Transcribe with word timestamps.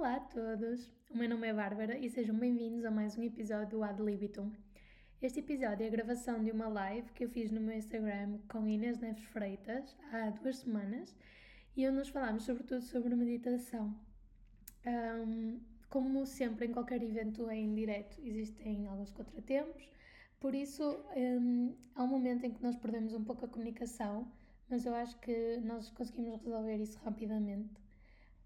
Olá 0.00 0.16
a 0.16 0.20
todos, 0.20 0.90
o 1.10 1.18
meu 1.18 1.28
nome 1.28 1.46
é 1.46 1.52
Bárbara 1.52 1.98
e 1.98 2.08
sejam 2.08 2.34
bem-vindos 2.34 2.86
a 2.86 2.90
mais 2.90 3.18
um 3.18 3.22
episódio 3.22 3.68
do 3.68 3.84
Ad 3.84 4.02
Libitum. 4.02 4.50
Este 5.20 5.40
episódio 5.40 5.84
é 5.84 5.88
a 5.88 5.90
gravação 5.90 6.42
de 6.42 6.50
uma 6.50 6.68
live 6.68 7.12
que 7.12 7.22
eu 7.22 7.28
fiz 7.28 7.50
no 7.50 7.60
meu 7.60 7.76
Instagram 7.76 8.38
com 8.48 8.66
Inês 8.66 8.98
Neves 8.98 9.22
Freitas 9.24 9.94
há 10.10 10.30
duas 10.30 10.56
semanas 10.56 11.14
e 11.76 11.86
onde 11.86 11.98
nos 11.98 12.08
falámos 12.08 12.44
sobretudo 12.44 12.80
sobre 12.80 13.14
meditação. 13.14 13.94
Um, 14.86 15.60
como 15.90 16.24
sempre 16.24 16.64
em 16.64 16.72
qualquer 16.72 17.02
evento 17.02 17.50
em 17.50 17.74
direto 17.74 18.18
existem 18.24 18.86
alguns 18.86 19.10
contratempos, 19.10 19.86
por 20.40 20.54
isso 20.54 20.82
um, 21.14 21.76
há 21.94 22.02
um 22.04 22.06
momento 22.06 22.46
em 22.46 22.50
que 22.50 22.62
nós 22.62 22.74
perdemos 22.74 23.12
um 23.12 23.22
pouco 23.22 23.44
a 23.44 23.48
comunicação, 23.48 24.32
mas 24.66 24.86
eu 24.86 24.94
acho 24.94 25.20
que 25.20 25.58
nós 25.58 25.90
conseguimos 25.90 26.40
resolver 26.42 26.76
isso 26.78 26.98
rapidamente. 27.00 27.89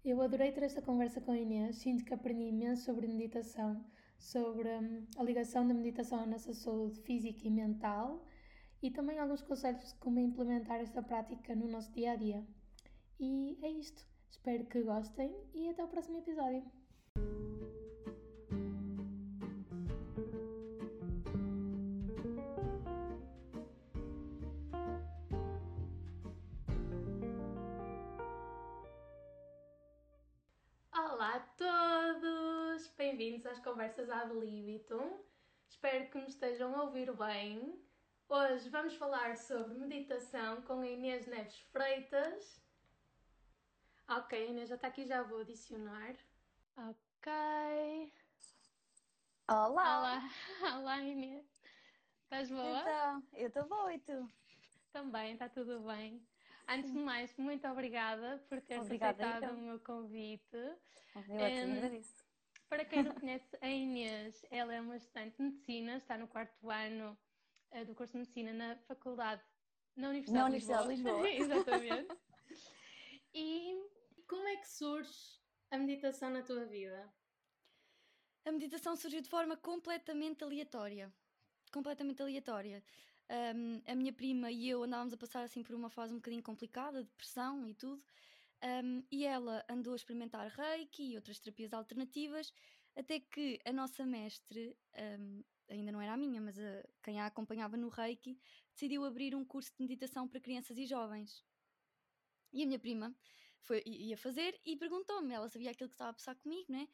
Eu 0.05 0.21
adorei 0.21 0.51
ter 0.51 0.61
esta 0.61 0.83
conversa 0.83 1.19
com 1.19 1.31
a 1.31 1.37
Inês, 1.37 1.77
sinto 1.77 2.05
que 2.05 2.13
aprendi 2.13 2.43
imenso 2.43 2.85
sobre 2.85 3.07
meditação, 3.07 3.83
sobre 4.19 4.69
um, 4.69 5.03
a 5.17 5.23
ligação 5.23 5.67
da 5.67 5.73
meditação 5.73 6.19
à 6.19 6.27
nossa 6.27 6.53
saúde 6.53 7.01
física 7.01 7.47
e 7.47 7.49
mental 7.49 8.23
e 8.83 8.91
também 8.91 9.17
alguns 9.17 9.41
conselhos 9.41 9.93
de 9.93 9.95
como 9.95 10.19
implementar 10.19 10.79
esta 10.79 11.01
prática 11.01 11.55
no 11.55 11.67
nosso 11.67 11.91
dia 11.91 12.11
a 12.11 12.15
dia. 12.15 12.45
E 13.19 13.57
é 13.63 13.71
isto. 13.71 14.07
Espero 14.29 14.65
que 14.65 14.83
gostem 14.83 15.35
e 15.55 15.69
até 15.69 15.83
o 15.83 15.87
próximo 15.87 16.19
episódio. 16.19 16.63
Olá 31.15 31.35
a 31.35 31.39
todos! 31.39 32.87
Bem-vindos 32.97 33.45
às 33.45 33.57
conversas 33.59 34.09
ad 34.09 34.33
libitum. 34.33 35.17
Espero 35.65 36.09
que 36.09 36.17
me 36.17 36.27
estejam 36.27 36.75
a 36.75 36.83
ouvir 36.83 37.09
bem. 37.15 37.81
Hoje 38.27 38.69
vamos 38.69 38.95
falar 38.95 39.37
sobre 39.37 39.75
meditação 39.75 40.61
com 40.63 40.81
a 40.81 40.85
Inês 40.85 41.25
Neves 41.25 41.57
Freitas. 41.71 42.61
Ok, 44.09 44.49
Inês 44.49 44.67
já 44.67 44.75
está 44.75 44.89
aqui, 44.89 45.05
já 45.05 45.23
vou 45.23 45.39
adicionar. 45.39 46.17
Ok. 46.75 47.31
Olá! 49.49 49.69
Olá, 49.69 50.29
Olá 50.81 51.01
Inês. 51.01 51.47
Estás 52.23 52.51
boa? 52.51 52.81
Então, 52.81 53.23
eu 53.35 53.47
estou 53.47 53.65
boa 53.69 53.93
e 53.93 53.99
tu? 53.99 54.29
Também, 54.91 55.31
está 55.31 55.47
tudo 55.47 55.79
bem. 55.79 56.21
Antes 56.67 56.91
de 56.91 56.97
mais, 56.99 57.35
muito 57.37 57.67
obrigada 57.67 58.43
por 58.49 58.59
teres 58.61 58.85
Obrigada, 58.85 59.23
aceitado 59.23 59.43
então. 59.43 59.57
o 59.59 59.61
meu 59.61 59.79
convite. 59.79 60.55
Eu 60.55 61.39
é 61.39 61.51
que 61.51 61.65
Hum, 61.65 61.73
agradeço. 61.77 62.25
Para 62.67 62.85
quem 62.85 63.03
não 63.03 63.13
conhece 63.23 63.57
a 63.61 63.69
Inês, 63.69 64.43
ela 64.49 64.73
é 64.73 64.81
uma 64.81 64.97
estudante 64.97 65.37
de 65.37 65.43
medicina, 65.43 65.97
está 65.97 66.17
no 66.17 66.27
quarto 66.27 66.69
ano 66.69 67.17
eh, 67.71 67.85
do 67.85 67.93
curso 67.93 68.13
de 68.13 68.19
medicina 68.19 68.53
na 68.53 68.75
faculdade, 68.77 69.43
na 69.95 70.09
Universidade, 70.09 70.39
Na 70.39 70.45
Universidade 70.45 70.83
de 70.83 70.89
Lisboa. 70.95 71.29
Exatamente. 71.29 72.17
E 73.33 73.75
como 74.27 74.47
é 74.47 74.55
que 74.57 74.67
surge 74.67 75.39
a 75.69 75.77
meditação 75.77 76.29
na 76.31 76.41
tua 76.41 76.65
vida? 76.65 77.13
A 78.43 78.51
meditação 78.51 78.95
surgiu 78.95 79.21
de 79.21 79.29
forma 79.29 79.55
completamente 79.57 80.43
aleatória. 80.43 81.13
Completamente 81.71 82.21
aleatória. 82.21 82.83
Um, 83.29 83.81
a 83.87 83.95
minha 83.95 84.13
prima 84.13 84.51
e 84.51 84.69
eu 84.69 84.83
andávamos 84.83 85.13
a 85.13 85.17
passar 85.17 85.43
assim 85.43 85.63
por 85.63 85.75
uma 85.75 85.89
fase 85.89 86.13
um 86.13 86.17
bocadinho 86.17 86.43
complicada, 86.43 87.03
de 87.03 87.09
depressão 87.09 87.67
e 87.67 87.73
tudo. 87.73 88.03
Um, 88.63 89.03
e 89.11 89.25
ela 89.25 89.63
andou 89.69 89.93
a 89.93 89.95
experimentar 89.95 90.47
reiki 90.47 91.11
e 91.11 91.15
outras 91.15 91.39
terapias 91.39 91.73
alternativas, 91.73 92.53
até 92.95 93.19
que 93.19 93.59
a 93.65 93.73
nossa 93.73 94.05
mestre, 94.05 94.77
um, 95.19 95.43
ainda 95.69 95.91
não 95.91 96.01
era 96.01 96.13
a 96.13 96.17
minha, 96.17 96.39
mas 96.39 96.57
a, 96.57 96.83
quem 97.03 97.19
a 97.19 97.25
acompanhava 97.25 97.75
no 97.77 97.89
reiki, 97.89 98.39
decidiu 98.73 99.03
abrir 99.05 99.35
um 99.35 99.43
curso 99.43 99.71
de 99.71 99.81
meditação 99.81 100.27
para 100.27 100.39
crianças 100.39 100.77
e 100.77 100.85
jovens. 100.85 101.43
E 102.53 102.63
a 102.63 102.65
minha 102.65 102.79
prima 102.79 103.13
foi, 103.59 103.83
ia 103.85 104.17
fazer 104.17 104.59
e 104.65 104.77
perguntou-me, 104.77 105.33
ela 105.33 105.49
sabia 105.49 105.71
aquilo 105.71 105.89
que 105.89 105.95
estava 105.95 106.11
a 106.11 106.13
passar 106.13 106.35
comigo, 106.35 106.71
né? 106.71 106.87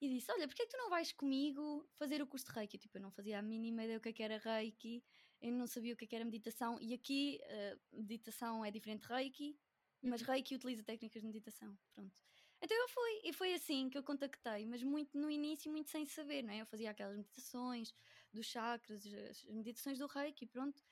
E 0.00 0.08
disse: 0.08 0.30
Olha, 0.32 0.46
porquê 0.46 0.62
é 0.62 0.66
que 0.66 0.72
tu 0.72 0.78
não 0.78 0.90
vais 0.90 1.12
comigo 1.12 1.86
fazer 1.94 2.22
o 2.22 2.26
curso 2.26 2.46
de 2.46 2.52
Reiki? 2.52 2.78
Tipo, 2.78 2.98
eu 2.98 3.02
não 3.02 3.10
fazia 3.10 3.38
a 3.38 3.42
mínima 3.42 3.84
ideia 3.84 3.98
o 3.98 4.00
que 4.00 4.08
é 4.08 4.12
que 4.12 4.22
era 4.22 4.38
Reiki, 4.38 5.02
eu 5.44 5.52
não 5.52 5.66
sabia 5.66 5.92
o 5.92 5.96
que 5.96 6.06
é 6.10 6.16
era 6.16 6.24
meditação. 6.24 6.78
E 6.80 6.94
aqui, 6.94 7.38
eh, 7.42 7.76
meditação 7.92 8.64
é 8.64 8.70
diferente 8.70 9.02
de 9.02 9.08
Reiki, 9.08 9.58
mas 10.02 10.22
Reiki 10.22 10.54
utiliza 10.54 10.82
técnicas 10.82 11.20
de 11.20 11.26
meditação. 11.26 11.76
Pronto. 11.92 12.18
Então 12.62 12.74
eu 12.80 12.88
fui, 12.88 13.20
e 13.24 13.32
foi 13.32 13.52
assim 13.52 13.90
que 13.90 13.98
eu 13.98 14.02
contactei, 14.02 14.64
mas 14.64 14.82
muito 14.82 15.18
no 15.18 15.30
início, 15.30 15.70
muito 15.70 15.90
sem 15.90 16.06
saber, 16.06 16.42
não 16.42 16.54
é? 16.54 16.62
Eu 16.62 16.66
fazia 16.66 16.90
aquelas 16.90 17.14
meditações 17.14 17.92
dos 18.32 18.46
chakras, 18.46 19.04
as 19.06 19.44
meditações 19.44 19.98
do 19.98 20.06
Reiki, 20.06 20.46
pronto, 20.46 20.82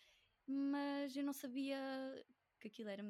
mas 0.47 1.17
eu 1.17 1.25
não 1.25 1.33
sabia 1.33 1.79
que 2.61 2.69
aquilo 2.69 2.91
era. 2.91 3.03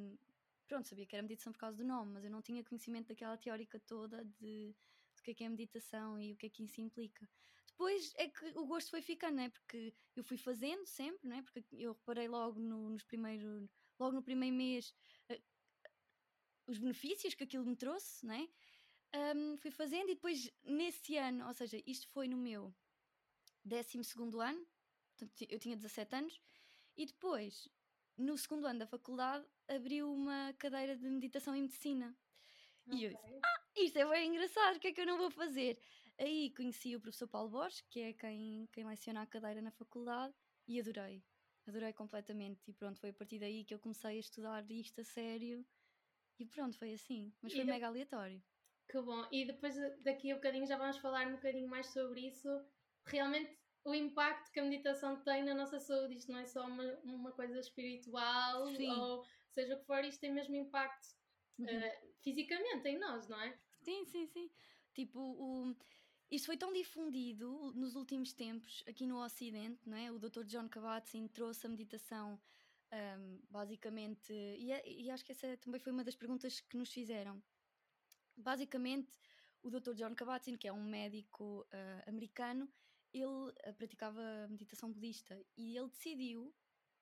Pronto, 0.69 0.89
sabia 0.89 1.05
que 1.07 1.17
era 1.17 1.25
meditação 1.25 1.53
por 1.53 1.59
causa 1.59 1.79
do 1.79 1.85
nome, 1.85 2.13
mas 2.13 2.25
eu 2.25 2.31
não 2.31 2.41
tinha 2.41 2.63
conhecimento 2.63 3.09
daquela 3.09 3.37
teórica 3.37 3.81
toda 3.81 4.25
de 4.41 4.77
do 5.23 5.25
que 5.25 5.31
é 5.31 5.35
que 5.35 5.45
é 5.45 5.49
meditação 5.49 6.21
e 6.21 6.33
o 6.33 6.37
que 6.37 6.47
é 6.47 6.51
que 6.51 6.65
isso 6.65 6.81
implica. 6.81 7.29
Depois 7.69 8.13
é 8.17 8.29
que 8.29 8.45
o 8.59 8.67
gosto 8.67 8.91
foi 8.91 9.01
ficando, 9.01 9.37
não 9.37 9.45
é? 9.45 9.49
Porque 9.49 9.95
eu 10.17 10.25
fui 10.25 10.37
fazendo 10.37 10.85
sempre, 10.87 11.29
não 11.29 11.37
é? 11.37 11.43
Porque 11.43 11.65
eu 11.73 11.93
reparei 11.93 12.29
logo 12.29 12.59
no, 12.59 12.91
nos 12.91 13.05
primeiros, 13.05 13.71
logo 13.99 14.17
no 14.17 14.23
primeiro 14.23 14.55
mês 14.55 14.93
eh, 15.29 15.41
os 16.67 16.79
benefícios 16.79 17.35
que 17.35 17.45
aquilo 17.45 17.65
me 17.65 17.77
trouxe, 17.77 18.27
não 18.27 18.35
é? 18.35 18.49
Ahm, 19.15 19.57
fui 19.59 19.71
fazendo 19.71 20.11
e 20.11 20.15
depois 20.15 20.51
nesse 20.65 21.17
ano, 21.17 21.47
ou 21.47 21.55
seja, 21.55 21.81
isto 21.87 22.09
foi 22.09 22.27
no 22.27 22.37
meu 22.37 22.75
12 23.65 23.99
ano, 24.41 24.67
portanto, 25.17 25.47
eu 25.49 25.59
tinha 25.59 25.77
17 25.77 26.17
anos, 26.17 26.41
e 26.97 27.07
depois, 27.07 27.69
no 28.17 28.37
segundo 28.37 28.67
ano 28.67 28.81
da 28.81 28.87
faculdade, 28.87 29.47
abriu 29.69 30.13
uma 30.13 30.53
cadeira 30.59 30.97
de 30.97 31.09
meditação 31.09 31.55
e 31.55 31.63
medicina. 31.63 32.17
E 32.87 33.05
eu 33.05 33.11
disse. 33.11 33.52
Isto 33.77 33.99
é 33.99 34.09
bem 34.09 34.31
engraçado, 34.31 34.77
o 34.77 34.81
que 34.81 34.89
é 34.89 34.93
que 34.93 35.01
eu 35.01 35.07
não 35.07 35.19
vou 35.19 35.31
fazer? 35.31 35.79
Aí 36.19 36.51
conheci 36.55 36.95
o 36.95 37.01
professor 37.01 37.27
Paulo 37.29 37.49
Borges, 37.51 37.81
que 37.91 38.01
é 38.01 38.13
quem, 38.13 38.69
quem 38.73 38.85
leciona 38.85 39.23
a 39.23 39.27
cadeira 39.27 39.61
na 39.63 39.71
faculdade, 39.71 40.35
e 40.69 40.79
adorei. 40.79 41.23
Adorei 41.67 41.93
completamente. 41.93 42.61
E 42.69 42.73
pronto, 42.73 42.99
foi 43.01 43.11
a 43.11 43.15
partir 43.15 43.39
daí 43.39 43.65
que 43.65 43.75
eu 43.75 43.79
comecei 43.79 44.17
a 44.17 44.21
estudar 44.21 44.69
isto 44.71 45.01
a 45.01 45.05
sério. 45.05 45.65
E 46.39 46.45
pronto, 46.47 46.77
foi 46.79 46.93
assim. 46.93 47.33
Mas 47.41 47.53
E 47.53 47.57
foi 47.57 47.65
de- 47.65 47.71
mega 47.71 47.87
aleatório. 47.87 48.43
Que 48.89 49.01
bom. 49.01 49.27
E 49.31 49.45
depois 49.47 49.75
daqui 50.03 50.31
a 50.33 50.35
bocadinho 50.35 50.67
já 50.67 50.77
vamos 50.77 50.99
falar 50.99 51.27
um 51.29 51.37
bocadinho 51.37 51.69
mais 51.69 51.87
sobre 51.87 52.27
isso. 52.27 52.49
Realmente 53.07 53.57
o 53.85 53.95
impacto 53.95 54.51
que 54.53 54.61
a 54.61 54.65
meditação 54.65 55.23
tem 55.23 55.43
na 55.45 55.55
nossa 55.55 55.79
saúde. 55.81 56.17
Isto 56.17 56.33
não 56.33 56.39
é 56.39 56.47
só 56.47 56.67
uma, 56.67 56.85
uma 57.05 57.33
coisa 57.33 57.59
espiritual 57.59 58.67
Sim. 58.75 58.91
ou 58.91 59.25
seja 59.51 59.75
o 59.75 59.81
que 59.81 59.87
for, 59.87 60.05
isto 60.05 60.21
tem 60.21 60.33
mesmo 60.33 60.55
impacto 60.57 61.09
Uhum. 61.63 61.69
eh, 61.69 62.03
fisicamente 62.21 62.89
em 62.89 62.99
nós, 62.99 63.29
não 63.29 63.41
é? 63.41 63.59
Sim, 63.81 64.05
sim, 64.05 64.27
sim. 64.27 64.51
Tipo, 64.95 65.19
o... 65.21 65.75
isto 66.31 66.47
foi 66.47 66.57
tão 66.57 66.73
difundido 66.73 67.73
nos 67.75 67.97
últimos 67.97 68.33
tempos 68.33 68.83
aqui 68.87 69.07
no 69.07 69.23
Ocidente, 69.23 69.89
não 69.89 69.97
é? 69.97 70.11
O 70.13 70.19
Dr. 70.19 70.45
John 70.45 70.69
Kabat-Zinn 70.69 71.29
trouxe 71.29 71.67
a 71.67 71.71
meditação 71.71 72.41
ahm, 72.93 73.39
basicamente, 73.51 74.33
e, 74.33 74.71
é- 74.71 74.87
e 74.89 75.11
acho 75.11 75.25
que 75.25 75.33
essa 75.33 75.57
também 75.57 75.81
foi 75.81 75.93
uma 75.93 76.05
das 76.05 76.15
perguntas 76.17 76.61
que 76.61 76.77
nos 76.77 76.93
fizeram. 76.93 77.43
Basicamente, 78.37 79.17
o 79.63 79.71
Dr. 79.71 79.95
John 79.95 80.15
Kabat-Zinn, 80.15 80.57
que 80.57 80.69
é 80.69 80.73
um 80.73 80.83
médico 80.85 81.67
ah, 81.73 82.03
americano, 82.07 82.69
ele 83.13 83.53
ah, 83.65 83.73
praticava 83.73 84.21
meditação 84.49 84.93
budista 84.93 85.41
e 85.57 85.77
ele 85.77 85.89
decidiu, 85.89 86.55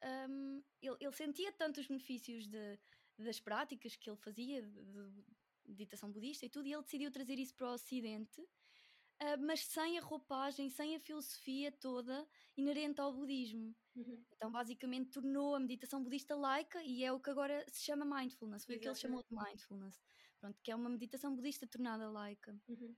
ahm, 0.02 0.60
ele, 0.82 0.96
ele 1.00 1.12
sentia 1.12 1.52
tanto 1.52 1.80
os 1.80 1.86
benefícios 1.86 2.46
de, 2.46 2.78
das 3.24 3.40
práticas 3.40 3.96
que 3.96 4.08
ele 4.10 4.16
fazia, 4.16 4.62
de, 4.62 5.24
meditação 5.66 6.10
budista 6.10 6.44
e 6.46 6.48
tudo, 6.48 6.66
e 6.66 6.72
ele 6.72 6.82
decidiu 6.82 7.10
trazer 7.10 7.38
isso 7.38 7.54
para 7.54 7.68
o 7.70 7.74
Ocidente, 7.74 8.42
ah, 9.20 9.36
mas 9.36 9.64
sem 9.66 9.98
a 9.98 10.00
roupagem, 10.02 10.68
sem 10.70 10.96
a 10.96 11.00
filosofia 11.00 11.70
toda 11.70 12.26
inerente 12.56 13.00
ao 13.00 13.12
budismo. 13.12 13.74
Uhum. 13.94 14.24
Então, 14.34 14.50
basicamente, 14.50 15.10
tornou 15.10 15.54
a 15.54 15.60
meditação 15.60 16.02
budista 16.02 16.34
laica 16.34 16.82
e 16.82 17.04
é 17.04 17.12
o 17.12 17.20
que 17.20 17.30
agora 17.30 17.64
se 17.68 17.84
chama 17.84 18.04
mindfulness. 18.04 18.64
Foi 18.64 18.76
o 18.76 18.80
que 18.80 18.88
ele 18.88 18.94
chamou 18.94 19.22
de 19.22 19.34
mindfulness. 19.34 20.00
Pronto, 20.40 20.58
que 20.62 20.70
é 20.70 20.74
uma 20.74 20.88
meditação 20.88 21.34
budista 21.36 21.66
tornada 21.66 22.10
laica. 22.10 22.58
Uhum. 22.66 22.96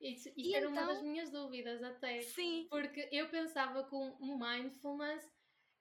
Isso, 0.00 0.28
isso 0.28 0.34
E 0.36 0.54
era 0.54 0.68
uma 0.68 0.82
então- 0.82 0.94
das 0.94 1.02
minhas 1.02 1.30
dúvidas 1.30 1.82
até. 1.82 2.20
Sim, 2.22 2.66
Porque 2.70 3.08
eu 3.10 3.28
pensava 3.30 3.84
que 3.88 3.94
um 3.94 4.38
mindfulness 4.38 5.28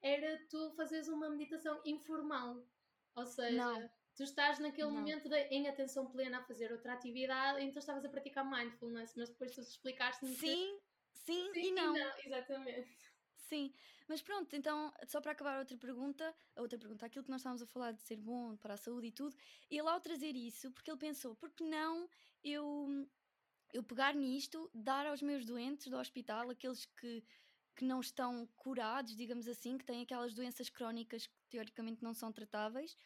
era 0.02 0.44
tu 0.50 0.72
fazeres 0.76 1.08
uma 1.08 1.30
meditação 1.30 1.80
informal. 1.86 2.66
Ou 3.16 3.26
seja, 3.26 3.66
Não. 3.66 3.90
tu 4.16 4.24
estás 4.24 4.60
naquele 4.60 4.90
Não. 4.92 4.96
momento 4.96 5.30
de- 5.30 5.48
em 5.50 5.68
atenção 5.68 6.10
plena 6.12 6.40
a 6.40 6.44
fazer 6.44 6.72
outra 6.72 6.94
atividade, 6.94 7.64
então 7.64 7.80
estavas 7.80 8.06
a 8.06 8.10
praticar 8.10 8.50
mindfulness, 8.50 9.14
mas 9.16 9.30
depois 9.30 9.54
tu 9.54 9.62
explicaste-me 9.62 10.36
que 10.36 10.40
sim, 10.40 10.80
sim, 11.14 11.54
sim 11.54 11.68
e 11.68 11.72
não. 11.72 11.94
Exatamente. 12.26 12.98
Sim, 13.36 13.72
mas 14.08 14.22
pronto, 14.22 14.56
então, 14.56 14.92
só 15.08 15.20
para 15.22 15.32
acabar 15.32 15.60
outra 15.60 15.78
pergunta, 15.78 16.36
a 16.56 16.62
outra 16.62 16.80
pergunta, 16.80 17.06
aquilo 17.06 17.24
que 17.26 17.30
nós 17.32 17.42
estávamos 17.42 17.62
a 17.62 17.68
falar 17.68 17.92
de 17.92 18.02
ser 18.02 18.18
bom 18.18 18.56
para 18.58 18.76
a 18.76 18.78
saúde 18.78 19.08
e 19.08 19.12
tudo, 19.12 19.36
ele 19.70 19.88
ao 19.90 20.00
trazer 20.00 20.36
isso, 20.36 20.72
porque 20.72 20.90
ele 20.90 20.98
pensou, 21.00 21.36
por 21.36 21.52
que 21.52 21.64
não 21.64 22.08
eu 22.44 22.88
eu 23.74 23.84
pegar 23.84 24.14
nisto, 24.16 24.70
dar 24.74 25.06
aos 25.08 25.22
meus 25.22 25.46
doentes 25.46 25.88
do 25.88 25.98
hospital, 25.98 26.50
aqueles 26.50 26.86
que, 26.86 27.24
que 27.76 27.86
não 27.86 28.00
estão 28.00 28.48
curados, 28.56 29.16
digamos 29.16 29.48
assim, 29.48 29.78
que 29.78 29.86
têm 29.86 30.02
aquelas 30.02 30.34
doenças 30.34 30.70
crónicas 30.70 31.28
que 31.28 31.34
teoricamente 31.50 32.04
não 32.04 32.14
são 32.14 32.32
tratáveis, 32.32 32.98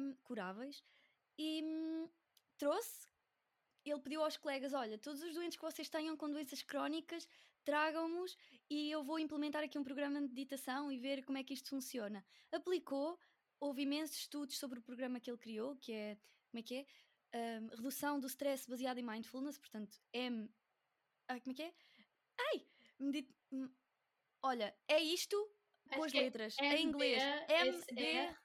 um, 0.00 0.14
curáveis, 0.22 0.82
e 1.38 1.62
hum, 1.62 2.08
trouxe. 2.56 3.08
Ele 3.84 4.00
pediu 4.00 4.22
aos 4.22 4.36
colegas: 4.36 4.72
Olha, 4.72 4.98
todos 4.98 5.22
os 5.22 5.34
doentes 5.34 5.56
que 5.56 5.64
vocês 5.64 5.88
tenham 5.88 6.16
com 6.16 6.30
doenças 6.30 6.62
crónicas, 6.62 7.28
tragam-nos 7.64 8.36
e 8.68 8.90
eu 8.90 9.02
vou 9.02 9.18
implementar 9.18 9.62
aqui 9.62 9.78
um 9.78 9.84
programa 9.84 10.20
de 10.20 10.28
meditação 10.28 10.90
e 10.90 10.98
ver 10.98 11.24
como 11.24 11.38
é 11.38 11.44
que 11.44 11.54
isto 11.54 11.68
funciona. 11.68 12.24
Aplicou, 12.52 13.18
houve 13.60 13.82
imensos 13.82 14.16
estudos 14.18 14.58
sobre 14.58 14.78
o 14.78 14.82
programa 14.82 15.20
que 15.20 15.30
ele 15.30 15.38
criou, 15.38 15.76
que 15.76 15.92
é. 15.92 16.18
Como 16.50 16.60
é 16.60 16.62
que 16.62 16.74
é? 16.76 17.60
Um, 17.60 17.66
redução 17.68 18.20
do 18.20 18.28
stress 18.28 18.68
baseado 18.68 18.98
em 18.98 19.02
mindfulness, 19.02 19.58
portanto, 19.58 20.00
M. 20.12 20.48
Ah, 21.26 21.40
como 21.40 21.52
é 21.52 21.54
que 21.54 21.62
é? 21.62 21.74
Ai! 22.38 22.66
Olha, 24.44 24.76
é 24.86 25.00
isto 25.00 25.36
Acho 25.88 25.98
com 25.98 26.04
as 26.04 26.14
é 26.14 26.20
letras. 26.20 26.56
Em 26.60 26.84
inglês. 26.84 27.22
MBSR. 27.48 28.28
MB. 28.28 28.36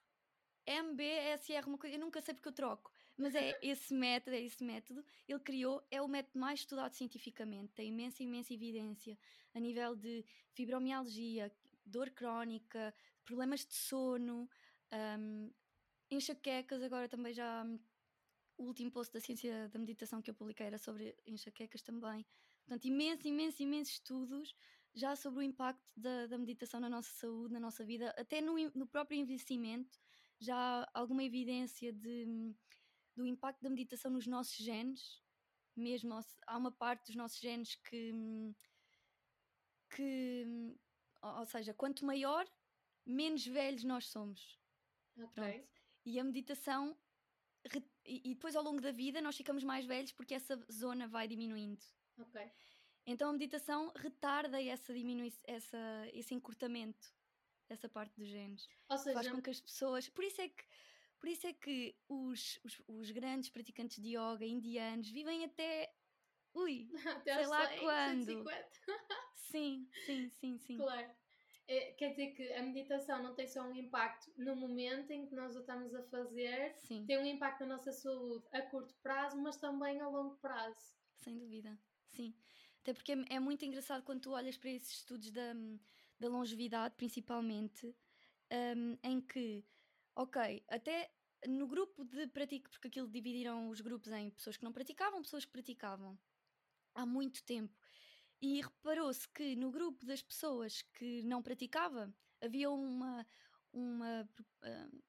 MBSR, 0.65 1.67
uma 1.67 1.77
coisa, 1.77 1.95
eu 1.95 1.99
nunca 1.99 2.21
sei 2.21 2.33
porque 2.33 2.47
eu 2.47 2.53
troco, 2.53 2.91
mas 3.17 3.35
é 3.35 3.57
esse 3.61 3.93
método, 3.93 4.35
é 4.35 4.41
esse 4.41 4.63
método, 4.63 5.03
ele 5.27 5.39
criou, 5.39 5.83
é 5.89 5.99
o 5.99 6.07
método 6.07 6.39
mais 6.39 6.59
estudado 6.59 6.93
cientificamente, 6.93 7.73
tem 7.73 7.87
imensa, 7.87 8.21
imensa 8.21 8.53
evidência 8.53 9.17
a 9.55 9.59
nível 9.59 9.95
de 9.95 10.23
fibromialgia, 10.53 11.51
dor 11.83 12.11
crónica, 12.11 12.93
problemas 13.25 13.65
de 13.65 13.73
sono, 13.73 14.47
um, 15.19 15.51
enxaquecas, 16.11 16.83
agora 16.83 17.09
também 17.09 17.33
já 17.33 17.65
o 18.57 18.65
último 18.65 18.91
post 18.91 19.11
da 19.11 19.19
ciência 19.19 19.69
da 19.69 19.79
meditação 19.79 20.21
que 20.21 20.29
eu 20.29 20.35
publiquei 20.35 20.67
era 20.67 20.77
sobre 20.77 21.17
enxaquecas 21.25 21.81
também. 21.81 22.23
Portanto, 22.59 22.85
imenso, 22.85 23.27
imenso, 23.27 23.63
imensos 23.63 23.93
estudos 23.93 24.55
já 24.93 25.15
sobre 25.15 25.39
o 25.39 25.43
impacto 25.43 25.83
da, 25.95 26.27
da 26.27 26.37
meditação 26.37 26.79
na 26.79 26.89
nossa 26.89 27.11
saúde, 27.11 27.53
na 27.53 27.59
nossa 27.59 27.85
vida, 27.85 28.13
até 28.17 28.41
no, 28.41 28.55
no 28.75 28.87
próprio 28.87 29.19
envelhecimento, 29.19 29.99
já 30.39 30.55
há 30.55 30.89
alguma 30.93 31.23
evidência 31.23 31.91
de, 31.93 32.53
do 33.15 33.25
impacto 33.25 33.61
da 33.61 33.69
meditação 33.69 34.11
nos 34.11 34.25
nossos 34.25 34.55
genes, 34.55 35.21
mesmo 35.75 36.19
há 36.47 36.57
uma 36.57 36.71
parte 36.71 37.07
dos 37.07 37.15
nossos 37.15 37.39
genes 37.39 37.75
que, 37.75 38.13
que 39.89 40.75
ou 41.21 41.45
seja, 41.45 41.73
quanto 41.73 42.05
maior, 42.05 42.45
menos 43.05 43.45
velhos 43.45 43.83
nós 43.83 44.07
somos. 44.07 44.59
Ok. 45.17 45.33
Pronto. 45.33 45.69
E 46.05 46.19
a 46.19 46.23
meditação 46.23 46.97
e 48.05 48.33
depois 48.33 48.55
ao 48.55 48.63
longo 48.63 48.81
da 48.81 48.91
vida 48.91 49.21
nós 49.21 49.35
ficamos 49.35 49.63
mais 49.63 49.85
velhos 49.85 50.11
porque 50.13 50.33
essa 50.33 50.57
zona 50.71 51.07
vai 51.07 51.27
diminuindo. 51.27 51.83
Ok. 52.17 52.51
Então 53.09 53.29
a 53.29 53.33
meditação 53.33 53.91
retarda 53.95 54.61
essa 54.61 54.93
diminui 54.93 55.33
essa, 55.43 55.77
esse 56.13 56.35
encurtamento 56.35 57.11
dessa 57.67 57.89
parte 57.89 58.15
dos 58.15 58.27
genes. 58.27 58.69
Ou 58.87 58.97
seja, 58.99 59.13
Faz 59.15 59.31
com 59.31 59.41
que 59.41 59.49
as 59.49 59.59
pessoas. 59.59 60.07
Por 60.07 60.23
isso 60.23 60.39
é 60.39 60.47
que, 60.47 60.63
por 61.19 61.27
isso 61.27 61.47
é 61.47 61.53
que 61.53 61.95
os, 62.07 62.59
os, 62.63 62.81
os 62.87 63.11
grandes 63.11 63.49
praticantes 63.49 63.99
de 63.99 64.09
yoga 64.09 64.45
indianos 64.45 65.09
vivem 65.09 65.43
até. 65.43 65.91
Ui! 66.53 66.87
até 67.23 67.35
sei 67.35 67.47
lá 67.47 67.67
100, 67.67 67.79
quando. 67.79 68.25
150. 68.25 68.69
Sim, 69.35 69.89
sim, 70.05 70.29
sim, 70.29 70.57
sim. 70.59 70.77
Claro. 70.77 71.09
É, 71.67 71.91
quer 71.93 72.09
dizer 72.09 72.35
que 72.35 72.53
a 72.53 72.61
meditação 72.61 73.23
não 73.23 73.33
tem 73.33 73.47
só 73.47 73.63
um 73.63 73.75
impacto 73.75 74.31
no 74.37 74.55
momento 74.55 75.11
em 75.11 75.25
que 75.25 75.33
nós 75.33 75.55
o 75.55 75.61
estamos 75.61 75.95
a 75.95 76.03
fazer, 76.03 76.75
Sim, 76.75 77.05
tem 77.07 77.17
um 77.17 77.25
impacto 77.25 77.61
na 77.61 77.75
nossa 77.75 77.91
saúde 77.91 78.45
a 78.51 78.61
curto 78.61 78.93
prazo, 79.01 79.37
mas 79.41 79.57
também 79.57 79.99
a 79.99 80.07
longo 80.07 80.35
prazo. 80.37 80.95
sem 81.17 81.37
dúvida. 81.37 81.75
Sim. 82.09 82.35
Até 82.89 82.95
porque 82.95 83.11
é, 83.11 83.35
é 83.35 83.39
muito 83.39 83.63
engraçado 83.63 84.01
quando 84.01 84.21
tu 84.21 84.31
olhas 84.31 84.57
para 84.57 84.71
esses 84.71 84.89
estudos 84.95 85.29
da, 85.29 85.53
da 86.19 86.27
longevidade, 86.27 86.95
principalmente, 86.95 87.95
um, 88.51 88.97
em 89.03 89.21
que, 89.21 89.63
ok, 90.15 90.63
até 90.67 91.11
no 91.47 91.67
grupo 91.67 92.03
de 92.03 92.25
pratica, 92.25 92.67
porque 92.71 92.87
aquilo 92.87 93.07
dividiram 93.07 93.69
os 93.69 93.79
grupos 93.79 94.11
em 94.11 94.31
pessoas 94.31 94.57
que 94.57 94.63
não 94.63 94.73
praticavam, 94.73 95.21
pessoas 95.21 95.45
que 95.45 95.51
praticavam 95.51 96.17
há 96.95 97.05
muito 97.05 97.43
tempo. 97.43 97.77
E 98.41 98.59
reparou-se 98.59 99.29
que 99.29 99.55
no 99.55 99.69
grupo 99.69 100.03
das 100.03 100.23
pessoas 100.23 100.81
que 100.81 101.21
não 101.21 101.43
praticava 101.43 102.11
havia 102.41 102.71
uma, 102.71 103.23
uma, 103.71 104.27
hum, 104.63 105.01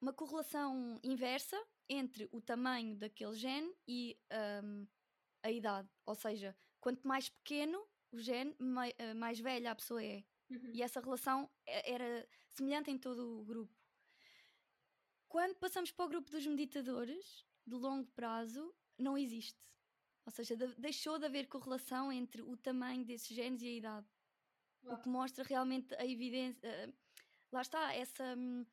uma 0.00 0.14
correlação 0.14 0.98
inversa 1.02 1.62
entre 1.90 2.26
o 2.32 2.40
tamanho 2.40 2.96
daquele 2.96 3.34
gene 3.34 3.70
e 3.86 4.18
um, 4.64 4.86
a 5.42 5.50
idade. 5.50 5.90
Ou 6.06 6.14
seja, 6.14 6.56
quanto 6.82 7.06
mais 7.08 7.30
pequeno 7.30 7.82
o 8.10 8.18
gene, 8.18 8.50
uh, 8.60 9.14
mais 9.16 9.38
velha 9.40 9.70
a 9.70 9.74
pessoa 9.74 10.04
é. 10.04 10.22
Uhum. 10.50 10.70
E 10.74 10.82
essa 10.82 11.00
relação 11.00 11.48
e- 11.66 11.90
era 11.94 12.28
semelhante 12.50 12.90
em 12.90 12.98
todo 12.98 13.40
o 13.40 13.44
grupo. 13.44 13.72
Quando 15.28 15.54
passamos 15.56 15.90
para 15.90 16.04
o 16.04 16.08
grupo 16.08 16.30
dos 16.30 16.46
meditadores, 16.46 17.46
de 17.66 17.74
longo 17.74 18.10
prazo, 18.12 18.74
não 18.98 19.16
existe. 19.16 19.58
Ou 20.26 20.32
seja, 20.32 20.54
de- 20.56 20.74
deixou 20.76 21.18
de 21.18 21.24
haver 21.24 21.48
correlação 21.48 22.12
entre 22.12 22.42
o 22.42 22.56
tamanho 22.56 23.04
desses 23.04 23.34
genes 23.34 23.62
e 23.62 23.66
a 23.68 23.72
idade. 23.72 24.06
O 24.82 24.88
Uau. 24.88 25.00
que 25.00 25.08
mostra 25.08 25.44
realmente 25.44 25.94
a 25.94 26.04
evidência. 26.04 26.60
eh, 26.66 26.92
lá 27.50 27.62
está, 27.62 27.94
essa. 27.94 28.34
hum, 28.36 28.66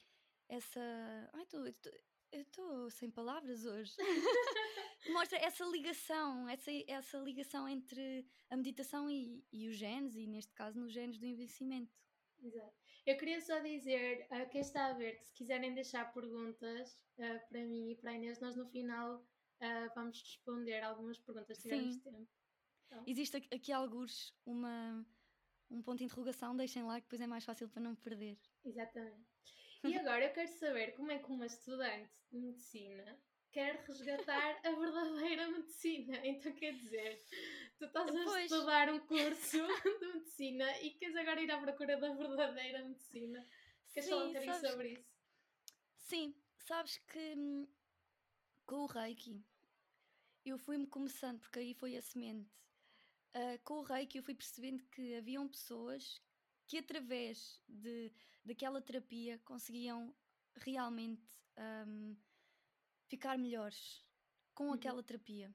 essa 0.49 0.79
ai, 1.33 1.45
eu 1.53 1.73
tô- 1.75 1.91
eu 2.31 2.41
estou 2.41 2.89
sem 2.89 3.09
palavras 3.09 3.65
hoje. 3.65 3.93
mostra 5.11 5.37
essa 5.39 5.65
ligação, 5.65 6.47
essa, 6.49 6.71
essa 6.87 7.17
ligação 7.19 7.67
entre 7.67 8.25
a 8.49 8.57
meditação 8.57 9.09
e, 9.09 9.43
e 9.51 9.67
os 9.67 9.75
genes, 9.75 10.15
e 10.15 10.27
neste 10.27 10.53
caso 10.53 10.79
nos 10.79 10.91
genes 10.91 11.17
do 11.17 11.25
envelhecimento. 11.25 11.97
Exato. 12.41 12.73
Eu 13.05 13.17
queria 13.17 13.41
só 13.41 13.59
dizer 13.59 14.27
a 14.29 14.45
quem 14.45 14.61
está 14.61 14.87
a 14.87 14.93
ver 14.93 15.17
que 15.17 15.25
se 15.25 15.33
quiserem 15.33 15.73
deixar 15.73 16.13
perguntas 16.13 17.05
ah, 17.19 17.39
para 17.49 17.63
mim 17.65 17.91
e 17.91 17.95
para 17.95 18.11
a 18.11 18.13
Inês, 18.13 18.39
nós 18.39 18.55
no 18.55 18.65
final 18.67 19.25
ah, 19.61 19.91
vamos 19.95 20.21
responder 20.21 20.81
algumas 20.81 21.17
perguntas 21.17 21.57
se 21.57 21.63
tivermos 21.63 21.97
tempo. 21.97 22.27
Existe 23.05 23.37
aqui- 23.37 23.55
aqui 23.55 23.71
alguns 23.71 24.33
uma, 24.45 25.05
um 25.69 25.81
ponto 25.81 25.99
de 25.99 26.05
interrogação, 26.05 26.55
deixem 26.55 26.83
lá 26.83 26.95
que 26.99 27.05
depois 27.07 27.21
é 27.21 27.27
mais 27.27 27.43
fácil 27.45 27.69
para 27.69 27.81
não 27.81 27.91
me 27.91 27.97
perder. 27.97 28.37
Exatamente. 28.63 29.28
E 29.83 29.97
agora 29.97 30.25
eu 30.25 30.33
quero 30.33 30.51
saber 30.59 30.91
como 30.95 31.11
é 31.11 31.19
que 31.19 31.31
uma 31.31 31.45
estudante 31.45 32.11
de 32.31 32.37
medicina 32.37 33.17
quer 33.51 33.77
resgatar 33.85 34.59
a 34.65 34.71
verdadeira 34.71 35.47
medicina. 35.49 36.25
Então 36.25 36.51
quer 36.53 36.73
dizer, 36.73 37.23
tu 37.77 37.85
estás 37.85 38.13
a 38.15 38.23
Pois. 38.25 38.51
estudar 38.51 38.93
um 38.93 38.99
curso 38.99 39.57
de 39.99 40.07
medicina 40.13 40.81
e 40.81 40.91
queres 40.91 41.15
agora 41.15 41.41
ir 41.41 41.49
à 41.51 41.59
procura 41.61 41.97
da 41.97 42.13
verdadeira 42.13 42.83
medicina. 42.83 43.45
Queres 43.93 44.09
falar 44.09 44.23
um 44.23 44.27
Sim, 44.27 44.33
bocadinho 44.33 44.53
sabes- 44.53 44.71
sobre 44.71 44.89
isso? 44.93 45.09
Sim, 45.97 46.35
sabes 46.59 46.97
que 46.97 47.35
hum, 47.37 47.67
com 48.65 48.81
o 48.83 48.85
Reiki 48.85 49.41
eu 50.45 50.57
fui-me 50.57 50.87
começando, 50.87 51.39
porque 51.39 51.59
aí 51.59 51.73
foi 51.73 51.95
a 51.95 52.01
semente. 52.01 52.49
Ah, 53.33 53.57
com 53.63 53.75
o 53.75 53.83
Reiki 53.83 54.17
eu 54.17 54.23
fui 54.23 54.33
percebendo 54.35 54.83
que 54.89 55.15
haviam 55.15 55.47
pessoas 55.47 56.21
que 56.67 56.77
através 56.77 57.61
de, 57.67 58.11
daquela 58.43 58.81
terapia 58.81 59.39
conseguiam 59.39 60.15
realmente 60.55 61.27
hum, 61.87 62.15
ficar 63.07 63.37
melhores 63.37 64.05
com 64.53 64.67
Uhum. 64.67 64.73
aquela 64.73 65.01
terapia. 65.03 65.53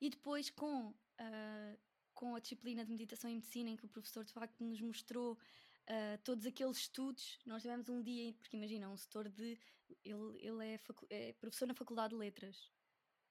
E 0.00 0.10
depois 0.10 0.50
com, 0.50 0.94
ah, 1.18 1.76
com 2.14 2.34
a 2.34 2.40
disciplina 2.40 2.84
de 2.84 2.90
meditação 2.90 3.30
e 3.30 3.34
medicina 3.34 3.70
em 3.70 3.76
que 3.76 3.84
o 3.86 3.88
professor 3.88 4.24
de 4.24 4.32
facto 4.32 4.62
nos 4.62 4.80
mostrou 4.80 5.38
Uh, 5.82 6.16
todos 6.22 6.46
aqueles 6.46 6.76
estudos, 6.76 7.40
nós 7.44 7.62
tivemos 7.62 7.88
um 7.88 8.00
dia, 8.00 8.32
porque 8.34 8.56
imagina, 8.56 8.88
um 8.88 8.96
setor 8.96 9.28
de. 9.28 9.58
Ele, 10.04 10.38
ele 10.38 10.64
é, 10.64 10.80
é 11.10 11.32
professor 11.34 11.66
na 11.66 11.74
Faculdade 11.74 12.10
de 12.10 12.20
Letras, 12.20 12.70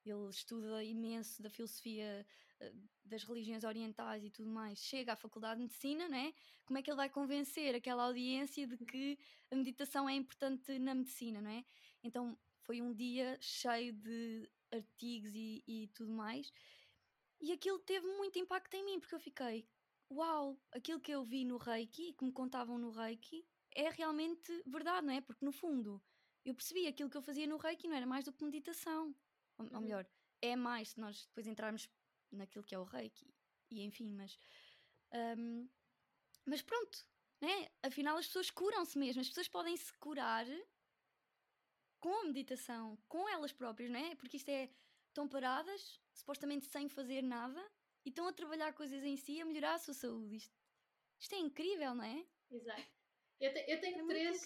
ele 0.09 0.29
estuda 0.29 0.83
imenso 0.83 1.41
da 1.41 1.49
filosofia 1.49 2.25
uh, 2.61 2.89
das 3.03 3.23
religiões 3.23 3.63
orientais 3.63 4.23
e 4.23 4.29
tudo 4.29 4.49
mais. 4.49 4.79
Chega 4.79 5.13
à 5.13 5.15
Faculdade 5.15 5.55
de 5.55 5.63
Medicina, 5.63 6.07
né? 6.07 6.33
Como 6.65 6.77
é 6.79 6.81
que 6.81 6.89
ele 6.89 6.97
vai 6.97 7.09
convencer 7.09 7.75
aquela 7.75 8.05
audiência 8.05 8.65
de 8.65 8.77
que 8.77 9.17
a 9.51 9.55
meditação 9.55 10.09
é 10.09 10.13
importante 10.13 10.79
na 10.79 10.95
medicina, 10.95 11.41
não 11.41 11.51
é? 11.51 11.63
Então 12.03 12.37
foi 12.61 12.81
um 12.81 12.93
dia 12.93 13.37
cheio 13.41 13.93
de 13.93 14.49
artigos 14.71 15.31
e, 15.35 15.63
e 15.67 15.87
tudo 15.89 16.11
mais, 16.11 16.51
e 17.41 17.51
aquilo 17.51 17.79
teve 17.79 18.05
muito 18.05 18.37
impacto 18.37 18.75
em 18.75 18.85
mim, 18.85 18.99
porque 18.99 19.15
eu 19.15 19.19
fiquei, 19.19 19.67
uau, 20.11 20.57
aquilo 20.71 20.99
que 20.99 21.11
eu 21.11 21.23
vi 21.23 21.43
no 21.43 21.57
Reiki 21.57 22.13
que 22.13 22.23
me 22.23 22.31
contavam 22.31 22.77
no 22.77 22.91
Reiki 22.91 23.43
é 23.73 23.89
realmente 23.89 24.61
verdade, 24.65 25.07
não 25.07 25.13
é? 25.13 25.21
Porque 25.21 25.43
no 25.43 25.51
fundo 25.51 26.01
eu 26.45 26.53
percebi 26.53 26.87
aquilo 26.87 27.09
que 27.09 27.17
eu 27.17 27.21
fazia 27.21 27.47
no 27.47 27.57
Reiki 27.57 27.87
não 27.87 27.95
era 27.95 28.05
mais 28.05 28.25
do 28.25 28.31
que 28.31 28.43
meditação. 28.43 29.15
Ou, 29.61 29.75
ou 29.75 29.81
Uhum. 29.81 29.81
melhor, 29.81 30.07
é 30.41 30.55
mais 30.55 30.89
se 30.89 30.99
nós 30.99 31.25
depois 31.25 31.47
entrarmos 31.47 31.89
naquilo 32.31 32.63
que 32.63 32.75
é 32.75 32.79
o 32.79 32.83
Reiki. 32.83 33.33
E 33.69 33.81
enfim, 33.83 34.09
mas. 34.11 34.37
hum, 35.37 35.69
mas 36.45 36.61
pronto, 36.61 37.05
né? 37.41 37.69
Afinal 37.83 38.17
as 38.17 38.27
pessoas 38.27 38.49
curam-se 38.49 38.97
mesmo, 38.97 39.21
as 39.21 39.27
pessoas 39.27 39.47
podem 39.47 39.75
se 39.77 39.93
curar 39.93 40.45
com 41.99 42.13
a 42.21 42.25
meditação, 42.25 42.97
com 43.07 43.29
elas 43.29 43.51
próprias, 43.53 43.91
não 43.91 43.99
é? 43.99 44.15
Porque 44.15 44.37
isto 44.37 44.49
é. 44.49 44.69
Estão 45.07 45.27
paradas, 45.27 45.99
supostamente 46.13 46.65
sem 46.67 46.87
fazer 46.87 47.21
nada, 47.21 47.61
e 48.05 48.09
estão 48.09 48.25
a 48.27 48.31
trabalhar 48.31 48.73
coisas 48.73 49.03
em 49.03 49.17
si 49.17 49.41
a 49.41 49.45
melhorar 49.45 49.73
a 49.73 49.79
sua 49.79 49.93
saúde. 49.93 50.37
Isto, 50.37 50.55
isto 51.19 51.35
é 51.35 51.37
incrível, 51.37 51.93
não 51.93 52.03
é? 52.05 52.25
Exato. 52.49 52.81
Eu, 53.41 53.53
te, 53.53 53.65
eu 53.67 53.81
tenho 53.81 54.05
é 54.05 54.07
três. 54.07 54.41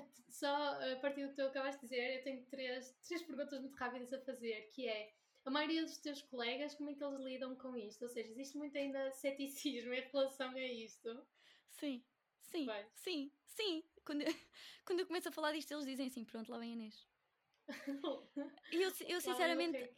Só 0.28 0.54
a 0.54 0.96
partir 0.96 1.22
do 1.22 1.30
que 1.30 1.36
tu 1.36 1.42
acabaste 1.42 1.80
de 1.80 1.88
dizer, 1.88 2.18
eu 2.18 2.22
tenho 2.22 2.44
três, 2.46 2.96
três 3.06 3.22
perguntas 3.22 3.60
muito 3.60 3.76
rápidas 3.76 4.12
a 4.12 4.20
fazer, 4.20 4.70
que 4.72 4.86
é 4.86 5.12
a 5.44 5.50
maioria 5.50 5.82
dos 5.82 5.96
teus 5.98 6.20
colegas, 6.20 6.74
como 6.74 6.90
é 6.90 6.94
que 6.94 7.02
eles 7.02 7.20
lidam 7.20 7.56
com 7.56 7.76
isto? 7.76 8.02
Ou 8.02 8.08
seja, 8.08 8.30
existe 8.30 8.56
muito 8.56 8.76
ainda 8.76 9.10
ceticismo 9.12 9.92
em 9.94 10.00
relação 10.00 10.50
a 10.50 10.60
isto? 10.60 11.26
Sim, 11.70 12.04
sim, 12.42 12.66
Bem. 12.66 12.86
sim, 12.94 13.32
sim. 13.46 13.84
Quando 14.04 14.22
eu, 14.22 14.26
quando 14.84 15.00
eu 15.00 15.06
começo 15.06 15.28
a 15.28 15.32
falar 15.32 15.52
disto, 15.52 15.72
eles 15.72 15.86
dizem 15.86 16.08
assim: 16.08 16.24
pronto, 16.24 16.50
lá 16.50 16.58
vem 16.58 16.70
a 16.70 16.74
Inês. 16.74 17.06
e 18.72 18.82
eu, 18.82 18.92
eu 19.06 19.20
sinceramente. 19.20 19.90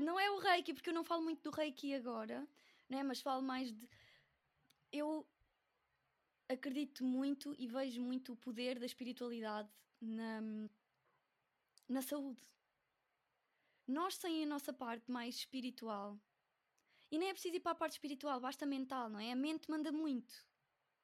não 0.00 0.18
é 0.18 0.30
o 0.30 0.38
reiki, 0.38 0.72
porque 0.72 0.90
eu 0.90 0.94
não 0.94 1.04
falo 1.04 1.22
muito 1.22 1.42
do 1.42 1.54
reiki 1.54 1.94
agora, 1.94 2.48
né? 2.88 3.02
mas 3.02 3.20
falo 3.20 3.42
mais 3.42 3.72
de. 3.72 3.88
Eu 4.90 5.26
acredito 6.48 7.04
muito 7.04 7.54
e 7.58 7.66
vejo 7.66 8.02
muito 8.02 8.32
o 8.32 8.36
poder 8.36 8.78
da 8.78 8.86
espiritualidade 8.86 9.70
na, 10.00 10.40
na 11.88 12.02
saúde. 12.02 12.40
Nós, 13.86 14.14
sem 14.16 14.44
a 14.44 14.46
nossa 14.46 14.72
parte 14.72 15.10
mais 15.10 15.36
espiritual, 15.36 16.20
e 17.10 17.18
nem 17.18 17.30
é 17.30 17.32
preciso 17.32 17.56
ir 17.56 17.60
para 17.60 17.72
a 17.72 17.74
parte 17.74 17.92
espiritual, 17.92 18.40
basta 18.40 18.66
mental, 18.66 19.08
não 19.08 19.18
é? 19.18 19.32
A 19.32 19.36
mente 19.36 19.70
manda 19.70 19.90
muito. 19.90 20.46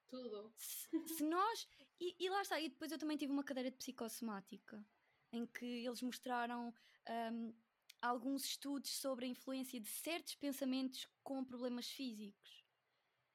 Tudo. 0.07 0.53
Se, 0.55 0.87
se 1.07 1.23
nós. 1.23 1.67
E, 1.99 2.15
e, 2.19 2.29
lá 2.29 2.41
está, 2.41 2.59
e 2.59 2.69
depois 2.69 2.91
eu 2.91 2.99
também 2.99 3.17
tive 3.17 3.31
uma 3.31 3.43
cadeira 3.43 3.71
de 3.71 3.77
psicossomática 3.77 4.85
em 5.31 5.45
que 5.47 5.65
eles 5.65 6.01
mostraram 6.01 6.73
um, 7.09 7.53
alguns 8.01 8.45
estudos 8.45 8.91
sobre 8.91 9.25
a 9.25 9.29
influência 9.29 9.79
de 9.79 9.89
certos 9.89 10.35
pensamentos 10.35 11.07
com 11.23 11.43
problemas 11.43 11.87
físicos. 11.87 12.63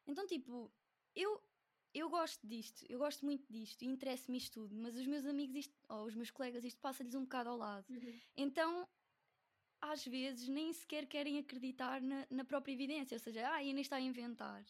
Então, 0.06 0.26
tipo, 0.26 0.72
eu, 1.14 1.42
eu 1.92 2.08
gosto 2.08 2.46
disto, 2.46 2.84
eu 2.88 2.98
gosto 2.98 3.24
muito 3.24 3.50
disto 3.52 3.82
e 3.82 3.86
interessa-me 3.86 4.38
isto 4.38 4.60
tudo, 4.60 4.74
mas 4.76 4.96
os 4.96 5.06
meus 5.06 5.26
amigos 5.26 5.56
isto, 5.56 5.74
ou 5.88 6.04
os 6.04 6.14
meus 6.14 6.30
colegas, 6.30 6.64
isto 6.64 6.80
passa-lhes 6.80 7.14
um 7.14 7.22
bocado 7.22 7.50
ao 7.50 7.56
lado. 7.56 7.86
Uhum. 7.90 8.20
Então, 8.36 8.88
às 9.80 10.04
vezes, 10.04 10.48
nem 10.48 10.72
sequer 10.72 11.06
querem 11.06 11.38
acreditar 11.38 12.00
na, 12.00 12.26
na 12.30 12.44
própria 12.44 12.72
evidência, 12.72 13.14
ou 13.14 13.20
seja, 13.20 13.48
ah, 13.48 13.54
ainda 13.54 13.80
está 13.80 13.96
a 13.96 14.00
inventar. 14.00 14.64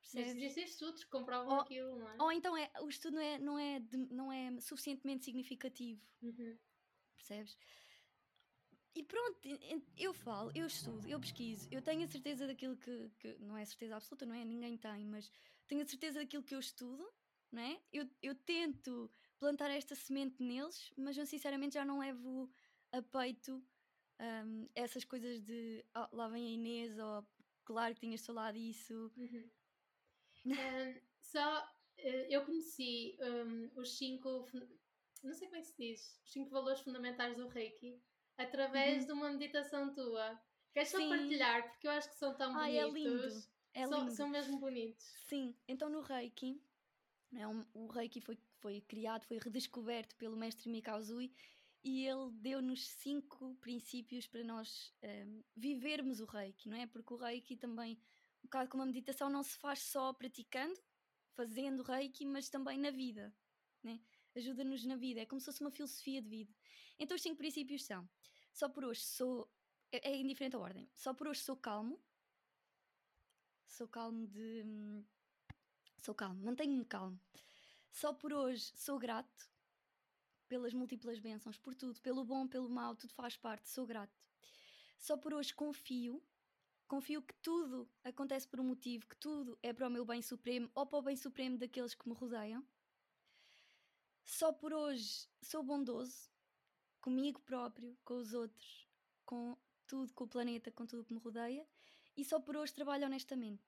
Percebes? 0.00 0.34
Mas 0.34 0.36
existem 0.36 0.64
estudos 0.64 1.04
que 1.04 1.10
comprovam 1.10 1.54
ou, 1.54 1.60
aquilo, 1.60 1.98
não 1.98 2.08
é? 2.08 2.16
Ou 2.22 2.32
então 2.32 2.56
é, 2.56 2.70
o 2.80 2.88
estudo 2.88 3.14
não 3.14 3.22
é, 3.22 3.38
não 3.38 3.58
é, 3.58 3.80
de, 3.80 3.96
não 3.96 4.32
é 4.32 4.60
suficientemente 4.60 5.24
significativo. 5.24 6.02
Uhum. 6.20 6.58
Percebes? 7.14 7.56
E 8.94 9.02
pronto, 9.02 9.38
eu 9.96 10.12
falo, 10.12 10.52
eu 10.54 10.66
estudo, 10.66 11.08
eu 11.08 11.18
pesquiso, 11.18 11.66
eu 11.70 11.80
tenho 11.80 12.04
a 12.04 12.06
certeza 12.06 12.46
daquilo 12.46 12.76
que, 12.76 13.10
que, 13.18 13.38
não 13.38 13.56
é 13.56 13.64
certeza 13.64 13.96
absoluta, 13.96 14.26
não 14.26 14.34
é? 14.34 14.44
Ninguém 14.44 14.76
tem, 14.76 15.06
mas 15.06 15.32
tenho 15.72 15.82
a 15.82 15.86
certeza 15.86 16.20
daquilo 16.20 16.42
que 16.42 16.54
eu 16.54 16.60
estudo, 16.60 17.10
não 17.50 17.62
é? 17.62 17.80
Eu, 17.90 18.06
eu 18.22 18.34
tento 18.34 19.10
plantar 19.38 19.70
esta 19.70 19.94
semente 19.94 20.42
neles, 20.42 20.92
mas 20.98 21.16
eu 21.16 21.24
sinceramente 21.24 21.74
já 21.74 21.84
não 21.84 22.00
levo 22.00 22.52
a 22.92 23.00
peito 23.00 23.64
um, 24.20 24.68
essas 24.74 25.02
coisas 25.02 25.40
de 25.40 25.82
oh, 25.96 26.14
lá 26.14 26.28
vem 26.28 26.46
a 26.46 26.50
Inês, 26.50 26.98
ou 26.98 27.26
claro 27.64 27.94
que 27.94 28.00
tinhas 28.00 28.24
falado 28.24 28.56
isso. 28.56 29.10
Uhum. 29.16 29.50
um, 30.46 31.00
só 31.22 31.66
eh, 31.96 32.26
eu 32.28 32.44
conheci 32.44 33.16
um, 33.20 33.80
os 33.80 33.96
cinco, 33.96 34.46
não 35.22 35.32
sei 35.32 35.48
como 35.48 35.56
é 35.58 35.62
que 35.62 35.68
se 35.68 35.76
diz, 35.78 36.20
os 36.22 36.32
cinco 36.32 36.50
valores 36.50 36.82
fundamentais 36.82 37.34
do 37.34 37.48
Reiki 37.48 37.98
através 38.36 39.00
uhum. 39.00 39.06
de 39.06 39.12
uma 39.12 39.30
meditação 39.30 39.94
tua. 39.94 40.38
Queres 40.74 40.90
só 40.90 40.98
partilhar? 41.08 41.70
Porque 41.70 41.86
eu 41.86 41.92
acho 41.92 42.10
que 42.10 42.16
são 42.16 42.34
tão 42.36 42.54
Ai, 42.56 42.78
bonitos. 42.90 43.50
É. 43.74 43.82
É 43.82 43.86
são, 43.86 44.10
são 44.10 44.28
mesmo 44.28 44.58
bonitos. 44.58 45.04
Sim, 45.28 45.54
então 45.66 45.88
no 45.88 46.00
Reiki, 46.00 46.60
né, 47.30 47.46
o 47.72 47.86
Reiki 47.86 48.20
foi, 48.20 48.38
foi 48.60 48.80
criado, 48.82 49.24
foi 49.24 49.38
redescoberto 49.38 50.14
pelo 50.16 50.36
mestre 50.36 50.70
Mikao 50.70 51.02
Zui 51.02 51.32
e 51.82 52.06
ele 52.06 52.30
deu-nos 52.32 52.86
cinco 52.86 53.54
princípios 53.56 54.26
para 54.26 54.44
nós 54.44 54.92
um, 55.02 55.06
ehm, 55.06 55.44
vivermos 55.56 56.20
o 56.20 56.26
Reiki, 56.26 56.68
não 56.68 56.76
é? 56.76 56.86
Porque 56.86 57.12
o 57.12 57.16
Reiki 57.16 57.56
também, 57.56 57.98
um 58.40 58.46
bocado 58.46 58.70
como 58.70 58.82
a 58.82 58.86
meditação, 58.86 59.28
não 59.28 59.42
se 59.42 59.56
faz 59.58 59.80
só 59.80 60.12
praticando, 60.12 60.78
fazendo 61.34 61.82
Reiki, 61.82 62.24
mas 62.24 62.48
também 62.48 62.78
na 62.78 62.90
vida, 62.90 63.34
né? 63.82 64.00
ajuda-nos 64.34 64.84
na 64.84 64.96
vida, 64.96 65.20
é 65.20 65.26
como 65.26 65.40
se 65.40 65.46
fosse 65.46 65.60
uma 65.60 65.70
filosofia 65.70 66.20
de 66.20 66.28
vida. 66.28 66.54
Então 66.98 67.14
os 67.14 67.22
cinco 67.22 67.36
princípios 67.36 67.84
são: 67.84 68.08
só 68.52 68.68
por 68.68 68.84
hoje 68.84 69.00
sou. 69.00 69.50
É, 69.90 70.10
é 70.10 70.16
indiferente 70.16 70.56
a 70.56 70.58
ordem. 70.58 70.88
Só 70.94 71.12
por 71.12 71.28
hoje 71.28 71.40
sou 71.40 71.56
calmo. 71.56 72.00
Sou 73.72 73.88
calmo 73.88 74.26
de. 74.26 74.62
Sou 75.96 76.14
calmo, 76.14 76.44
mantenho-me 76.44 76.84
calmo. 76.84 77.18
Só 77.90 78.12
por 78.12 78.30
hoje 78.30 78.70
sou 78.76 78.98
grato 78.98 79.50
pelas 80.46 80.74
múltiplas 80.74 81.18
bênçãos, 81.18 81.56
por 81.56 81.74
tudo, 81.74 81.98
pelo 82.02 82.22
bom, 82.22 82.46
pelo 82.46 82.68
mau, 82.68 82.94
tudo 82.94 83.14
faz 83.14 83.34
parte, 83.34 83.70
sou 83.70 83.86
grato. 83.86 84.12
Só 84.98 85.16
por 85.16 85.32
hoje 85.32 85.54
confio, 85.54 86.22
confio 86.86 87.22
que 87.22 87.32
tudo 87.36 87.88
acontece 88.04 88.46
por 88.46 88.60
um 88.60 88.64
motivo, 88.64 89.06
que 89.06 89.16
tudo 89.16 89.58
é 89.62 89.72
para 89.72 89.88
o 89.88 89.90
meu 89.90 90.04
bem 90.04 90.20
supremo 90.20 90.70
ou 90.74 90.84
para 90.84 90.98
o 90.98 91.02
bem 91.02 91.16
supremo 91.16 91.56
daqueles 91.56 91.94
que 91.94 92.06
me 92.06 92.14
rodeiam. 92.14 92.62
Só 94.22 94.52
por 94.52 94.74
hoje 94.74 95.26
sou 95.40 95.62
bondoso 95.62 96.30
comigo 97.00 97.40
próprio, 97.40 97.96
com 98.04 98.18
os 98.18 98.34
outros, 98.34 98.86
com 99.24 99.56
tudo, 99.86 100.12
com 100.12 100.24
o 100.24 100.28
planeta, 100.28 100.70
com 100.70 100.84
tudo 100.84 101.06
que 101.06 101.14
me 101.14 101.20
rodeia. 101.20 101.66
E 102.16 102.24
só 102.24 102.40
por 102.40 102.56
hoje 102.56 102.74
trabalho 102.74 103.06
honestamente. 103.06 103.64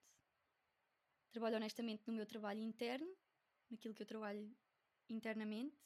Trabalho 1.30 1.56
honestamente 1.56 2.02
no 2.06 2.12
meu 2.12 2.26
trabalho 2.26 2.60
interno, 2.60 3.12
naquilo 3.70 3.94
que 3.94 4.02
eu 4.02 4.06
trabalho 4.06 4.54
internamente, 5.08 5.76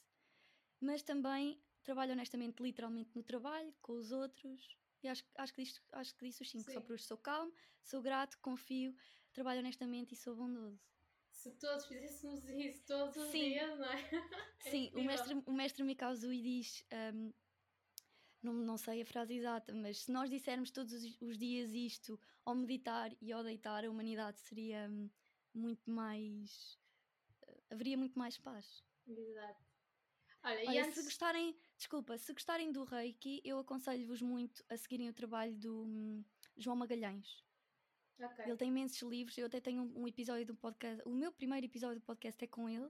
mas 0.79 1.01
também 1.01 1.61
trabalho 1.83 2.11
honestamente, 2.11 2.61
literalmente, 2.61 3.11
no 3.15 3.23
trabalho, 3.23 3.73
com 3.81 3.93
os 3.93 4.11
outros. 4.11 4.77
E 5.01 5.07
acho, 5.07 5.23
acho, 5.35 5.53
que, 5.53 5.63
disse, 5.63 5.81
acho 5.93 6.15
que 6.15 6.25
disse 6.25 6.41
os 6.41 6.49
cinco. 6.51 6.65
Sim. 6.65 6.73
Só 6.73 6.81
por 6.81 6.93
hoje 6.93 7.03
sou 7.03 7.17
calmo, 7.17 7.53
sou 7.83 8.01
grato, 8.01 8.37
confio, 8.39 8.95
trabalho 9.31 9.61
honestamente 9.61 10.13
e 10.13 10.17
sou 10.17 10.35
bondoso 10.35 10.79
se 11.39 11.51
todos 11.51 11.85
fizéssemos 11.85 12.43
isso 12.49 12.83
todos 12.85 13.15
os 13.15 13.31
Sim. 13.31 13.49
dias, 13.49 13.79
não 13.79 13.85
é? 13.85 14.09
é 14.65 14.69
Sim, 14.69 14.91
o 14.95 15.03
mestre, 15.03 15.43
o 15.45 15.53
mestre 15.53 15.83
Mikao 15.83 16.15
Zui 16.15 16.41
diz, 16.41 16.83
um, 17.13 17.33
não, 18.41 18.53
não 18.53 18.77
sei 18.77 19.01
a 19.01 19.05
frase 19.05 19.33
exata, 19.35 19.73
mas 19.73 20.03
se 20.03 20.11
nós 20.11 20.29
dissermos 20.29 20.71
todos 20.71 20.93
os 21.21 21.37
dias 21.37 21.71
isto, 21.73 22.19
ao 22.45 22.55
meditar 22.55 23.11
e 23.21 23.31
ao 23.31 23.43
deitar, 23.43 23.83
a 23.83 23.89
humanidade 23.89 24.39
seria 24.39 24.87
hum, 24.89 25.09
muito 25.53 25.89
mais. 25.89 26.79
Uh, 27.47 27.73
haveria 27.73 27.97
muito 27.97 28.17
mais 28.17 28.37
paz. 28.37 28.83
Verdade. 29.05 29.57
Olha, 30.43 30.69
Olha 30.69 30.85
antes... 30.85 30.95
se 30.95 31.03
gostarem, 31.03 31.57
desculpa, 31.77 32.17
se 32.17 32.31
gostarem 32.31 32.71
do 32.71 32.85
Reiki, 32.85 33.41
eu 33.43 33.59
aconselho-vos 33.59 34.21
muito 34.21 34.63
a 34.69 34.77
seguirem 34.77 35.09
o 35.09 35.13
trabalho 35.13 35.55
do 35.57 35.83
um, 35.83 36.23
João 36.55 36.77
Magalhães. 36.77 37.43
Okay. 38.17 38.45
Ele 38.45 38.57
tem 38.57 38.69
imensos 38.69 39.01
livros. 39.01 39.37
Eu 39.37 39.45
até 39.45 39.59
tenho 39.61 39.83
um, 39.83 40.03
um, 40.03 40.07
episódio 40.07 40.45
do 40.45 40.55
podcast. 40.55 41.01
O 41.05 41.13
meu 41.13 41.31
primeiro 41.31 41.65
episódio 41.65 41.99
do 41.99 42.05
podcast 42.05 42.43
é 42.43 42.47
com 42.47 42.69
ele, 42.69 42.89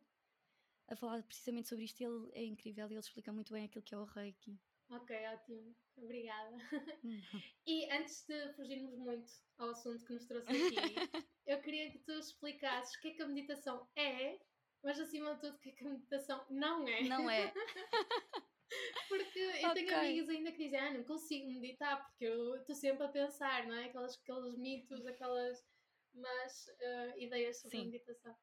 a 0.88 0.96
falar 0.96 1.24
precisamente 1.24 1.68
sobre 1.68 1.86
isto. 1.86 2.02
Ele 2.02 2.30
é 2.34 2.44
incrível 2.46 2.88
ele 2.88 3.00
explica 3.00 3.32
muito 3.32 3.54
bem 3.54 3.66
aquilo 3.66 3.84
que 3.84 3.94
é 3.94 3.98
o 3.98 4.06
Reiki. 4.06 4.60
Ok, 4.90 5.16
ótimo. 5.34 5.76
Obrigada. 5.98 6.58
Uhum. 7.04 7.42
e 7.66 7.92
antes 7.92 8.26
de 8.26 8.54
fugirmos 8.54 8.98
muito 8.98 9.32
ao 9.58 9.70
assunto 9.70 10.06
que 10.06 10.14
nos 10.14 10.26
trouxe 10.26 10.50
aqui, 10.50 10.56
eu 11.46 11.62
queria 11.62 11.92
que 11.92 12.00
tu 12.00 12.14
explicasses 12.14 12.96
o 12.96 13.02
que 13.02 13.10
é 13.10 13.14
que 13.14 13.22
a 13.22 13.28
meditação 13.28 13.88
é, 13.96 14.40
mas 14.84 15.00
acima 15.00 15.36
de 15.36 15.42
tudo, 15.42 15.56
o 15.56 15.60
que 15.60 15.70
é 15.70 15.72
que 15.74 15.86
a 15.86 15.90
meditação 15.90 16.46
não 16.50 16.88
é. 16.88 17.02
Não 17.04 17.30
é. 17.30 17.54
Porque 19.08 19.40
eu 19.40 19.70
okay. 19.72 19.86
tenho 19.86 19.98
amigos 19.98 20.30
ainda 20.30 20.52
que 20.52 20.64
dizem, 20.64 20.80
ah, 20.80 20.94
não 20.94 21.04
consigo 21.04 21.52
meditar, 21.52 22.06
porque 22.06 22.26
eu 22.26 22.56
estou 22.58 22.76
sempre 22.76 23.04
a 23.04 23.10
pensar, 23.10 23.66
não 23.66 23.74
é? 23.74 23.86
Aquelas, 23.86 24.16
aqueles 24.16 24.56
mitos, 24.58 25.08
aquelas 25.08 25.66
mas 26.14 26.68
uh, 26.68 27.20
ideias 27.20 27.58
sobre 27.62 27.78
Sim. 27.78 27.84
a 27.84 27.86
meditação. 27.86 28.36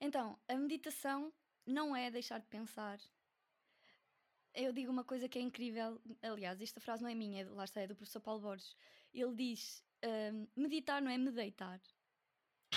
Então, 0.00 0.38
a 0.48 0.56
meditação 0.56 1.32
não 1.64 1.94
é 1.94 2.10
deixar 2.10 2.38
de 2.38 2.46
pensar. 2.46 2.98
Eu 4.56 4.72
digo 4.72 4.90
uma 4.90 5.04
coisa 5.04 5.28
que 5.28 5.38
é 5.38 5.42
incrível, 5.42 6.00
aliás, 6.22 6.60
esta 6.60 6.80
frase 6.80 7.02
não 7.02 7.10
é 7.10 7.14
minha, 7.14 7.48
lá 7.50 7.64
está, 7.64 7.82
é 7.82 7.86
do 7.86 7.94
professor 7.94 8.20
Paulo 8.20 8.40
Borges. 8.40 8.74
Ele 9.12 9.34
diz: 9.34 9.84
uh, 10.04 10.48
meditar 10.56 11.00
não 11.00 11.10
é 11.10 11.18
me 11.18 11.30
deitar. 11.30 11.80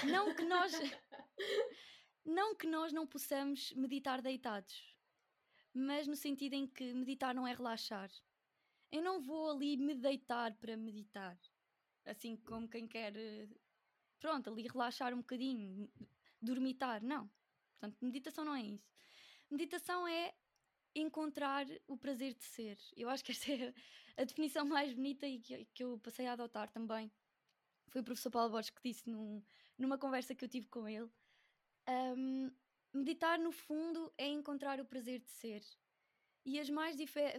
Não 0.03 0.35
que 0.35 0.43
nós. 0.43 0.73
não 2.25 2.55
que 2.55 2.67
nós 2.67 2.91
não 2.91 3.07
possamos 3.07 3.71
meditar 3.73 4.21
deitados 4.21 4.89
mas 5.73 6.07
no 6.07 6.15
sentido 6.15 6.53
em 6.53 6.67
que 6.67 6.93
meditar 6.93 7.33
não 7.33 7.47
é 7.47 7.53
relaxar. 7.53 8.09
Eu 8.91 9.01
não 9.01 9.21
vou 9.21 9.51
ali 9.51 9.77
me 9.77 9.93
deitar 9.93 10.53
para 10.55 10.75
meditar, 10.75 11.37
assim 12.05 12.35
como 12.37 12.67
quem 12.67 12.87
quer, 12.87 13.13
pronto, 14.19 14.49
ali 14.49 14.67
relaxar 14.67 15.13
um 15.13 15.19
bocadinho, 15.19 15.89
dormitar, 16.41 17.03
não. 17.03 17.29
Portanto, 17.71 17.97
meditação 18.01 18.43
não 18.43 18.55
é 18.55 18.63
isso. 18.63 18.91
Meditação 19.49 20.07
é 20.07 20.33
encontrar 20.95 21.65
o 21.87 21.97
prazer 21.97 22.33
de 22.33 22.43
ser. 22.43 22.77
Eu 22.95 23.09
acho 23.09 23.23
que 23.23 23.31
esta 23.33 23.51
é 23.51 23.73
a 24.17 24.23
definição 24.23 24.65
mais 24.65 24.93
bonita 24.93 25.27
e 25.27 25.39
que, 25.39 25.65
que 25.73 25.83
eu 25.83 25.97
passei 25.99 26.27
a 26.27 26.33
adotar 26.33 26.69
também 26.69 27.11
foi 27.89 28.01
o 28.01 28.03
professor 28.03 28.29
Paulo 28.29 28.51
Borges 28.51 28.69
que 28.69 28.81
disse 28.83 29.09
num, 29.09 29.43
numa 29.77 29.97
conversa 29.97 30.35
que 30.35 30.45
eu 30.45 30.49
tive 30.49 30.67
com 30.67 30.87
ele. 30.87 31.09
Um, 31.87 32.51
meditar, 32.93 33.39
no 33.39 33.51
fundo, 33.51 34.13
é 34.17 34.27
encontrar 34.27 34.79
o 34.79 34.85
prazer 34.85 35.19
de 35.19 35.29
ser. 35.29 35.63
E 36.45 36.59
as 36.59 36.69
mais, 36.69 36.95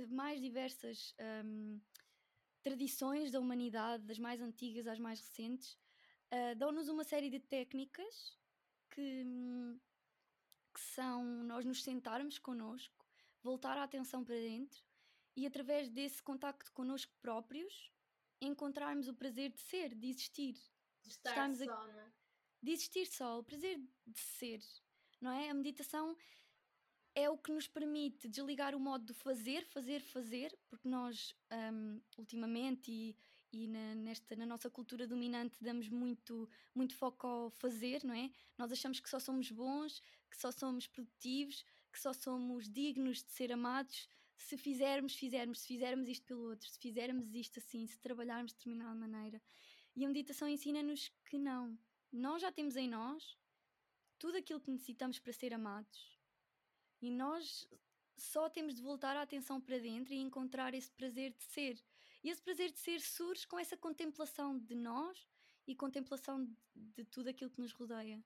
mais 0.08 0.40
diversas 0.40 1.14
um, 1.44 1.80
tradições 2.62 3.30
da 3.30 3.40
humanidade, 3.40 4.04
das 4.04 4.18
mais 4.18 4.40
antigas 4.40 4.86
às 4.86 4.98
mais 4.98 5.20
recentes, 5.20 5.72
uh, 6.32 6.54
dão-nos 6.56 6.88
uma 6.88 7.04
série 7.04 7.30
de 7.30 7.40
técnicas 7.40 8.36
que, 8.90 9.24
que 10.74 10.80
são 10.80 11.24
nós 11.44 11.64
nos 11.64 11.82
sentarmos 11.82 12.38
connosco, 12.38 12.99
voltar 13.42 13.76
a 13.78 13.84
atenção 13.84 14.24
para 14.24 14.34
dentro 14.34 14.82
e 15.36 15.46
através 15.46 15.88
desse 15.88 16.22
contacto 16.22 16.72
connosco 16.72 17.14
próprios 17.20 17.90
encontrarmos 18.40 19.08
o 19.08 19.14
prazer 19.14 19.50
de 19.50 19.60
ser, 19.60 19.94
de 19.94 20.08
existir. 20.08 20.54
De 21.02 21.10
estar 21.10 21.30
Estarmos 21.30 21.58
só, 21.58 21.72
a... 21.72 21.86
não 21.86 22.00
é? 22.00 22.12
De 22.62 22.72
existir 22.72 23.06
só, 23.06 23.38
o 23.38 23.44
prazer 23.44 23.78
de 24.06 24.20
ser, 24.20 24.60
não 25.20 25.30
é? 25.30 25.48
A 25.48 25.54
meditação 25.54 26.16
é 27.14 27.28
o 27.28 27.36
que 27.36 27.52
nos 27.52 27.66
permite 27.66 28.28
desligar 28.28 28.74
o 28.74 28.80
modo 28.80 29.04
de 29.04 29.14
fazer, 29.14 29.64
fazer, 29.66 30.00
fazer, 30.00 30.56
porque 30.68 30.88
nós 30.88 31.34
um, 31.72 32.00
ultimamente 32.18 32.90
e, 32.90 33.16
e 33.52 33.66
na, 33.66 33.94
nesta, 33.94 34.36
na 34.36 34.46
nossa 34.46 34.70
cultura 34.70 35.06
dominante 35.06 35.62
damos 35.62 35.88
muito, 35.88 36.48
muito 36.74 36.94
foco 36.94 37.26
ao 37.26 37.50
fazer, 37.50 38.04
não 38.04 38.14
é? 38.14 38.30
Nós 38.56 38.70
achamos 38.70 39.00
que 39.00 39.08
só 39.08 39.18
somos 39.18 39.50
bons, 39.50 40.00
que 40.30 40.36
só 40.36 40.52
somos 40.52 40.86
produtivos, 40.86 41.64
que 41.90 42.00
só 42.00 42.12
somos 42.12 42.68
dignos 42.68 43.22
de 43.22 43.30
ser 43.30 43.52
amados 43.52 44.08
se 44.40 44.56
fizermos, 44.56 45.14
fizermos, 45.14 45.60
se 45.60 45.66
fizermos 45.66 46.08
isto 46.08 46.24
pelo 46.24 46.48
outro, 46.48 46.68
se 46.68 46.78
fizermos 46.78 47.34
isto 47.34 47.58
assim, 47.58 47.86
se 47.86 47.98
trabalharmos 47.98 48.52
de 48.52 48.58
determinada 48.58 48.94
maneira. 48.94 49.40
E 49.94 50.04
a 50.04 50.08
meditação 50.08 50.48
ensina-nos 50.48 51.12
que 51.26 51.38
não. 51.38 51.78
Nós 52.10 52.42
já 52.42 52.50
temos 52.50 52.76
em 52.76 52.88
nós 52.88 53.36
tudo 54.18 54.38
aquilo 54.38 54.60
que 54.60 54.70
necessitamos 54.70 55.18
para 55.18 55.32
ser 55.32 55.52
amados. 55.52 56.18
E 57.00 57.10
nós 57.10 57.68
só 58.16 58.48
temos 58.48 58.74
de 58.74 58.82
voltar 58.82 59.16
a 59.16 59.22
atenção 59.22 59.60
para 59.60 59.78
dentro 59.78 60.12
e 60.12 60.18
encontrar 60.18 60.74
esse 60.74 60.90
prazer 60.90 61.32
de 61.32 61.44
ser. 61.44 61.82
E 62.22 62.28
esse 62.28 62.42
prazer 62.42 62.70
de 62.70 62.78
ser 62.78 63.00
surge 63.00 63.46
com 63.46 63.58
essa 63.58 63.76
contemplação 63.76 64.58
de 64.58 64.74
nós 64.74 65.26
e 65.66 65.74
contemplação 65.74 66.48
de, 66.74 67.04
tudo 67.04 67.28
aquilo 67.28 67.50
que 67.50 67.60
nos 67.60 67.72
rodeia. 67.72 68.22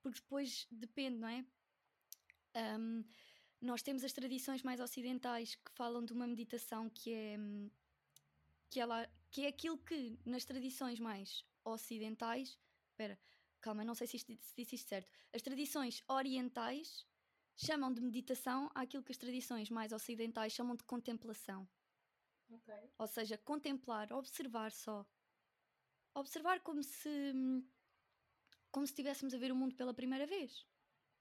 Porque 0.00 0.20
depois 0.20 0.66
depende, 0.70 1.18
não 1.18 1.28
é? 1.28 1.44
Um, 2.54 3.04
nós 3.60 3.82
temos 3.82 4.04
as 4.04 4.12
tradições 4.12 4.62
mais 4.62 4.80
ocidentais 4.80 5.54
que 5.56 5.72
falam 5.72 6.04
de 6.04 6.12
uma 6.12 6.26
meditação 6.26 6.88
que 6.88 7.12
é 7.12 7.36
que 8.70 8.80
ela 8.80 9.08
que 9.30 9.44
é 9.44 9.48
aquilo 9.48 9.78
que 9.78 10.18
nas 10.24 10.44
tradições 10.44 10.98
mais 10.98 11.44
ocidentais, 11.64 12.58
espera, 12.90 13.18
calma, 13.60 13.84
não 13.84 13.94
sei 13.94 14.06
se, 14.06 14.16
isto, 14.16 14.32
se 14.40 14.54
disse 14.56 14.76
isto 14.76 14.88
certo. 14.88 15.10
As 15.34 15.42
tradições 15.42 16.02
orientais 16.08 17.06
chamam 17.56 17.92
de 17.92 18.00
meditação 18.00 18.70
aquilo 18.74 19.02
que 19.02 19.12
as 19.12 19.18
tradições 19.18 19.68
mais 19.68 19.92
ocidentais 19.92 20.52
chamam 20.52 20.76
de 20.76 20.84
contemplação. 20.84 21.68
Okay. 22.48 22.90
Ou 22.96 23.06
seja, 23.06 23.36
contemplar, 23.36 24.12
observar 24.12 24.72
só. 24.72 25.06
Observar 26.14 26.60
como 26.60 26.82
se 26.82 27.32
como 28.70 28.86
se 28.86 28.92
estivéssemos 28.92 29.34
a 29.34 29.38
ver 29.38 29.50
o 29.50 29.56
mundo 29.56 29.74
pela 29.74 29.94
primeira 29.94 30.26
vez, 30.26 30.66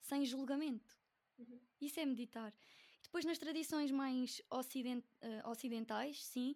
sem 0.01 0.25
julgamento. 0.25 0.97
Uhum. 1.37 1.59
Isso 1.81 1.99
é 1.99 2.05
meditar. 2.05 2.53
Depois, 3.03 3.23
nas 3.25 3.37
tradições 3.37 3.91
mais 3.91 4.41
ocident, 4.49 5.03
uh, 5.21 5.49
ocidentais, 5.49 6.23
sim, 6.25 6.55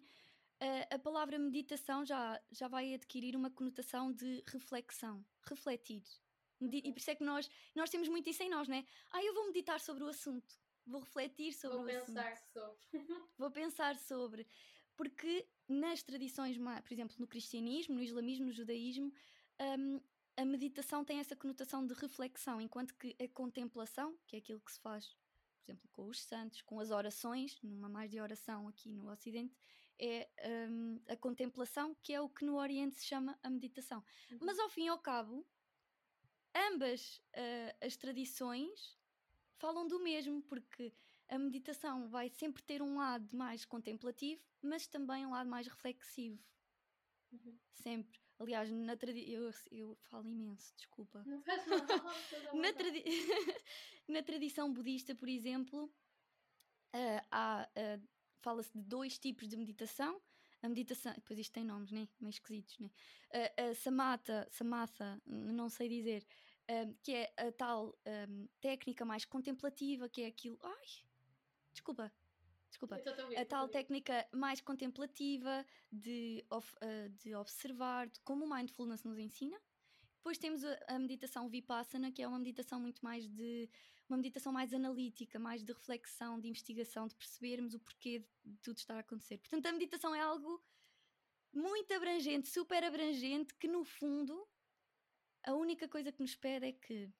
uh, 0.60 0.94
a 0.94 0.98
palavra 0.98 1.38
meditação 1.38 2.04
já, 2.04 2.40
já 2.50 2.68
vai 2.68 2.94
adquirir 2.94 3.34
uma 3.34 3.50
conotação 3.50 4.12
de 4.12 4.42
reflexão, 4.46 5.24
refletir. 5.42 6.02
Medi 6.60 6.82
e 6.84 6.92
por 6.92 6.98
isso 6.98 7.10
é 7.10 7.14
que 7.14 7.24
nós, 7.24 7.50
nós 7.74 7.90
temos 7.90 8.08
muito 8.08 8.28
isso 8.30 8.42
em 8.42 8.50
nós, 8.50 8.68
não 8.68 8.76
é? 8.76 8.84
Ah, 9.10 9.24
eu 9.24 9.34
vou 9.34 9.46
meditar 9.46 9.80
sobre 9.80 10.04
o 10.04 10.08
assunto, 10.08 10.54
vou 10.86 11.00
refletir 11.00 11.52
sobre 11.52 11.78
vou 11.78 11.86
o 11.86 11.90
assunto. 11.90 12.14
Vou 12.14 12.24
pensar 12.24 12.36
sobre. 12.36 12.88
vou 13.38 13.50
pensar 13.50 13.96
sobre. 13.96 14.46
Porque 14.94 15.48
nas 15.68 16.02
tradições, 16.02 16.56
por 16.58 16.92
exemplo, 16.92 17.16
no 17.18 17.26
cristianismo, 17.26 17.94
no 17.94 18.02
islamismo, 18.02 18.46
no 18.46 18.52
judaísmo, 18.52 19.12
um, 19.60 20.00
a 20.36 20.44
meditação 20.44 21.04
tem 21.04 21.18
essa 21.18 21.36
conotação 21.36 21.86
de 21.86 21.94
reflexão, 21.94 22.60
enquanto 22.60 22.94
que 22.94 23.16
a 23.22 23.28
contemplação, 23.28 24.16
que 24.26 24.36
é 24.36 24.38
aquilo 24.38 24.60
que 24.60 24.72
se 24.72 24.80
faz, 24.80 25.16
por 25.60 25.70
exemplo, 25.70 25.88
com 25.92 26.06
os 26.08 26.20
santos, 26.22 26.62
com 26.62 26.80
as 26.80 26.90
orações, 26.90 27.60
numa 27.62 27.88
mais 27.88 28.10
de 28.10 28.20
oração 28.20 28.66
aqui 28.68 28.90
no 28.90 29.10
Ocidente, 29.10 29.54
é 29.98 30.28
um, 30.70 31.00
a 31.06 31.16
contemplação, 31.16 31.94
que 32.02 32.12
é 32.12 32.20
o 32.20 32.28
que 32.28 32.44
no 32.44 32.56
Oriente 32.56 32.96
se 32.96 33.06
chama 33.06 33.38
a 33.42 33.50
meditação. 33.50 34.02
Uhum. 34.30 34.38
Mas 34.42 34.58
ao 34.58 34.68
fim 34.68 34.86
e 34.86 34.88
ao 34.88 34.98
cabo, 34.98 35.46
ambas 36.54 37.18
uh, 37.18 37.86
as 37.86 37.96
tradições 37.96 38.98
falam 39.58 39.86
do 39.86 40.00
mesmo, 40.00 40.42
porque 40.42 40.92
a 41.28 41.38
meditação 41.38 42.08
vai 42.08 42.28
sempre 42.28 42.62
ter 42.62 42.82
um 42.82 42.96
lado 42.96 43.36
mais 43.36 43.64
contemplativo, 43.64 44.42
mas 44.60 44.86
também 44.86 45.24
um 45.24 45.30
lado 45.30 45.48
mais 45.48 45.66
reflexivo. 45.66 46.42
Uhum. 47.30 47.58
Sempre. 47.70 48.21
Aliás, 48.42 48.68
na. 48.70 48.94
Eu, 49.26 49.50
eu 49.70 49.96
falo 50.10 50.28
imenso, 50.28 50.74
desculpa. 50.76 51.22
Não 51.24 51.40
faz 51.42 51.64
mal. 51.66 51.78
na, 52.60 52.72
tradi 52.72 53.04
na 54.08 54.22
tradição 54.22 54.72
budista, 54.72 55.14
por 55.14 55.28
exemplo, 55.28 55.84
uh, 55.84 57.26
há. 57.30 57.68
Uh, 57.76 58.12
Fala-se 58.40 58.76
de 58.76 58.82
dois 58.82 59.20
tipos 59.20 59.46
de 59.46 59.56
meditação. 59.56 60.20
A 60.60 60.68
meditação, 60.68 61.12
depois 61.14 61.38
isto 61.38 61.52
tem 61.52 61.62
nomes, 61.62 61.92
né? 61.92 62.08
Meio 62.18 62.30
esquisitos, 62.30 62.76
né? 62.80 62.90
Uh, 63.30 63.70
a 63.70 63.74
samatha, 63.76 64.48
samatha, 64.50 65.22
não 65.24 65.68
sei 65.68 65.88
dizer, 65.88 66.26
que 67.04 67.14
é 67.14 67.32
a 67.36 67.52
tal 67.52 67.96
um, 68.28 68.48
técnica 68.60 69.04
mais 69.04 69.24
contemplativa, 69.24 70.08
que 70.08 70.22
é 70.22 70.26
aquilo. 70.26 70.58
Ai, 70.60 70.86
desculpa, 71.72 72.12
desculpa, 72.72 72.96
a 73.36 73.44
tal 73.44 73.68
técnica 73.68 74.26
mais 74.32 74.60
contemplativa 74.60 75.64
de, 75.90 76.44
uh, 76.50 77.08
de 77.10 77.34
observar, 77.34 78.08
de 78.08 78.18
como 78.20 78.44
o 78.44 78.50
mindfulness 78.50 79.04
nos 79.04 79.18
ensina. 79.18 79.58
Depois 80.16 80.38
temos 80.38 80.64
a, 80.64 80.78
a, 80.88 80.98
meditação 80.98 81.48
vipassana, 81.48 82.10
que 82.10 82.22
é 82.22 82.28
uma 82.28 82.38
meditação 82.38 82.80
muito 82.80 83.04
mais 83.04 83.28
de 83.28 83.68
uma 84.08 84.16
meditação 84.16 84.52
mais 84.52 84.72
analítica, 84.72 85.38
mais 85.38 85.62
de 85.62 85.72
reflexão, 85.72 86.40
de 86.40 86.48
investigação, 86.48 87.06
de 87.06 87.14
percebermos 87.14 87.74
o 87.74 87.80
porquê 87.80 88.24
de 88.44 88.58
tudo 88.58 88.78
estar 88.78 88.96
a 88.96 89.00
acontecer. 89.00 89.38
Portanto, 89.38 89.66
a 89.66 89.72
meditação 89.72 90.14
é 90.14 90.20
algo 90.20 90.62
muito 91.52 91.92
abrangente, 91.92 92.48
super 92.48 92.82
abrangente, 92.84 93.54
que 93.54 93.68
no 93.68 93.84
fundo 93.84 94.48
a 95.44 95.54
única 95.54 95.88
coisa 95.88 96.12
que 96.12 96.20
nos 96.20 96.34
pede 96.34 96.66
é 96.66 96.72
que 96.72 97.10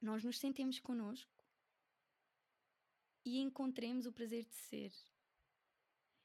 nós 0.00 0.22
nos 0.24 0.38
sentemos 0.38 0.78
connosco 0.78 1.33
e 3.24 3.40
encontremos 3.40 4.06
o 4.06 4.12
prazer 4.12 4.44
de 4.44 4.54
ser. 4.54 4.92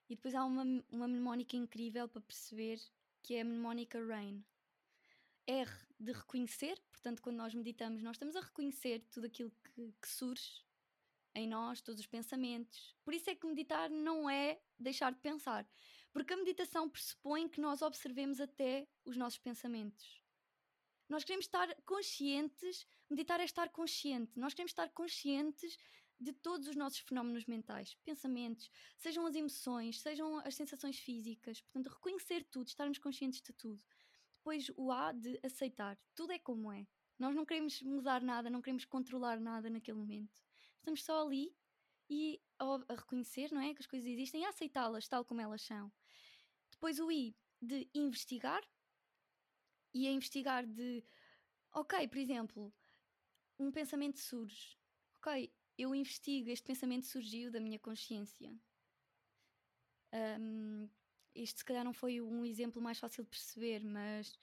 E 0.09 0.15
depois 0.15 0.33
há 0.33 0.43
uma, 0.43 0.63
uma 0.89 1.07
mnemónica 1.07 1.55
incrível 1.55 2.07
para 2.07 2.21
perceber 2.21 2.79
que 3.21 3.35
é 3.35 3.41
a 3.41 3.45
mnemónica 3.45 4.03
RAIN. 4.03 4.43
R 5.45 5.71
de 5.99 6.12
reconhecer, 6.12 6.79
portanto, 6.91 7.21
quando 7.21 7.38
nós 7.38 7.53
meditamos, 7.53 8.01
nós 8.01 8.15
estamos 8.15 8.35
a 8.35 8.41
reconhecer 8.41 9.03
tudo 9.12 9.25
aquilo 9.25 9.51
que, 9.63 9.93
que 10.01 10.07
surge 10.07 10.63
em 11.35 11.47
nós, 11.47 11.81
todos 11.81 11.99
os 11.99 12.07
pensamentos. 12.07 12.95
Por 13.03 13.13
isso 13.13 13.29
é 13.29 13.35
que 13.35 13.45
meditar 13.45 13.89
não 13.89 14.29
é 14.29 14.59
deixar 14.77 15.12
de 15.12 15.19
pensar, 15.19 15.67
porque 16.12 16.33
a 16.33 16.38
meditação 16.38 16.89
pressupõe 16.89 17.47
que 17.47 17.62
nós 17.62 17.81
observemos 17.81 18.39
até 18.39 18.88
os 19.05 19.17
nossos 19.17 19.39
pensamentos. 19.39 20.21
Nós 21.07 21.23
queremos 21.23 21.45
estar 21.45 21.73
conscientes, 21.85 22.85
meditar 23.09 23.39
é 23.39 23.43
estar 23.43 23.69
consciente, 23.69 24.39
nós 24.39 24.53
queremos 24.53 24.71
estar 24.71 24.89
conscientes 24.89 25.77
de 26.19 26.34
todos 26.34 26.67
os 26.67 26.75
nossos 26.75 26.99
fenómenos 26.99 27.45
mentais, 27.45 27.95
pensamentos, 28.03 28.69
sejam 28.97 29.25
as 29.25 29.36
emoções, 29.36 30.01
sejam 30.01 30.38
as 30.39 30.53
sensações 30.55 30.99
físicas. 30.99 31.62
Portanto, 31.62 31.93
reconhecer 31.93 32.43
tudo, 32.51 32.67
estarmos 32.67 32.97
conscientes 32.97 33.41
de 33.41 33.53
tudo. 33.53 33.82
Depois, 34.38 34.69
o 34.75 34.91
A 34.91 35.12
de 35.12 35.39
aceitar. 35.43 35.97
Tudo 36.13 36.34
é 36.34 36.39
como 36.39 36.71
é. 36.71 36.86
Nós 37.17 37.36
não 37.36 37.45
queremos 37.45 37.82
mudar 37.82 38.21
nada, 38.21 38.49
não 38.49 38.62
queremos 38.62 38.86
controlar 38.86 39.39
nada 39.39 39.69
naquele 39.69 39.97
momento. 39.97 40.41
Estamos 40.77 41.03
só 41.03 41.25
ali 41.25 41.53
e 42.10 42.41
a, 42.58 42.93
reconhecer, 42.95 43.51
não 43.51 43.62
é? 43.62 43.73
Que 43.73 43.82
as 43.82 43.88
coisas 43.88 44.08
existem 44.10 44.41
e 44.41 44.45
a 44.45 44.49
aceitá-las 44.49 45.08
tal 45.08 45.23
como 45.23 45.41
elas 45.41 45.62
são. 45.62 45.91
Depois, 46.71 46.99
o 46.99 47.12
I 47.12 47.36
de 47.62 47.89
investigar. 47.93 48.62
E 49.93 50.08
a 50.08 50.12
investigar 50.12 50.67
de, 50.67 51.03
ok, 51.73 52.08
por 52.08 52.17
exemplo, 52.19 52.73
um 53.58 53.71
pensamento 53.71 54.19
surge. 54.19 54.77
Ok, 55.17 55.51
eu 55.79 55.95
investigo, 55.95 56.49
este 56.49 56.65
pensamento 56.65 57.05
surgiu 57.05 57.49
da 57.49 57.59
minha 57.59 57.79
consciência. 57.79 58.53
Um, 60.13 60.89
este 61.33 61.59
se 61.59 61.65
calhar 61.65 61.85
não 61.85 61.93
foi 61.93 62.19
um 62.19 62.45
exemplo 62.45 62.81
mais 62.81 62.99
fácil 62.99 63.23
de 63.23 63.29
perceber, 63.29 63.83
mas 63.85 64.37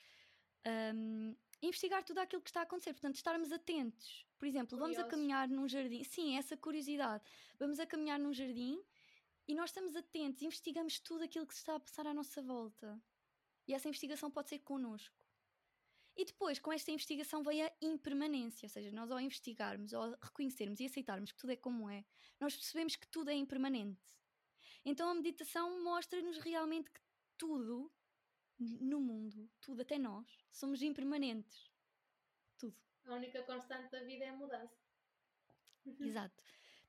um, 0.94 1.36
investigar 1.60 2.02
tudo 2.04 2.18
aquilo 2.18 2.40
que 2.40 2.48
está 2.48 2.60
a 2.60 2.62
acontecer, 2.62 2.92
portanto, 2.94 3.16
estarmos 3.16 3.52
atentos. 3.52 4.26
Por 4.38 4.46
exemplo, 4.46 4.78
Curioso. 4.78 4.94
vamos 4.94 5.06
a 5.06 5.10
caminhar 5.10 5.48
num 5.48 5.68
jardim, 5.68 6.02
sim, 6.04 6.38
essa 6.38 6.56
curiosidade. 6.56 7.22
Vamos 7.58 7.78
a 7.78 7.86
caminhar 7.86 8.18
num 8.18 8.32
jardim 8.32 8.82
e 9.46 9.54
nós 9.54 9.70
estamos 9.70 9.94
atentos, 9.94 10.42
investigamos 10.42 10.98
tudo 11.00 11.24
aquilo 11.24 11.46
que 11.46 11.54
se 11.54 11.60
está 11.60 11.76
a 11.76 11.80
passar 11.80 12.06
à 12.06 12.14
nossa 12.14 12.40
volta. 12.40 12.98
E 13.66 13.74
essa 13.74 13.88
investigação 13.88 14.30
pode 14.30 14.48
ser 14.48 14.60
connosco. 14.60 15.25
E 16.16 16.24
depois, 16.24 16.58
com 16.58 16.72
esta 16.72 16.90
investigação, 16.90 17.42
vem 17.42 17.62
a 17.62 17.72
impermanência, 17.80 18.66
ou 18.66 18.70
seja, 18.70 18.90
nós 18.90 19.10
ao 19.10 19.20
investigarmos, 19.20 19.92
ao 19.92 20.12
reconhecermos 20.12 20.80
e 20.80 20.86
aceitarmos 20.86 21.30
que 21.30 21.38
tudo 21.38 21.52
é 21.52 21.56
como 21.56 21.90
é, 21.90 22.04
nós 22.40 22.56
percebemos 22.56 22.96
que 22.96 23.06
tudo 23.08 23.30
é 23.30 23.34
impermanente. 23.34 24.00
Então 24.84 25.10
a 25.10 25.14
meditação 25.14 25.82
mostra-nos 25.82 26.38
realmente 26.38 26.90
que 26.90 27.00
tudo 27.36 27.92
no 28.58 29.00
mundo, 29.00 29.50
tudo, 29.60 29.82
até 29.82 29.98
nós, 29.98 30.26
somos 30.50 30.80
impermanentes. 30.80 31.70
Tudo. 32.56 32.76
A 33.04 33.14
única 33.14 33.42
constante 33.42 33.90
da 33.90 34.02
vida 34.02 34.24
é 34.24 34.28
a 34.30 34.36
mudança. 34.36 34.74
Exato. 36.00 36.42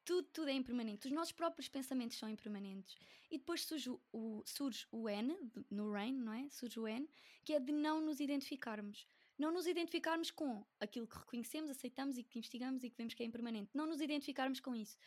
Tudo, 0.06 0.28
tudo 0.30 0.50
é 0.50 0.54
impermanente. 0.54 1.08
Os 1.08 1.12
nossos 1.12 1.34
próprios 1.34 1.68
pensamentos 1.68 2.18
são 2.18 2.30
impermanentes. 2.30 2.96
E 3.30 3.38
depois 3.38 3.66
surge 3.66 3.90
o, 4.14 4.42
surge 4.46 4.88
o 4.90 5.10
N, 5.10 5.36
no 5.70 5.92
RAIN, 5.92 6.14
não 6.14 6.32
é? 6.32 6.50
Surge 6.50 6.80
o 6.80 6.88
N, 6.88 7.10
que 7.44 7.54
é 7.54 7.60
de 7.60 7.74
não 7.74 8.00
nos 8.00 8.22
identificarmos. 8.22 9.06
Não 9.38 9.52
nos 9.52 9.68
identificarmos 9.68 10.32
com 10.32 10.66
aquilo 10.80 11.08
que 11.08 11.18
reconhecemos, 11.18 11.70
aceitamos 11.70 12.18
e 12.18 12.24
que 12.24 12.40
investigamos 12.40 12.84
e 12.84 12.90
que 12.90 12.98
vemos 12.98 13.14
que 13.14 13.22
é 13.22 13.26
impermanente. 13.26 13.70
Não 13.74 13.86
nos 13.86 14.02
identificarmos 14.02 14.60
com 14.60 14.76
isso. 14.76 14.98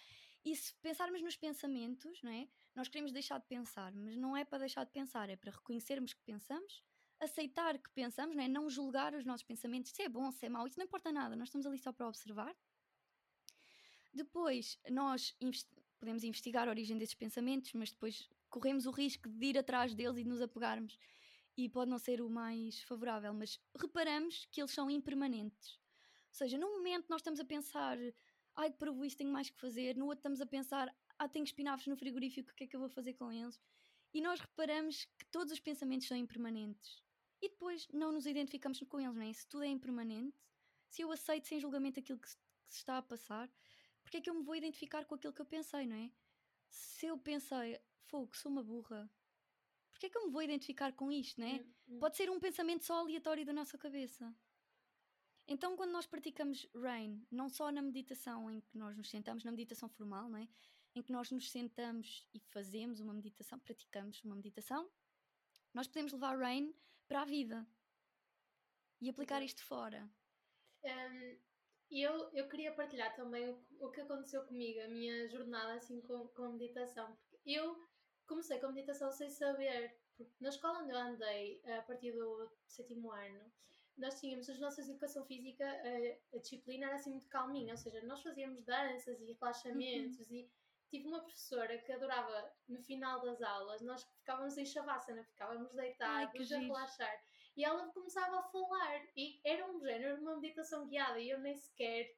E 0.44 0.54
se 0.54 0.74
pensarmos 0.76 1.20
nos 1.20 1.36
pensamentos, 1.36 2.22
não 2.22 2.30
é? 2.30 2.48
Nós 2.74 2.88
queremos 2.88 3.12
deixar 3.12 3.38
de 3.38 3.46
pensar, 3.46 3.92
mas 3.92 4.16
não 4.16 4.36
é 4.36 4.44
para 4.44 4.58
deixar 4.58 4.84
de 4.84 4.92
pensar, 4.92 5.28
é 5.28 5.36
para 5.36 5.50
reconhecermos 5.50 6.12
que 6.12 6.22
pensamos, 6.22 6.82
aceitar 7.18 7.76
que 7.78 7.90
pensamos, 7.90 8.36
não 8.36 8.42
é? 8.42 8.48
Não 8.48 8.70
julgar 8.70 9.14
os 9.14 9.24
nossos 9.24 9.44
pensamentos, 9.44 9.90
se 9.90 10.02
é 10.02 10.08
bom, 10.08 10.30
se 10.30 10.46
é 10.46 10.48
mau, 10.48 10.66
isso 10.66 10.78
não 10.78 10.86
importa 10.86 11.12
nada, 11.12 11.34
nós 11.34 11.48
estamos 11.48 11.66
ali 11.66 11.78
só 11.78 11.92
para 11.92 12.06
observar. 12.06 12.56
Depois, 14.14 14.78
nós 14.88 15.36
podemos 15.98 16.24
investigar 16.24 16.66
a 16.68 16.70
origem 16.70 16.96
desses 16.96 17.14
pensamentos, 17.14 17.72
mas 17.74 17.90
depois 17.90 18.28
corremos 18.48 18.86
o 18.86 18.90
risco 18.90 19.28
de 19.28 19.46
ir 19.46 19.58
atrás 19.58 19.94
deles 19.94 20.16
e 20.16 20.22
de 20.22 20.28
nos 20.28 20.40
apegarmos. 20.40 20.98
E 21.62 21.68
pode 21.68 21.90
não 21.90 21.98
ser 21.98 22.22
o 22.22 22.30
mais 22.30 22.80
favorável, 22.84 23.34
mas 23.34 23.60
reparamos 23.76 24.46
que 24.50 24.62
eles 24.62 24.70
são 24.70 24.90
impermanentes. 24.90 25.78
Ou 26.30 26.34
seja, 26.34 26.56
no 26.56 26.70
momento 26.70 27.10
nós 27.10 27.20
estamos 27.20 27.38
a 27.38 27.44
pensar, 27.44 27.98
ai, 28.56 28.70
provo 28.70 29.04
isso, 29.04 29.18
tenho 29.18 29.30
mais 29.30 29.50
que 29.50 29.60
fazer, 29.60 29.94
no 29.94 30.06
outro 30.06 30.20
estamos 30.20 30.40
a 30.40 30.46
pensar, 30.46 30.90
ah, 31.18 31.28
tenho 31.28 31.44
espinafres 31.44 31.86
no 31.86 31.98
frigorífico, 31.98 32.50
o 32.50 32.54
que 32.54 32.64
é 32.64 32.66
que 32.66 32.74
eu 32.74 32.80
vou 32.80 32.88
fazer 32.88 33.12
com 33.12 33.30
eles? 33.30 33.60
E 34.14 34.22
nós 34.22 34.40
reparamos 34.40 35.04
que 35.18 35.26
todos 35.26 35.52
os 35.52 35.60
pensamentos 35.60 36.08
são 36.08 36.16
impermanentes. 36.16 37.02
E 37.42 37.50
depois 37.50 37.86
não 37.92 38.10
nos 38.10 38.24
identificamos 38.24 38.80
com 38.88 38.98
eles, 38.98 39.14
não 39.14 39.22
é? 39.22 39.30
Se 39.30 39.46
tudo 39.46 39.64
é 39.64 39.68
impermanente, 39.68 40.34
se 40.88 41.02
eu 41.02 41.12
aceito 41.12 41.46
sem 41.46 41.60
julgamento 41.60 42.00
aquilo 42.00 42.18
que 42.18 42.30
se, 42.30 42.36
que 42.36 42.72
se 42.72 42.78
está 42.78 42.96
a 42.96 43.02
passar, 43.02 43.50
porque 44.02 44.16
é 44.16 44.20
que 44.22 44.30
eu 44.30 44.34
me 44.34 44.42
vou 44.42 44.56
identificar 44.56 45.04
com 45.04 45.14
aquilo 45.14 45.34
que 45.34 45.42
eu 45.42 45.46
pensei, 45.46 45.86
não 45.86 45.96
é? 45.96 46.10
Se 46.70 47.04
eu 47.04 47.18
pensei, 47.18 47.78
fogo, 48.06 48.34
sou 48.34 48.50
uma 48.50 48.62
burra, 48.62 49.10
porque 50.00 50.06
é 50.06 50.08
que 50.08 50.16
eu 50.16 50.26
me 50.28 50.32
vou 50.32 50.42
identificar 50.42 50.94
com 50.94 51.12
isto, 51.12 51.38
não 51.38 51.46
é? 51.46 51.56
Hum, 51.56 51.74
hum. 51.90 51.98
Pode 51.98 52.16
ser 52.16 52.30
um 52.30 52.40
pensamento 52.40 52.86
só 52.86 53.00
aleatório 53.00 53.44
da 53.44 53.52
nossa 53.52 53.76
cabeça. 53.76 54.34
Então, 55.46 55.76
quando 55.76 55.90
nós 55.90 56.06
praticamos 56.06 56.66
RAIN, 56.74 57.22
não 57.30 57.50
só 57.50 57.70
na 57.70 57.82
meditação 57.82 58.50
em 58.50 58.62
que 58.62 58.78
nós 58.78 58.96
nos 58.96 59.10
sentamos, 59.10 59.44
na 59.44 59.50
meditação 59.50 59.90
formal, 59.90 60.30
não 60.30 60.38
é? 60.38 60.48
em 60.94 61.02
que 61.02 61.12
nós 61.12 61.30
nos 61.30 61.50
sentamos 61.50 62.26
e 62.32 62.40
fazemos 62.40 62.98
uma 62.98 63.12
meditação, 63.12 63.58
praticamos 63.58 64.24
uma 64.24 64.34
meditação, 64.34 64.90
nós 65.74 65.86
podemos 65.86 66.12
levar 66.12 66.38
RAIN 66.38 66.74
para 67.06 67.20
a 67.20 67.26
vida 67.26 67.66
e 69.02 69.10
aplicar 69.10 69.42
isto 69.42 69.62
fora. 69.62 70.10
Um, 70.82 71.38
eu, 71.90 72.30
eu 72.32 72.48
queria 72.48 72.72
partilhar 72.72 73.14
também 73.14 73.50
o, 73.50 73.62
o 73.80 73.90
que 73.90 74.00
aconteceu 74.00 74.46
comigo, 74.46 74.80
a 74.80 74.88
minha 74.88 75.28
jornada 75.28 75.74
assim 75.74 76.00
com, 76.00 76.26
com 76.28 76.52
meditação, 76.52 77.14
porque 77.28 77.50
eu 77.50 77.89
comecei 78.30 78.60
com 78.60 78.66
a 78.66 78.72
meditação 78.72 79.10
sem 79.10 79.28
saber, 79.28 79.92
na 80.40 80.50
escola 80.50 80.78
onde 80.78 80.92
eu 80.92 80.98
andei, 80.98 81.60
a 81.78 81.82
partir 81.82 82.12
do 82.12 82.48
sétimo 82.68 83.10
ano, 83.10 83.40
nós 83.98 84.20
tínhamos 84.20 84.48
as 84.48 84.60
nossas 84.60 84.88
educação 84.88 85.26
física, 85.26 85.64
a, 85.66 86.36
a, 86.36 86.38
disciplina 86.38 86.86
era 86.86 86.94
assim 86.94 87.10
muito 87.10 87.28
calminha, 87.28 87.74
ou 87.74 87.76
seja, 87.76 88.00
nós 88.02 88.22
fazíamos 88.22 88.64
danças 88.64 89.20
e 89.20 89.32
relaxamentos 89.32 90.30
uhum. 90.30 90.36
e 90.36 90.50
tive 90.88 91.08
uma 91.08 91.20
professora 91.20 91.76
que 91.78 91.92
adorava, 91.92 92.52
no 92.68 92.80
final 92.84 93.20
das 93.20 93.42
aulas, 93.42 93.82
nós 93.82 94.04
ficávamos 94.04 94.56
em 94.56 94.64
shavasana, 94.64 95.24
ficávamos 95.24 95.72
deitados 95.74 96.52
Ai, 96.52 96.58
a 96.58 96.60
relaxar. 96.60 97.24
E 97.56 97.64
ela 97.64 97.88
começava 97.88 98.38
a 98.38 98.42
falar, 98.44 99.02
e 99.16 99.40
era 99.44 99.68
um 99.68 99.80
género 99.80 100.16
de 100.16 100.22
uma 100.22 100.36
meditação 100.36 100.86
guiada, 100.86 101.18
e 101.18 101.30
eu 101.30 101.40
nem 101.40 101.56
sequer, 101.56 102.14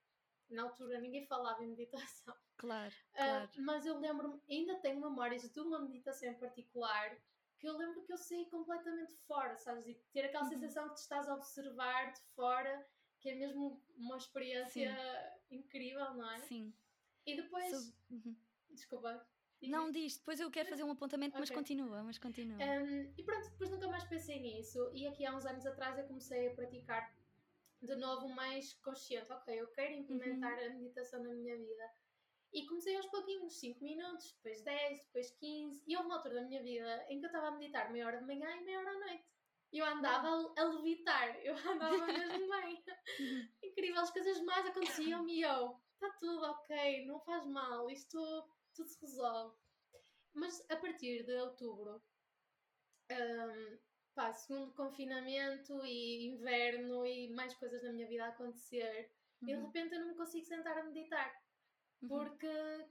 na 0.53 0.65
altura, 0.65 1.01
ninguém 1.01 1.27
falava 1.27 1.63
em 1.65 1.69
meditação. 1.69 2.35
Claro, 2.63 2.95
uh, 3.15 3.17
claro. 3.17 3.51
Mas 3.59 3.85
eu 3.87 3.99
lembro-me, 3.99 4.41
ainda 4.49 4.77
tenho 4.77 5.01
memórias 5.01 5.43
de 5.43 5.59
uma 5.59 5.81
meditação 5.81 6.29
em 6.29 6.39
particular, 6.39 7.19
que 7.59 7.69
eu 7.69 7.77
lembro 7.77 8.05
que 8.05 8.13
eu 8.13 8.17
saí 8.17 8.49
completamente 8.49 9.17
fora, 9.27 9.57
sabes? 9.57 9.85
E 9.89 9.95
ter 10.13 10.27
aquela 10.27 10.45
uhum. 10.45 10.51
sensação 10.51 10.89
que 10.89 10.95
te 10.95 10.99
estás 10.99 11.29
a 11.29 11.35
observar 11.35 12.13
de 12.13 12.21
fora, 12.37 12.87
que 13.19 13.31
é 13.31 13.35
mesmo 13.35 13.83
uma 13.97 14.17
experiência 14.17 14.97
Sim. 15.49 15.57
incrível, 15.57 16.15
não 16.15 16.31
é? 16.31 16.39
Sim. 16.43 16.73
E 17.27 17.35
depois. 17.35 17.97
Uhum. 18.09 18.37
Desculpa. 18.71 19.27
Não 19.61 19.91
diz, 19.91 20.19
depois 20.19 20.41
eu 20.41 20.51
quero 20.51 20.69
fazer 20.69 20.83
um 20.83 20.91
apontamento, 20.91 21.31
okay. 21.31 21.41
mas 21.41 21.51
continua, 21.51 22.03
mas 22.03 22.19
continua. 22.19 22.59
Um, 22.59 23.13
e 23.17 23.23
pronto, 23.23 23.49
depois 23.49 23.71
nunca 23.71 23.89
mais 23.89 24.05
pensei 24.05 24.41
nisso. 24.41 24.91
E 24.93 25.07
aqui 25.07 25.25
há 25.25 25.35
uns 25.37 25.47
anos 25.47 25.65
atrás 25.65 25.97
eu 25.99 26.05
comecei 26.05 26.49
a 26.49 26.55
praticar 26.55 27.13
de 27.83 27.97
novo 27.97 28.29
mais 28.29 28.75
consciente. 28.75 29.33
Ok, 29.33 29.61
eu 29.61 29.67
quero 29.73 29.93
implementar 29.93 30.59
uhum. 30.59 30.67
a 30.67 30.71
meditação 30.71 31.23
na 31.23 31.35
minha 31.35 31.57
vida. 31.57 31.91
E 32.53 32.67
comecei 32.67 32.95
aos 32.97 33.07
pouquinhos, 33.07 33.59
5 33.59 33.83
minutos, 33.83 34.33
depois 34.35 34.63
10, 34.63 35.05
depois 35.07 35.31
15. 35.33 35.83
E 35.87 35.97
houve 35.97 36.07
uma 36.07 36.17
altura 36.17 36.35
da 36.35 36.43
minha 36.43 36.63
vida 36.63 37.07
em 37.09 37.19
que 37.19 37.25
eu 37.25 37.29
estava 37.29 37.49
a 37.49 37.51
meditar 37.53 37.91
meia 37.91 38.07
hora 38.07 38.19
de 38.19 38.27
manhã 38.27 38.49
e 38.57 38.65
meia 38.65 38.79
hora 38.79 38.91
à 38.91 38.99
noite. 38.99 39.25
Eu 39.73 39.87
andava 39.87 40.29
a, 40.29 40.61
a 40.61 40.65
levitar, 40.65 41.41
eu 41.43 41.55
andava 41.67 42.07
mesmo 42.07 42.49
bem. 42.49 42.85
Uhum. 43.21 43.49
Incrível, 43.63 44.03
as 44.03 44.11
coisas 44.11 44.39
mais 44.43 44.67
aconteciam-me 44.67 45.39
e 45.39 45.43
eu, 45.43 45.81
está 45.95 46.11
tudo 46.19 46.45
ok, 46.45 47.07
não 47.07 47.19
faz 47.21 47.47
mal, 47.47 47.91
isto 47.91 48.47
tudo 48.75 48.89
se 48.89 49.01
resolve. 49.01 49.57
Mas 50.35 50.63
a 50.71 50.77
partir 50.77 51.25
de 51.25 51.35
outubro, 51.37 52.03
um, 53.11 53.79
pá, 54.15 54.33
segundo 54.33 54.73
confinamento 54.75 55.85
e 55.85 56.27
inverno 56.29 57.05
e 57.07 57.29
mais 57.31 57.55
coisas 57.55 57.83
na 57.83 57.93
minha 57.93 58.07
vida 58.07 58.25
a 58.25 58.29
acontecer, 58.29 59.11
uhum. 59.41 59.49
e 59.49 59.55
de 59.55 59.61
repente 59.61 59.95
eu 59.95 60.01
não 60.01 60.09
me 60.09 60.15
consigo 60.15 60.45
sentar 60.45 60.79
a 60.79 60.85
meditar. 60.85 61.43
Uhum. 62.03 62.09
Porque 62.09 62.87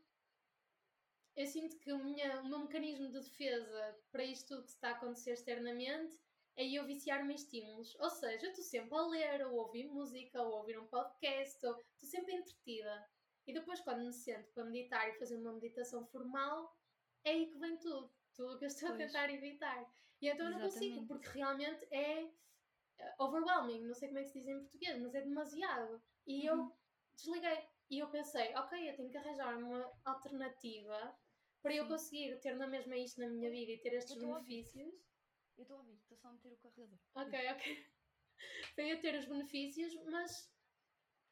eu 1.35 1.47
sinto 1.47 1.77
que 1.79 1.91
o, 1.91 2.03
minha, 2.03 2.41
o 2.41 2.47
meu 2.47 2.59
mecanismo 2.59 3.07
de 3.07 3.19
defesa 3.19 3.97
para 4.11 4.23
isto 4.23 4.55
tudo 4.55 4.63
que 4.63 4.71
está 4.71 4.89
a 4.89 4.91
acontecer 4.91 5.31
externamente 5.31 6.19
é 6.55 6.65
eu 6.67 6.85
viciar-me 6.85 7.33
em 7.33 7.35
estímulos. 7.35 7.95
Ou 7.99 8.09
seja, 8.09 8.47
estou 8.47 8.63
sempre 8.63 8.97
a 8.97 9.07
ler, 9.07 9.47
ou 9.47 9.55
ouvir 9.55 9.87
música, 9.87 10.41
ou 10.41 10.55
a 10.55 10.59
ouvir 10.59 10.77
um 10.77 10.87
podcast, 10.87 11.65
ou 11.65 11.79
estou 11.93 12.09
sempre 12.09 12.35
entretida. 12.35 13.09
E 13.47 13.53
depois, 13.53 13.79
quando 13.81 14.05
me 14.05 14.13
sento 14.13 14.51
para 14.51 14.65
meditar 14.65 15.09
e 15.09 15.17
fazer 15.17 15.37
uma 15.37 15.53
meditação 15.53 16.05
formal, 16.07 16.77
é 17.23 17.31
aí 17.31 17.47
que 17.47 17.57
vem 17.57 17.77
tudo. 17.77 18.11
Tudo 18.35 18.55
o 18.55 18.57
que 18.57 18.65
eu 18.65 18.67
estou 18.67 18.89
pois. 18.89 19.01
a 19.01 19.05
tentar 19.05 19.33
evitar. 19.33 19.93
E 20.21 20.29
então 20.29 20.45
eu 20.45 20.51
não 20.51 20.61
consigo, 20.61 21.05
porque 21.07 21.29
realmente 21.29 21.85
é 21.91 22.23
eh, 22.99 23.15
overwhelming. 23.19 23.81
Não 23.81 23.95
sei 23.95 24.09
como 24.09 24.19
é 24.19 24.23
que 24.23 24.29
se 24.29 24.39
diz 24.39 24.47
em 24.47 24.59
português, 24.59 24.99
mas 24.99 25.15
é 25.15 25.21
demasiado. 25.21 26.01
E 26.27 26.49
uhum. 26.49 26.57
eu 26.57 26.77
desliguei. 27.15 27.67
E 27.89 27.99
eu 27.99 28.09
pensei, 28.09 28.55
ok, 28.55 28.89
eu 28.89 28.95
tenho 28.95 29.09
que 29.09 29.17
arranjar 29.17 29.57
uma 29.57 29.91
alternativa 30.05 31.17
para 31.61 31.71
Sim. 31.71 31.77
eu 31.77 31.87
conseguir 31.87 32.39
ter 32.39 32.55
na 32.55 32.67
mesma 32.67 32.95
isto 32.95 33.19
na 33.19 33.27
minha 33.27 33.49
vida 33.49 33.71
e 33.71 33.79
ter 33.79 33.93
estes 33.93 34.15
eu 34.15 34.21
benefícios. 34.21 34.93
Eu 35.57 35.63
estou 35.63 35.77
a 35.77 35.79
ouvir, 35.79 35.97
estou 35.97 36.17
só 36.17 36.29
a 36.29 36.33
meter 36.33 36.53
o 36.53 36.57
carregador. 36.57 36.99
Ok, 37.15 37.51
ok. 37.51 37.91
para 38.75 38.87
eu 38.87 39.01
ter 39.01 39.15
os 39.19 39.25
benefícios, 39.25 39.93
mas 40.05 40.51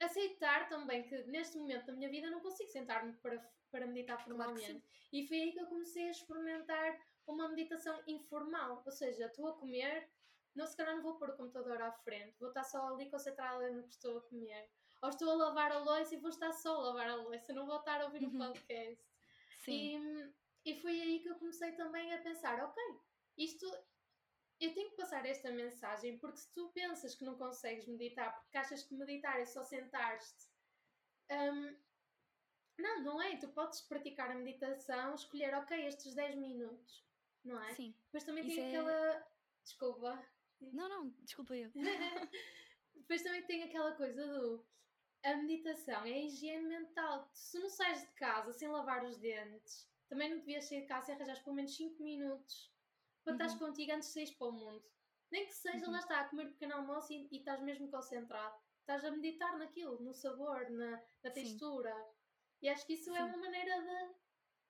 aceitar 0.02 0.68
também 0.68 1.04
que 1.08 1.24
neste 1.24 1.58
momento 1.58 1.86
da 1.86 1.94
minha 1.94 2.10
vida 2.10 2.30
não 2.30 2.42
consigo 2.42 2.70
sentar-me 2.70 3.14
para, 3.18 3.40
para 3.72 3.88
meditar 3.88 4.24
formalmente. 4.24 4.66
Claro 4.66 4.84
e 5.12 5.28
foi 5.28 5.42
aí 5.42 5.52
que 5.52 5.60
eu 5.60 5.68
comecei 5.68 6.08
a 6.08 6.12
experimentar 6.12 7.00
uma 7.32 7.48
meditação 7.50 8.02
informal. 8.08 8.82
Ou 8.86 8.92
seja, 8.92 9.26
estou 9.26 9.48
a 9.48 9.54
comer, 9.58 10.10
não, 10.56 10.66
se 10.66 10.76
calhar 10.76 10.96
não 10.96 11.04
vou 11.04 11.18
pôr 11.18 11.30
o 11.30 11.38
computador 11.38 11.82
à 11.82 11.92
frente, 11.92 12.38
vou 12.40 12.50
estar 12.50 12.64
só 12.64 12.88
ali 12.88 13.10
concentrada 13.10 13.72
no 13.72 13.84
que 13.84 13.94
estou 13.94 14.18
a 14.18 14.22
comer. 14.22 14.70
Ou 15.02 15.10
estou 15.10 15.30
a 15.30 15.36
lavar 15.36 15.72
a 15.72 15.80
louça 15.80 16.14
e 16.14 16.20
vou 16.20 16.30
estar 16.30 16.52
só 16.52 16.76
a 16.76 16.82
lavar 16.88 17.10
a 17.10 17.16
louça, 17.16 17.54
não 17.54 17.66
vou 17.66 17.78
estar 17.78 18.02
a 18.02 18.06
ouvir 18.06 18.24
uhum. 18.24 18.36
um 18.36 18.38
podcast. 18.38 19.06
Sim. 19.64 20.34
E, 20.66 20.72
e 20.72 20.82
foi 20.82 21.00
aí 21.02 21.20
que 21.20 21.30
eu 21.30 21.36
comecei 21.36 21.72
também 21.74 22.14
a 22.14 22.22
pensar: 22.22 22.64
ok, 22.64 22.84
isto 23.38 23.66
eu 24.60 24.74
tenho 24.74 24.90
que 24.90 24.98
passar 24.98 25.26
esta 25.26 25.52
mensagem 25.52 26.18
porque 26.18 26.38
se 26.38 26.54
tu 26.54 26.70
pensas 26.74 27.16
que 27.16 27.24
não 27.24 27.38
consegues 27.38 27.88
meditar 27.88 28.38
porque 28.42 28.58
achas 28.58 28.84
que 28.84 28.94
meditar 28.94 29.40
é 29.40 29.46
só 29.46 29.64
sentar-te, 29.64 30.50
um, 31.32 31.78
não, 32.80 33.04
não 33.04 33.22
é. 33.22 33.38
Tu 33.38 33.48
podes 33.50 33.82
praticar 33.82 34.32
a 34.32 34.36
meditação, 34.36 35.14
escolher, 35.14 35.54
ok, 35.56 35.86
estes 35.86 36.16
10 36.16 36.36
minutos, 36.36 37.06
não 37.50 37.62
é? 37.64 37.74
Sim. 37.74 37.94
Depois 38.06 38.24
também 38.24 38.46
tem 38.46 38.60
é... 38.60 38.68
aquela. 38.68 39.28
Desculpa. 39.64 40.26
Não, 40.62 40.90
não, 40.90 41.10
desculpa 41.24 41.56
eu. 41.56 41.72
Depois 42.96 43.22
também 43.22 43.44
tem 43.44 43.64
aquela 43.64 43.94
coisa 43.94 44.26
do. 44.26 44.66
A 45.24 45.36
meditação 45.36 46.06
é 46.06 46.14
a 46.14 46.20
higiene 46.20 46.68
mental. 46.68 47.30
Se 47.34 47.60
não 47.60 47.70
sais 47.70 48.02
de 48.02 48.14
casa 48.14 48.54
sem 48.54 48.70
lavar 48.70 49.04
os 49.04 49.18
dentes, 49.18 49.90
também 50.08 50.30
não 50.30 50.38
devias 50.38 50.66
sair 50.66 50.82
de 50.82 50.88
casa 50.88 51.12
e 51.12 51.16
arranjar 51.16 51.44
pelo 51.44 51.56
menos 51.56 51.76
5 51.76 52.02
minutos 52.02 52.72
para 53.24 53.34
uhum. 53.34 53.38
estás 53.38 53.60
contigo 53.60 53.92
antes 53.92 54.08
de 54.08 54.14
sair 54.14 54.36
para 54.38 54.48
o 54.48 54.52
mundo. 54.52 54.84
Nem 55.32 55.46
que 55.46 55.54
seja, 55.54 55.86
uhum. 55.86 55.92
lá 55.92 56.00
está, 56.00 56.22
a 56.22 56.30
comer 56.30 56.48
um 56.48 56.52
pequeno 56.52 56.76
almoço 56.76 57.14
e, 57.14 57.28
e 57.32 57.38
estás 57.38 57.62
mesmo 57.62 57.90
concentrado. 57.90 58.56
Estás 58.80 59.06
a 59.06 59.12
meditar 59.12 59.58
naquilo, 59.58 60.00
no 60.00 60.14
sabor, 60.14 60.70
na, 60.72 61.04
na 61.24 61.30
textura. 61.30 61.94
E 62.62 62.68
acho 62.68 62.86
que 62.86 62.94
isso 62.94 63.12
é 63.12 63.14
Sim. 63.14 63.20
é 63.20 63.24
uma 63.24 63.38
maneira 63.38 63.82
de, 63.82 64.16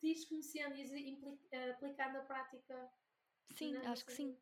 ir 0.02 0.26
conhecendo 0.28 0.76
e 0.76 1.20
eh, 1.52 1.72
aplicando 1.72 2.18
a 2.18 2.22
prática. 2.22 2.92
Sim, 3.56 3.76
acho 3.78 4.06
que 4.06 4.14
sim. 4.14 4.38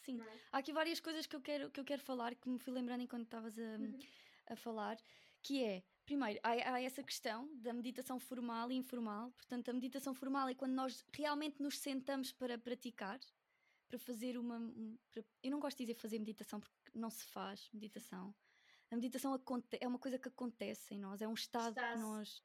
Sim. 0.00 0.20
É? 0.20 0.38
Há 0.52 0.58
aqui 0.58 0.72
várias 0.72 1.00
coisas 1.00 1.26
que 1.26 1.36
eu 1.36 1.40
quero, 1.40 1.70
que 1.70 1.80
eu 1.80 1.84
quero 1.84 2.02
falar 2.02 2.34
que 2.34 2.48
me 2.48 2.58
fui 2.58 2.72
lembrando 2.72 3.02
enquanto 3.02 3.24
estavas 3.24 3.58
a, 3.58 3.62
uhum. 3.62 3.98
a 4.46 4.56
falar, 4.56 4.96
que 5.42 5.62
é 5.62 5.82
primeiro, 6.08 6.40
há, 6.42 6.72
há, 6.72 6.82
essa 6.82 7.02
questão 7.02 7.54
da 7.56 7.72
meditação 7.72 8.18
formal 8.18 8.72
e 8.72 8.76
informal. 8.76 9.30
Portanto, 9.32 9.68
a 9.68 9.74
meditação 9.74 10.14
formal 10.14 10.48
é 10.48 10.54
quando 10.54 10.72
nós 10.72 11.04
realmente 11.12 11.62
nos 11.62 11.78
sentamos 11.78 12.32
para 12.32 12.56
praticar, 12.56 13.20
para 13.88 13.98
fazer 13.98 14.38
uma. 14.38 14.58
Para, 15.10 15.22
eu 15.42 15.50
não 15.50 15.60
gosto 15.60 15.76
de 15.76 15.84
dizer 15.84 15.94
fazer 15.94 16.18
meditação 16.18 16.60
porque 16.60 16.74
não 16.94 17.10
se 17.10 17.24
faz 17.26 17.68
meditação. 17.74 18.34
A 18.90 18.96
meditação 18.96 19.38
é 19.80 19.86
uma 19.86 19.98
coisa 19.98 20.18
que 20.18 20.28
acontece 20.28 20.94
em 20.94 20.98
nós, 20.98 21.20
é 21.20 21.28
um 21.28 21.34
estado 21.34 21.70
Estás 21.70 21.94
que 21.94 22.00
nós. 22.00 22.42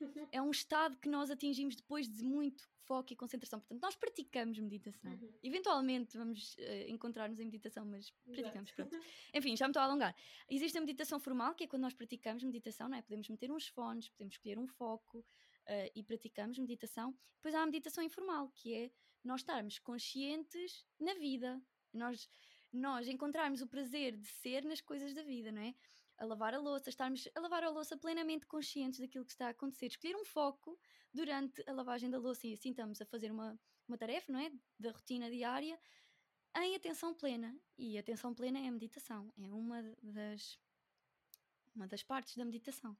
é 0.32 0.42
um 0.42 0.50
estado 0.50 0.96
que 0.96 1.08
nós 1.08 1.30
atingimos 1.30 1.76
depois 1.76 2.08
de 2.08 2.24
muito 2.24 2.68
foco 2.84 3.12
e 3.12 3.16
concentração. 3.16 3.60
Portanto, 3.60 3.80
nós 3.80 3.94
praticamos 3.94 4.58
meditação. 4.58 5.12
Uhum. 5.12 5.32
Eventualmente 5.42 6.16
vamos 6.16 6.56
uh, 6.56 6.88
encontrar-nos 6.88 7.38
em 7.38 7.44
meditação, 7.44 7.84
mas 7.86 8.10
praticamos, 8.24 8.70
Exato. 8.70 8.90
pronto. 8.90 9.06
Enfim, 9.34 9.56
já 9.56 9.66
me 9.66 9.70
estou 9.70 9.80
a 9.80 9.84
alongar. 9.84 10.16
Existe 10.50 10.76
a 10.76 10.80
meditação 10.80 11.20
formal, 11.20 11.54
que 11.54 11.64
é 11.64 11.66
quando 11.66 11.82
nós 11.82 11.94
praticamos 11.94 12.42
meditação, 12.42 12.88
não 12.88 12.98
é? 12.98 13.02
Podemos 13.02 13.28
meter 13.28 13.50
uns 13.50 13.68
fones, 13.68 14.08
podemos 14.08 14.34
escolher 14.34 14.58
um 14.58 14.66
foco 14.66 15.18
uh, 15.20 15.90
e 15.94 16.02
praticamos 16.02 16.58
meditação. 16.58 17.16
Depois 17.36 17.54
há 17.54 17.62
a 17.62 17.66
meditação 17.66 18.02
informal, 18.02 18.50
que 18.54 18.74
é 18.74 18.90
nós 19.22 19.40
estarmos 19.40 19.78
conscientes 19.78 20.84
na 21.00 21.14
vida. 21.14 21.62
Nós 21.92 22.28
nós 22.74 23.08
encontrarmos 23.08 23.62
o 23.62 23.66
prazer 23.66 24.16
de 24.16 24.26
ser 24.26 24.64
nas 24.64 24.80
coisas 24.80 25.14
da 25.14 25.22
vida, 25.22 25.52
não 25.52 25.62
é? 25.62 25.74
A 26.18 26.24
lavar 26.24 26.54
a 26.54 26.58
louça, 26.58 26.88
estarmos 26.88 27.28
a 27.34 27.40
lavar 27.40 27.64
a 27.64 27.70
louça 27.70 27.96
plenamente 27.96 28.46
conscientes 28.46 29.00
daquilo 29.00 29.24
que 29.24 29.30
está 29.30 29.46
a 29.46 29.50
acontecer, 29.50 29.86
escolher 29.86 30.16
um 30.16 30.24
foco 30.24 30.78
durante 31.12 31.62
a 31.68 31.72
lavagem 31.72 32.10
da 32.10 32.18
louça 32.18 32.46
e 32.46 32.52
assim 32.52 32.70
estamos 32.70 33.00
a 33.00 33.06
fazer 33.06 33.30
uma, 33.30 33.58
uma 33.86 33.96
tarefa, 33.96 34.32
não 34.32 34.40
é? 34.40 34.52
Da 34.78 34.90
rotina 34.90 35.30
diária 35.30 35.78
em 36.56 36.74
atenção 36.74 37.14
plena. 37.14 37.56
E 37.76 37.98
atenção 37.98 38.34
plena 38.34 38.58
é 38.58 38.68
a 38.68 38.72
meditação, 38.72 39.32
é 39.36 39.52
uma 39.52 39.82
das, 40.02 40.58
uma 41.74 41.86
das 41.86 42.02
partes 42.02 42.36
da 42.36 42.44
meditação. 42.44 42.96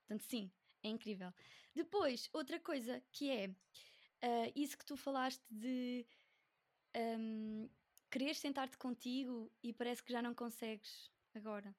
Portanto, 0.00 0.22
sim, 0.28 0.50
é 0.82 0.88
incrível. 0.88 1.32
Depois, 1.74 2.28
outra 2.32 2.60
coisa 2.60 3.02
que 3.10 3.30
é 3.30 3.48
uh, 3.48 4.52
isso 4.54 4.76
que 4.76 4.84
tu 4.84 4.96
falaste 4.96 5.42
de 5.50 6.06
um, 6.94 7.68
queres 8.18 8.38
sentar-te 8.38 8.78
contigo 8.78 9.50
e 9.62 9.72
parece 9.72 10.02
que 10.02 10.12
já 10.12 10.22
não 10.22 10.34
consegues 10.34 11.10
agora. 11.34 11.74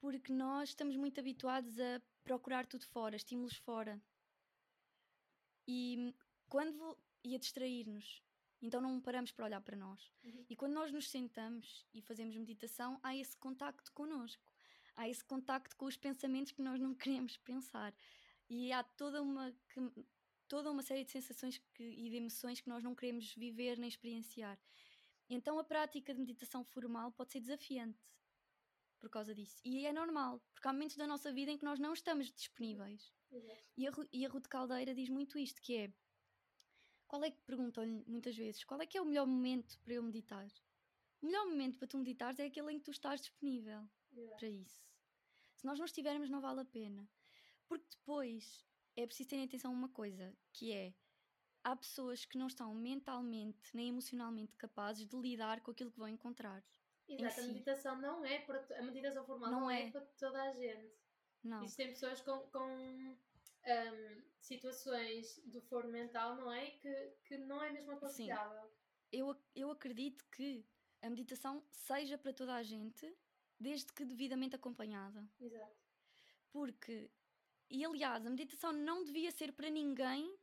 Porque 0.00 0.32
nós 0.32 0.68
estamos 0.68 0.96
muito 0.96 1.18
habituados 1.18 1.78
a 1.80 2.00
procurar 2.22 2.66
tudo 2.66 2.84
fora, 2.84 3.16
estímulos 3.16 3.56
fora. 3.56 4.00
E 5.66 6.14
quando 6.48 6.96
e 7.24 7.34
a 7.34 7.38
distrair-nos. 7.38 8.22
Então 8.60 8.80
não 8.80 9.00
paramos 9.00 9.32
para 9.32 9.46
olhar 9.46 9.60
para 9.60 9.76
nós. 9.76 10.12
Uhum. 10.24 10.44
E 10.50 10.56
quando 10.56 10.74
nós 10.74 10.92
nos 10.92 11.08
sentamos 11.08 11.86
e 11.94 12.02
fazemos 12.02 12.36
meditação, 12.36 12.98
há 13.02 13.16
esse 13.16 13.36
contacto 13.36 13.90
connosco. 13.92 14.52
Há 14.94 15.08
esse 15.08 15.24
contacto 15.24 15.76
com 15.76 15.86
os 15.86 15.96
pensamentos 15.96 16.52
que 16.52 16.60
nós 16.60 16.78
não 16.80 16.92
queremos 16.94 17.36
pensar. 17.38 17.94
E 18.48 18.72
há 18.72 18.82
toda 18.82 19.22
uma, 19.22 19.52
que, 19.68 19.80
toda 20.48 20.70
uma 20.70 20.82
série 20.82 21.04
de 21.04 21.12
sensações 21.12 21.58
que, 21.72 21.82
e 21.82 22.10
de 22.10 22.16
emoções 22.16 22.60
que 22.60 22.68
nós 22.68 22.82
não 22.82 22.94
queremos 22.94 23.32
viver 23.34 23.78
nem 23.78 23.88
experienciar. 23.88 24.58
Então 25.28 25.58
a 25.58 25.64
prática 25.64 26.14
de 26.14 26.20
meditação 26.20 26.64
formal 26.64 27.12
pode 27.12 27.32
ser 27.32 27.40
desafiante 27.40 27.98
por 28.98 29.10
causa 29.10 29.34
disso. 29.34 29.60
E 29.64 29.86
é 29.86 29.92
normal, 29.92 30.40
porque 30.52 30.66
há 30.66 30.72
momentos 30.72 30.96
da 30.96 31.06
nossa 31.06 31.32
vida 31.32 31.50
em 31.50 31.58
que 31.58 31.64
nós 31.64 31.78
não 31.78 31.92
estamos 31.92 32.32
disponíveis. 32.32 33.12
E 33.76 33.86
a, 33.86 33.92
e 34.12 34.26
a 34.26 34.28
Ruth 34.28 34.48
Caldeira 34.48 34.94
diz 34.94 35.08
muito 35.08 35.38
isto, 35.38 35.60
que 35.60 35.76
é 35.76 35.92
qual 37.06 37.24
é 37.24 37.30
que 37.30 37.40
perguntam-lhe 37.42 38.04
muitas 38.06 38.36
vezes, 38.36 38.64
qual 38.64 38.80
é 38.82 38.86
que 38.86 38.98
é 38.98 39.00
o 39.00 39.04
melhor 39.04 39.26
momento 39.26 39.78
para 39.80 39.94
eu 39.94 40.02
meditar? 40.02 40.46
O 41.22 41.26
melhor 41.26 41.46
momento 41.46 41.78
para 41.78 41.88
tu 41.88 41.98
meditares 41.98 42.38
é 42.38 42.46
aquele 42.46 42.72
em 42.72 42.78
que 42.78 42.84
tu 42.84 42.90
estás 42.90 43.20
disponível 43.20 43.88
para 44.36 44.48
isso. 44.48 44.82
Se 45.56 45.64
nós 45.64 45.78
não 45.78 45.86
estivermos, 45.86 46.30
não 46.30 46.40
vale 46.40 46.60
a 46.60 46.64
pena. 46.64 47.08
Porque 47.66 47.86
depois 47.90 48.64
é 48.94 49.06
preciso 49.06 49.30
ter 49.30 49.42
atenção 49.42 49.72
a 49.72 49.74
uma 49.74 49.88
coisa, 49.88 50.36
que 50.52 50.72
é 50.72 50.94
há 51.64 51.76
pessoas 51.76 52.24
que 52.24 52.38
não 52.38 52.46
estão 52.46 52.74
mentalmente 52.74 53.74
nem 53.74 53.88
emocionalmente 53.88 54.56
capazes 54.56 55.06
de 55.06 55.16
lidar 55.16 55.60
com 55.60 55.70
aquilo 55.70 55.90
que 55.90 55.98
vão 55.98 56.08
encontrar. 56.08 56.64
Exato, 57.08 57.40
a 57.40 57.44
meditação 57.44 58.00
não 58.00 58.24
é 58.24 58.40
para 58.40 58.64
a 58.78 58.82
meditação 58.82 59.24
formal 59.24 59.50
não, 59.50 59.60
não 59.60 59.70
é. 59.70 59.86
é. 59.86 59.90
para 59.90 60.02
toda 60.18 60.42
a 60.42 60.52
gente. 60.52 60.92
Não. 61.42 61.62
Existem 61.62 61.88
pessoas 61.88 62.20
com, 62.20 62.38
com 62.50 62.66
um, 62.68 64.22
situações 64.40 65.40
do 65.46 65.60
foro 65.62 65.88
mental, 65.88 66.36
não 66.36 66.52
é? 66.52 66.70
Que, 66.72 67.12
que 67.24 67.38
não 67.38 67.62
é 67.62 67.70
mesmo 67.72 67.92
aconselhável. 67.92 68.62
Sim. 68.62 68.74
Eu, 69.10 69.36
eu 69.54 69.70
acredito 69.70 70.24
que 70.30 70.66
a 71.00 71.08
meditação 71.08 71.62
seja 71.70 72.18
para 72.18 72.32
toda 72.32 72.54
a 72.54 72.62
gente, 72.62 73.10
desde 73.58 73.92
que 73.92 74.04
devidamente 74.04 74.54
acompanhada. 74.56 75.26
Exato. 75.40 75.76
Porque, 76.50 77.10
e 77.70 77.84
aliás, 77.84 78.26
a 78.26 78.30
meditação 78.30 78.72
não 78.72 79.04
devia 79.04 79.30
ser 79.30 79.52
para 79.52 79.70
ninguém 79.70 80.36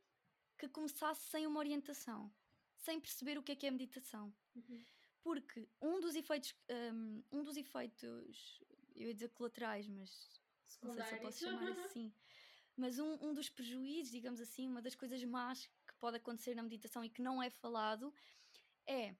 que 0.58 0.68
começasse 0.68 1.22
sem 1.30 1.46
uma 1.46 1.58
orientação, 1.58 2.32
sem 2.78 3.00
perceber 3.00 3.38
o 3.38 3.42
que 3.42 3.52
é 3.52 3.56
que 3.56 3.66
é 3.66 3.70
meditação. 3.70 4.34
Uhum. 4.54 4.84
Porque 5.22 5.68
um 5.80 6.00
dos 6.00 6.14
efeitos, 6.14 6.54
um, 6.70 7.22
um, 7.32 7.42
dos 7.42 7.56
efeitos, 7.56 8.62
eu 8.94 9.08
ia 9.08 9.14
dizer 9.14 9.30
colaterais, 9.30 9.88
mas 9.88 10.40
não 10.82 10.92
sei 10.92 11.04
se 11.04 11.14
eu 11.14 11.20
posso 11.20 11.38
chamar 11.38 11.72
assim, 11.80 12.12
mas 12.76 12.98
um, 12.98 13.14
um 13.20 13.34
dos 13.34 13.48
prejuízos, 13.48 14.12
digamos 14.12 14.40
assim, 14.40 14.68
uma 14.68 14.82
das 14.82 14.94
coisas 14.94 15.22
más 15.24 15.66
que 15.86 15.94
pode 15.98 16.18
acontecer 16.18 16.54
na 16.54 16.62
meditação 16.62 17.04
e 17.04 17.10
que 17.10 17.22
não 17.22 17.42
é 17.42 17.50
falado 17.50 18.14
é 18.86 19.16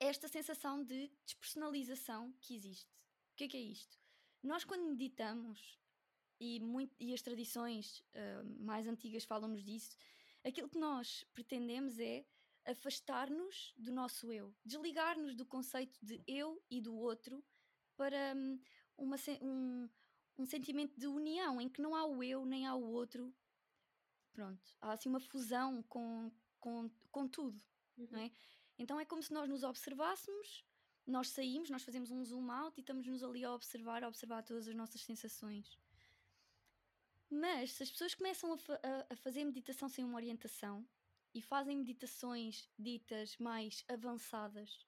esta 0.00 0.28
sensação 0.28 0.82
de 0.82 1.10
despersonalização 1.24 2.32
que 2.40 2.54
existe. 2.54 2.90
O 3.32 3.36
que 3.36 3.44
é 3.44 3.48
que 3.48 3.56
é 3.56 3.60
isto? 3.60 3.98
Nós, 4.42 4.64
quando 4.64 4.88
meditamos, 4.88 5.78
e, 6.40 6.60
muito, 6.60 6.94
e 6.98 7.12
as 7.12 7.22
tradições 7.22 8.00
uh, 8.14 8.64
mais 8.64 8.86
antigas 8.86 9.24
falam-nos 9.24 9.64
disso, 9.64 9.96
aquilo 10.44 10.68
que 10.68 10.78
nós 10.78 11.24
pretendemos 11.34 11.98
é 11.98 12.24
afastar-nos 12.64 13.72
do 13.76 13.90
nosso 13.90 14.32
eu, 14.32 14.54
desligar-nos 14.64 15.34
do 15.34 15.46
conceito 15.46 15.98
de 16.04 16.22
eu 16.26 16.62
e 16.70 16.80
do 16.80 16.94
outro 16.94 17.42
para 17.96 18.34
hum, 18.36 18.60
uma, 18.96 19.16
um, 19.40 19.88
um 20.38 20.44
sentimento 20.44 20.98
de 20.98 21.06
união 21.06 21.60
em 21.60 21.68
que 21.68 21.80
não 21.80 21.94
há 21.94 22.04
o 22.04 22.22
eu 22.22 22.44
nem 22.44 22.66
há 22.66 22.74
o 22.74 22.84
outro. 22.84 23.34
Pronto, 24.32 24.76
há 24.80 24.92
assim 24.92 25.08
uma 25.08 25.20
fusão 25.20 25.82
com, 25.84 26.30
com, 26.60 26.90
com 27.10 27.26
tudo, 27.26 27.60
uhum. 27.96 28.08
não 28.10 28.20
é? 28.20 28.30
Então 28.78 29.00
é 29.00 29.04
como 29.04 29.22
se 29.22 29.32
nós 29.32 29.48
nos 29.48 29.64
observássemos, 29.64 30.64
nós 31.04 31.30
saímos, 31.30 31.70
nós 31.70 31.82
fazemos 31.82 32.10
um 32.10 32.22
zoom 32.22 32.50
out 32.50 32.78
e 32.78 32.80
estamos-nos 32.80 33.22
ali 33.22 33.44
a 33.44 33.52
observar, 33.52 34.04
a 34.04 34.08
observar 34.08 34.42
todas 34.42 34.68
as 34.68 34.74
nossas 34.74 35.00
sensações. 35.00 35.78
Mas 37.30 37.72
se 37.72 37.82
as 37.82 37.90
pessoas 37.90 38.14
começam 38.14 38.52
a, 38.52 38.58
fa 38.58 38.80
a, 39.10 39.16
fazer 39.16 39.44
meditação 39.44 39.88
sem 39.88 40.04
uma 40.04 40.16
orientação 40.16 40.86
e 41.34 41.42
fazem 41.42 41.76
meditações 41.76 42.68
ditas 42.78 43.36
mais 43.38 43.84
avançadas, 43.86 44.86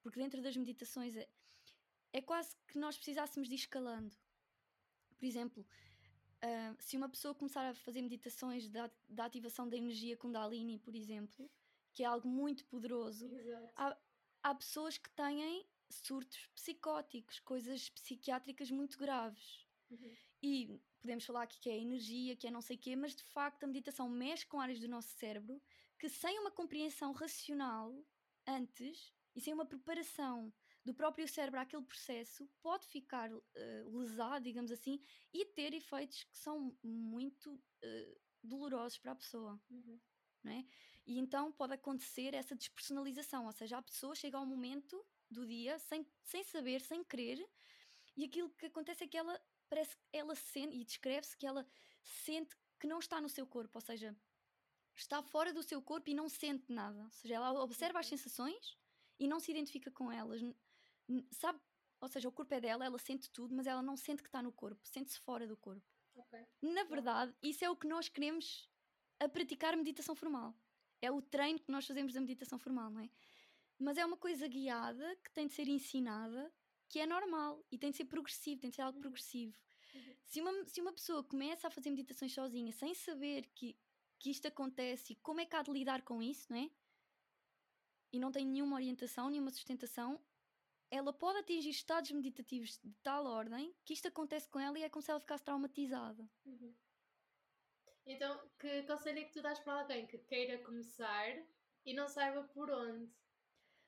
porque 0.00 0.20
dentro 0.20 0.40
das 0.40 0.56
meditações 0.56 1.16
é, 1.16 1.28
é 2.12 2.20
quase 2.20 2.56
que 2.68 2.78
nós 2.78 2.96
precisássemos 2.96 3.48
de 3.48 3.54
ir 3.54 3.58
escalando. 3.58 4.14
Por 5.16 5.24
exemplo, 5.24 5.66
uh, 6.42 6.76
se 6.78 6.96
uma 6.96 7.08
pessoa 7.08 7.34
começar 7.34 7.68
a 7.68 7.74
fazer 7.74 8.02
meditações 8.02 8.68
da, 8.68 8.90
da 9.08 9.24
ativação 9.24 9.68
da 9.68 9.76
energia 9.76 10.16
Kundalini, 10.16 10.78
por 10.78 10.94
exemplo, 10.94 11.50
que 11.92 12.04
é 12.04 12.06
algo 12.06 12.28
muito 12.28 12.64
poderoso, 12.66 13.28
há, 13.76 13.96
há 14.42 14.54
pessoas 14.54 14.98
que 14.98 15.10
têm 15.10 15.66
surtos 15.90 16.46
psicóticos, 16.54 17.40
coisas 17.40 17.88
psiquiátricas 17.90 18.70
muito 18.70 18.98
graves. 18.98 19.66
Uhum. 19.90 20.16
E 20.42 20.80
podemos 21.02 21.24
falar 21.24 21.42
aqui 21.42 21.60
que 21.60 21.68
é 21.68 21.76
energia, 21.78 22.36
que 22.36 22.46
é 22.46 22.50
não 22.50 22.62
sei 22.62 22.76
o 22.76 22.78
quê, 22.78 22.96
mas 22.96 23.14
de 23.14 23.24
facto 23.24 23.64
a 23.64 23.66
meditação 23.66 24.08
mexe 24.08 24.46
com 24.46 24.60
áreas 24.60 24.80
do 24.80 24.88
nosso 24.88 25.10
cérebro 25.10 25.60
que 25.98 26.08
sem 26.08 26.38
uma 26.38 26.50
compreensão 26.50 27.12
racional 27.12 27.94
antes 28.46 29.12
e 29.34 29.40
sem 29.40 29.52
uma 29.52 29.66
preparação 29.66 30.52
do 30.84 30.94
próprio 30.94 31.28
cérebro 31.28 31.60
àquele 31.60 31.84
processo 31.84 32.48
pode 32.60 32.86
ficar 32.86 33.32
uh, 33.32 33.98
lesado, 33.98 34.44
digamos 34.44 34.72
assim, 34.72 35.00
e 35.32 35.44
ter 35.44 35.72
efeitos 35.74 36.24
que 36.24 36.36
são 36.36 36.76
muito 36.82 37.54
uh, 37.54 38.20
dolorosos 38.42 38.98
para 38.98 39.12
a 39.12 39.16
pessoa. 39.16 39.60
Uhum. 39.70 40.00
Não 40.42 40.52
é? 40.52 40.64
E 41.06 41.18
então 41.18 41.52
pode 41.52 41.74
acontecer 41.74 42.34
essa 42.34 42.56
despersonalização, 42.56 43.46
ou 43.46 43.52
seja, 43.52 43.78
a 43.78 43.82
pessoa 43.82 44.14
chega 44.14 44.38
ao 44.38 44.46
momento 44.46 45.04
do 45.30 45.46
dia 45.46 45.78
sem, 45.78 46.04
sem 46.24 46.42
saber, 46.42 46.80
sem 46.80 47.04
querer, 47.04 47.48
e 48.16 48.24
aquilo 48.24 48.50
que 48.50 48.66
acontece 48.66 49.04
é 49.04 49.08
que 49.08 49.16
ela 49.16 49.40
parece 49.72 49.96
que 49.96 50.02
ela 50.12 50.34
sente, 50.34 50.76
e 50.76 50.84
descreve-se 50.84 51.34
que 51.34 51.46
ela 51.46 51.66
sente 52.02 52.54
que 52.78 52.86
não 52.86 52.98
está 52.98 53.22
no 53.22 53.28
seu 53.28 53.46
corpo, 53.46 53.78
ou 53.78 53.80
seja, 53.80 54.14
está 54.94 55.22
fora 55.22 55.50
do 55.50 55.62
seu 55.62 55.80
corpo 55.80 56.10
e 56.10 56.14
não 56.14 56.28
sente 56.28 56.70
nada. 56.70 57.02
Ou 57.04 57.10
seja, 57.10 57.36
ela 57.36 57.62
observa 57.62 57.98
as 57.98 58.06
sensações 58.06 58.76
e 59.18 59.26
não 59.26 59.40
se 59.40 59.50
identifica 59.50 59.90
com 59.90 60.12
elas. 60.12 60.42
Sabe? 61.30 61.58
Ou 62.02 62.08
seja, 62.08 62.28
o 62.28 62.32
corpo 62.32 62.52
é 62.52 62.60
dela, 62.60 62.84
ela 62.84 62.98
sente 62.98 63.30
tudo, 63.30 63.54
mas 63.54 63.66
ela 63.66 63.80
não 63.80 63.96
sente 63.96 64.22
que 64.22 64.28
está 64.28 64.42
no 64.42 64.52
corpo, 64.52 64.86
sente-se 64.86 65.18
fora 65.20 65.46
do 65.46 65.56
corpo. 65.56 65.90
Okay. 66.14 66.44
Na 66.60 66.84
verdade, 66.84 67.34
isso 67.42 67.64
é 67.64 67.70
o 67.70 67.76
que 67.76 67.86
nós 67.86 68.10
queremos 68.10 68.68
a 69.18 69.26
praticar 69.26 69.74
meditação 69.74 70.14
formal. 70.14 70.54
É 71.00 71.10
o 71.10 71.22
treino 71.22 71.58
que 71.58 71.72
nós 71.72 71.86
fazemos 71.86 72.12
da 72.12 72.20
meditação 72.20 72.58
formal, 72.58 72.90
não 72.90 73.00
é? 73.00 73.10
Mas 73.78 73.96
é 73.96 74.04
uma 74.04 74.18
coisa 74.18 74.46
guiada 74.46 75.16
que 75.16 75.32
tem 75.32 75.46
de 75.46 75.54
ser 75.54 75.66
ensinada, 75.66 76.52
que 76.92 76.98
é 76.98 77.06
normal 77.06 77.64
e 77.70 77.78
tem 77.78 77.90
de 77.90 77.96
ser 77.96 78.04
progressivo, 78.04 78.60
tem 78.60 78.68
de 78.68 78.76
ser 78.76 78.82
algo 78.82 78.98
uhum. 78.98 79.00
progressivo. 79.00 79.58
Uhum. 79.94 80.14
Se, 80.26 80.40
uma, 80.42 80.68
se 80.68 80.80
uma 80.82 80.92
pessoa 80.92 81.24
começa 81.24 81.66
a 81.66 81.70
fazer 81.70 81.88
meditações 81.88 82.34
sozinha 82.34 82.70
sem 82.70 82.92
saber 82.94 83.46
que, 83.54 83.78
que 84.18 84.30
isto 84.30 84.46
acontece 84.46 85.14
e 85.14 85.16
como 85.16 85.40
é 85.40 85.46
que 85.46 85.56
há 85.56 85.62
de 85.62 85.70
lidar 85.70 86.02
com 86.02 86.22
isso, 86.22 86.52
não 86.52 86.58
é? 86.58 86.70
E 88.12 88.18
não 88.18 88.30
tem 88.30 88.44
nenhuma 88.44 88.76
orientação, 88.76 89.30
nenhuma 89.30 89.50
sustentação, 89.50 90.22
ela 90.90 91.14
pode 91.14 91.38
atingir 91.38 91.70
estados 91.70 92.10
meditativos 92.10 92.78
de 92.84 92.92
tal 93.02 93.24
ordem 93.24 93.74
que 93.86 93.94
isto 93.94 94.08
acontece 94.08 94.46
com 94.50 94.60
ela 94.60 94.78
e 94.78 94.82
é 94.82 94.90
como 94.90 95.02
se 95.02 95.10
ela 95.10 95.18
ficasse 95.18 95.44
traumatizada. 95.44 96.28
Uhum. 96.44 96.74
Então, 98.04 98.38
que 98.58 98.82
conselho 98.82 99.20
é 99.20 99.24
que 99.24 99.32
tu 99.32 99.40
dás 99.40 99.58
para 99.60 99.80
alguém 99.80 100.06
que 100.06 100.18
queira 100.18 100.62
começar 100.62 101.42
e 101.86 101.94
não 101.94 102.06
saiba 102.06 102.42
por 102.48 102.70
onde? 102.70 103.10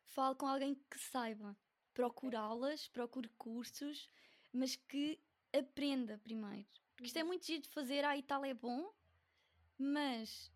Fale 0.05 0.37
com 0.37 0.47
alguém 0.47 0.75
que 0.91 0.99
saiba. 0.99 1.55
Procure 1.95 2.37
aulas, 2.37 2.89
procure 2.89 3.29
cursos, 3.39 4.11
mas 4.53 4.77
que 4.77 5.19
aprenda 5.57 6.19
primeiro. 6.19 6.67
Porque 6.95 7.07
isto 7.07 7.17
é 7.17 7.23
uhum. 7.23 7.29
muito 7.29 7.47
giro 7.47 7.63
de 7.63 7.69
fazer, 7.69 8.05
ah, 8.05 8.17
e 8.17 8.23
tal 8.23 8.45
é 8.45 8.53
bom, 8.53 8.93
mas 9.79 10.51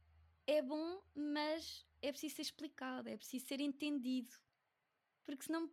é 0.46 0.60
bom, 0.60 1.02
mas 1.14 1.86
é 2.02 2.10
preciso 2.10 2.36
ser 2.36 2.42
explicado, 2.42 3.08
é 3.08 3.16
preciso 3.16 3.46
ser 3.46 3.60
entendido. 3.60 4.36
Porque 5.24 5.44
senão 5.44 5.70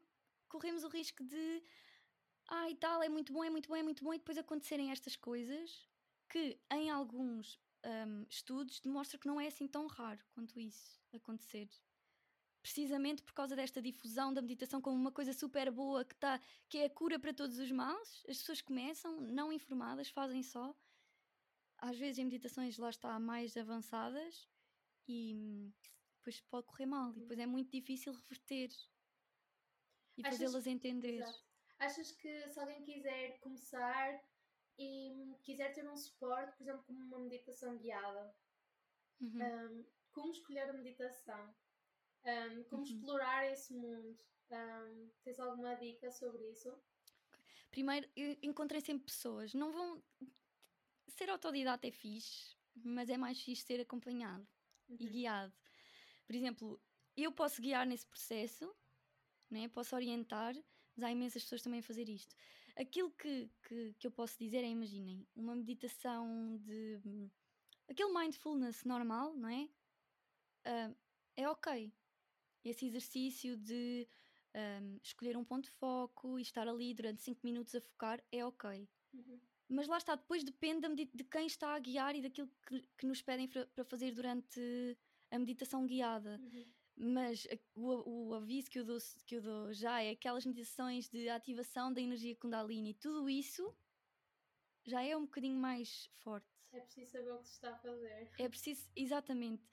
corremos 0.47 0.83
o 0.83 0.87
risco 0.87 1.23
de, 1.23 1.63
ah, 2.47 2.69
e 2.69 2.75
tal, 2.75 3.01
é 3.01 3.09
muito 3.09 3.33
bom, 3.33 3.43
é 3.43 3.49
muito 3.49 3.67
bom, 3.67 3.75
é 3.75 3.83
muito 3.83 4.03
bom, 4.03 4.13
e 4.13 4.17
depois 4.17 4.37
acontecerem 4.37 4.91
estas 4.91 5.15
coisas 5.15 5.89
que 6.29 6.59
em 6.71 6.89
alguns 6.89 7.59
um, 7.85 8.25
estudos 8.29 8.79
demonstra 8.79 9.17
que 9.17 9.27
não 9.27 9.39
é 9.39 9.47
assim 9.47 9.67
tão 9.67 9.87
raro 9.87 10.19
quanto 10.33 10.59
isso 10.59 10.99
acontecer. 11.13 11.69
Precisamente 12.65 13.21
por 13.21 13.31
causa 13.31 13.55
desta 13.55 13.79
difusão 13.79 14.33
da 14.33 14.41
meditação 14.41 14.81
como 14.81 14.95
uma 14.97 15.11
coisa 15.11 15.31
super 15.33 15.69
boa 15.69 16.03
que, 16.03 16.15
tá, 16.15 16.41
que 16.67 16.79
é 16.79 16.85
a 16.85 16.89
cura 16.89 17.19
para 17.19 17.31
todos 17.31 17.59
os 17.59 17.71
males, 17.71 18.25
as 18.27 18.39
pessoas 18.39 18.59
começam, 18.59 19.21
não 19.21 19.53
informadas, 19.53 20.09
fazem 20.09 20.41
só. 20.41 20.75
Às 21.77 21.95
vezes 21.95 22.17
em 22.17 22.23
meditações 22.23 22.75
lá 22.79 22.89
está 22.89 23.19
mais 23.19 23.55
avançadas 23.55 24.49
e 25.07 25.71
depois 26.17 26.41
pode 26.41 26.65
correr 26.65 26.87
mal 26.87 27.11
e 27.11 27.19
depois 27.19 27.37
é 27.37 27.45
muito 27.45 27.69
difícil 27.69 28.11
reverter 28.13 28.71
e 30.17 30.23
fazê-las 30.23 30.65
entender. 30.65 31.17
Exato. 31.19 31.45
Achas 31.77 32.13
que 32.13 32.49
se 32.49 32.59
alguém 32.59 32.83
quiser 32.83 33.39
começar 33.41 34.23
e 34.79 35.37
quiser 35.43 35.71
ter 35.71 35.87
um 35.87 35.95
suporte, 35.95 36.57
por 36.57 36.63
exemplo, 36.63 36.83
como 36.85 36.99
uma 36.99 37.19
meditação 37.19 37.77
guiada, 37.77 38.35
uhum. 39.21 39.37
um, 39.39 39.85
como 40.11 40.31
escolher 40.31 40.67
a 40.67 40.73
meditação, 40.73 41.55
um, 42.25 42.63
como 42.65 42.83
uhum. 42.83 42.87
explorar 42.87 43.51
esse 43.51 43.73
mundo, 43.73 44.17
um, 44.51 45.09
tens 45.23 45.39
alguma 45.39 45.75
dica 45.75 46.11
sobre 46.11 46.49
isso? 46.51 46.73
Primeiro, 47.71 48.09
encontrei 48.41 48.81
sempre 48.81 49.05
pessoas, 49.05 49.53
não 49.53 49.71
vão. 49.71 50.03
Ser 51.09 51.29
autodidata 51.29 51.87
é 51.87 51.91
fixe, 51.91 52.55
mas 52.83 53.09
é 53.09 53.17
mais 53.17 53.41
fixe 53.41 53.63
ser 53.63 53.79
acompanhado 53.79 54.47
uhum. 54.89 54.97
e 54.99 55.07
guiado. 55.07 55.53
Por 56.25 56.35
exemplo, 56.35 56.81
eu 57.15 57.31
posso 57.31 57.61
guiar 57.61 57.85
nesse 57.85 58.05
processo, 58.05 58.75
né? 59.49 59.67
posso 59.69 59.95
orientar, 59.95 60.55
mas 60.95 61.03
há 61.03 61.11
imensas 61.11 61.43
pessoas 61.43 61.61
também 61.61 61.79
a 61.79 61.83
fazer 61.83 62.09
isto. 62.09 62.35
Aquilo 62.75 63.11
que, 63.11 63.49
que, 63.63 63.93
que 63.93 64.07
eu 64.07 64.11
posso 64.11 64.37
dizer 64.37 64.63
é, 64.63 64.67
imaginem, 64.67 65.25
uma 65.35 65.55
meditação 65.55 66.57
de. 66.57 66.99
aquele 67.87 68.11
mindfulness 68.13 68.83
normal, 68.83 69.33
não 69.35 69.49
é? 69.49 69.69
Uh, 70.65 70.95
é 71.37 71.49
ok. 71.49 71.93
Esse 72.65 72.85
exercício 72.85 73.55
de 73.55 74.07
um, 74.55 74.99
escolher 75.01 75.37
um 75.37 75.43
ponto 75.43 75.65
de 75.65 75.71
foco 75.71 76.39
e 76.39 76.41
estar 76.41 76.67
ali 76.67 76.93
durante 76.93 77.21
5 77.21 77.41
minutos 77.43 77.75
a 77.75 77.81
focar 77.81 78.21
é 78.31 78.45
ok. 78.45 78.89
Uhum. 79.13 79.39
Mas 79.67 79.87
lá 79.87 79.97
está, 79.97 80.15
depois 80.15 80.43
depende 80.43 80.87
de 81.05 81.23
quem 81.23 81.47
está 81.47 81.75
a 81.75 81.79
guiar 81.79 82.15
e 82.15 82.21
daquilo 82.21 82.49
que, 82.67 82.81
que 82.97 83.05
nos 83.05 83.21
pedem 83.21 83.47
para 83.47 83.85
fazer 83.85 84.11
durante 84.11 84.97
a 85.31 85.39
meditação 85.39 85.85
guiada. 85.85 86.39
Uhum. 86.41 86.65
Mas 86.97 87.47
o, 87.75 88.29
o 88.29 88.33
aviso 88.33 88.69
que 88.69 88.79
eu, 88.79 88.85
dou, 88.85 88.97
que 89.25 89.35
eu 89.35 89.41
dou 89.41 89.73
já 89.73 90.01
é 90.01 90.11
aquelas 90.11 90.45
meditações 90.45 91.09
de 91.09 91.27
ativação 91.29 91.91
da 91.91 91.99
energia 91.99 92.35
Kundalini, 92.35 92.93
tudo 92.93 93.29
isso 93.29 93.75
já 94.85 95.03
é 95.03 95.17
um 95.17 95.25
bocadinho 95.25 95.59
mais 95.59 96.05
forte. 96.23 96.47
É 96.71 96.79
preciso 96.79 97.11
saber 97.11 97.31
o 97.31 97.39
que 97.39 97.47
se 97.47 97.53
está 97.53 97.71
a 97.71 97.77
fazer. 97.77 98.31
É 98.37 98.49
preciso, 98.49 98.87
exatamente. 98.95 99.63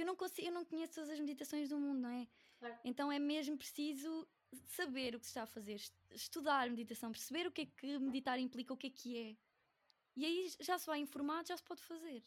Que 0.00 0.04
eu 0.04 0.06
não 0.06 0.16
consigo, 0.16 0.48
eu 0.48 0.52
não 0.54 0.64
conheço 0.64 0.94
todas 0.94 1.10
as 1.10 1.20
meditações 1.20 1.68
do 1.68 1.78
mundo, 1.78 2.00
não 2.00 2.08
é? 2.08 2.26
Claro. 2.58 2.78
Então 2.82 3.12
é 3.12 3.18
mesmo 3.18 3.58
preciso 3.58 4.26
saber 4.64 5.14
o 5.14 5.20
que 5.20 5.26
se 5.26 5.32
está 5.32 5.42
a 5.42 5.46
fazer, 5.46 5.78
estudar 6.10 6.70
meditação, 6.70 7.12
perceber 7.12 7.46
o 7.46 7.52
que 7.52 7.60
é 7.60 7.66
que 7.66 7.98
meditar 7.98 8.38
implica, 8.38 8.72
o 8.72 8.78
que 8.78 8.86
é 8.86 8.90
que 8.90 9.18
é. 9.18 9.36
E 10.16 10.24
aí 10.24 10.48
já 10.58 10.78
se 10.78 10.86
vai 10.86 11.00
informado, 11.00 11.48
já 11.48 11.56
se 11.58 11.62
pode 11.62 11.82
fazer. 11.82 12.22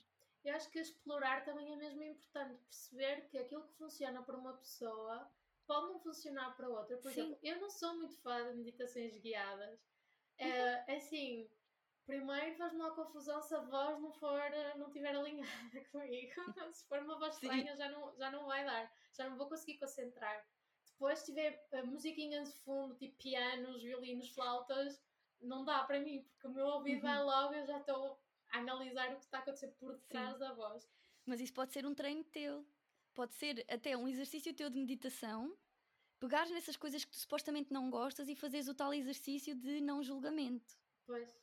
Eu 0.46 0.56
acho 0.56 0.70
que 0.70 0.78
explorar 0.78 1.44
também 1.46 1.74
é 1.74 1.76
mesmo 1.76 2.04
importante, 2.04 2.62
perceber 2.66 3.28
que 3.28 3.40
aquilo 3.40 3.64
que 3.64 3.74
funciona 3.74 4.22
para 4.22 4.38
uma 4.38 4.54
pessoa 4.54 5.28
pode 5.66 5.88
não 5.88 6.00
funcionar 6.00 6.56
para 6.56 6.70
outra. 6.70 6.96
Por 6.98 7.12
Sim. 7.12 7.22
exemplo, 7.22 7.40
eu 7.42 7.60
não 7.60 7.72
sou 7.72 7.96
muito 7.96 8.16
fã 8.18 8.52
de 8.52 8.58
meditações 8.60 9.18
guiadas. 9.18 9.80
É 10.38 10.94
assim, 10.96 11.50
primeiro 12.06 12.56
faz-me 12.58 12.80
uma 12.80 12.96
confusão 12.96 13.42
se 13.42 13.56
a 13.56 13.60
voz 13.60 14.00
não 14.00 14.12
for, 14.12 14.42
não 14.78 14.88
estiver 14.88 15.16
alinhada 15.16 15.50
comigo. 15.92 16.34
se 16.74 16.88
for 16.88 17.00
uma 17.00 17.18
voz 17.18 17.36
estranha 17.36 17.76
já 17.76 17.89
não, 17.89 18.16
já 18.18 18.32
não 18.32 18.46
vai 18.46 18.66
dar, 18.66 18.92
já 19.13 19.30
não 19.30 19.38
vou 19.38 19.48
conseguir 19.48 19.78
concentrar. 19.80 20.46
Depois 20.92 21.20
se 21.20 21.26
tiver 21.26 21.68
uh, 21.74 21.86
musiquinhas 21.88 22.54
de 22.54 22.60
fundo, 22.60 22.96
tipo 22.96 23.18
pianos, 23.18 23.82
violinos, 23.82 24.30
flautas, 24.30 25.02
não 25.42 25.66
dá 25.66 25.84
para 25.84 26.00
mim, 26.00 26.24
porque 26.24 26.48
o 26.48 26.52
meu 26.52 26.66
ouvido 26.66 27.06
uhum. 27.06 27.13
vai 27.13 27.24
logo, 27.24 27.54
eu 27.54 27.66
já 27.66 27.80
estou 27.80 28.20
analisar 28.54 29.12
o 29.12 29.18
que 29.18 29.26
está 29.26 29.39
a 29.39 29.42
acontecer 29.42 29.68
por 29.80 29.98
detrás 29.98 30.34
Sim. 30.34 30.39
da 30.39 30.54
voz. 30.54 30.88
Mas 31.26 31.42
isso 31.42 31.54
pode 31.54 31.74
ser 31.74 31.86
um 31.86 31.96
treino 31.96 32.24
teu, 32.26 32.66
pode 33.13 33.34
ser 33.34 33.66
até 33.70 33.98
um 33.98 34.08
exercício 34.08 34.54
teu 34.54 34.70
de 34.70 34.78
meditação, 34.78 35.58
pegares 36.20 36.52
nessas 36.52 36.78
coisas 36.78 37.04
que 37.04 37.12
tu 37.12 37.18
supostamente 37.18 37.74
não 37.74 37.89
gostas 37.89 38.30
e 38.30 38.36
fazeres 38.36 38.68
o 38.68 38.74
tal 38.74 38.94
exercício 38.94 39.56
de 39.56 39.82
não 39.82 40.04
julgamento. 40.04 40.78
Pois. 41.06 41.42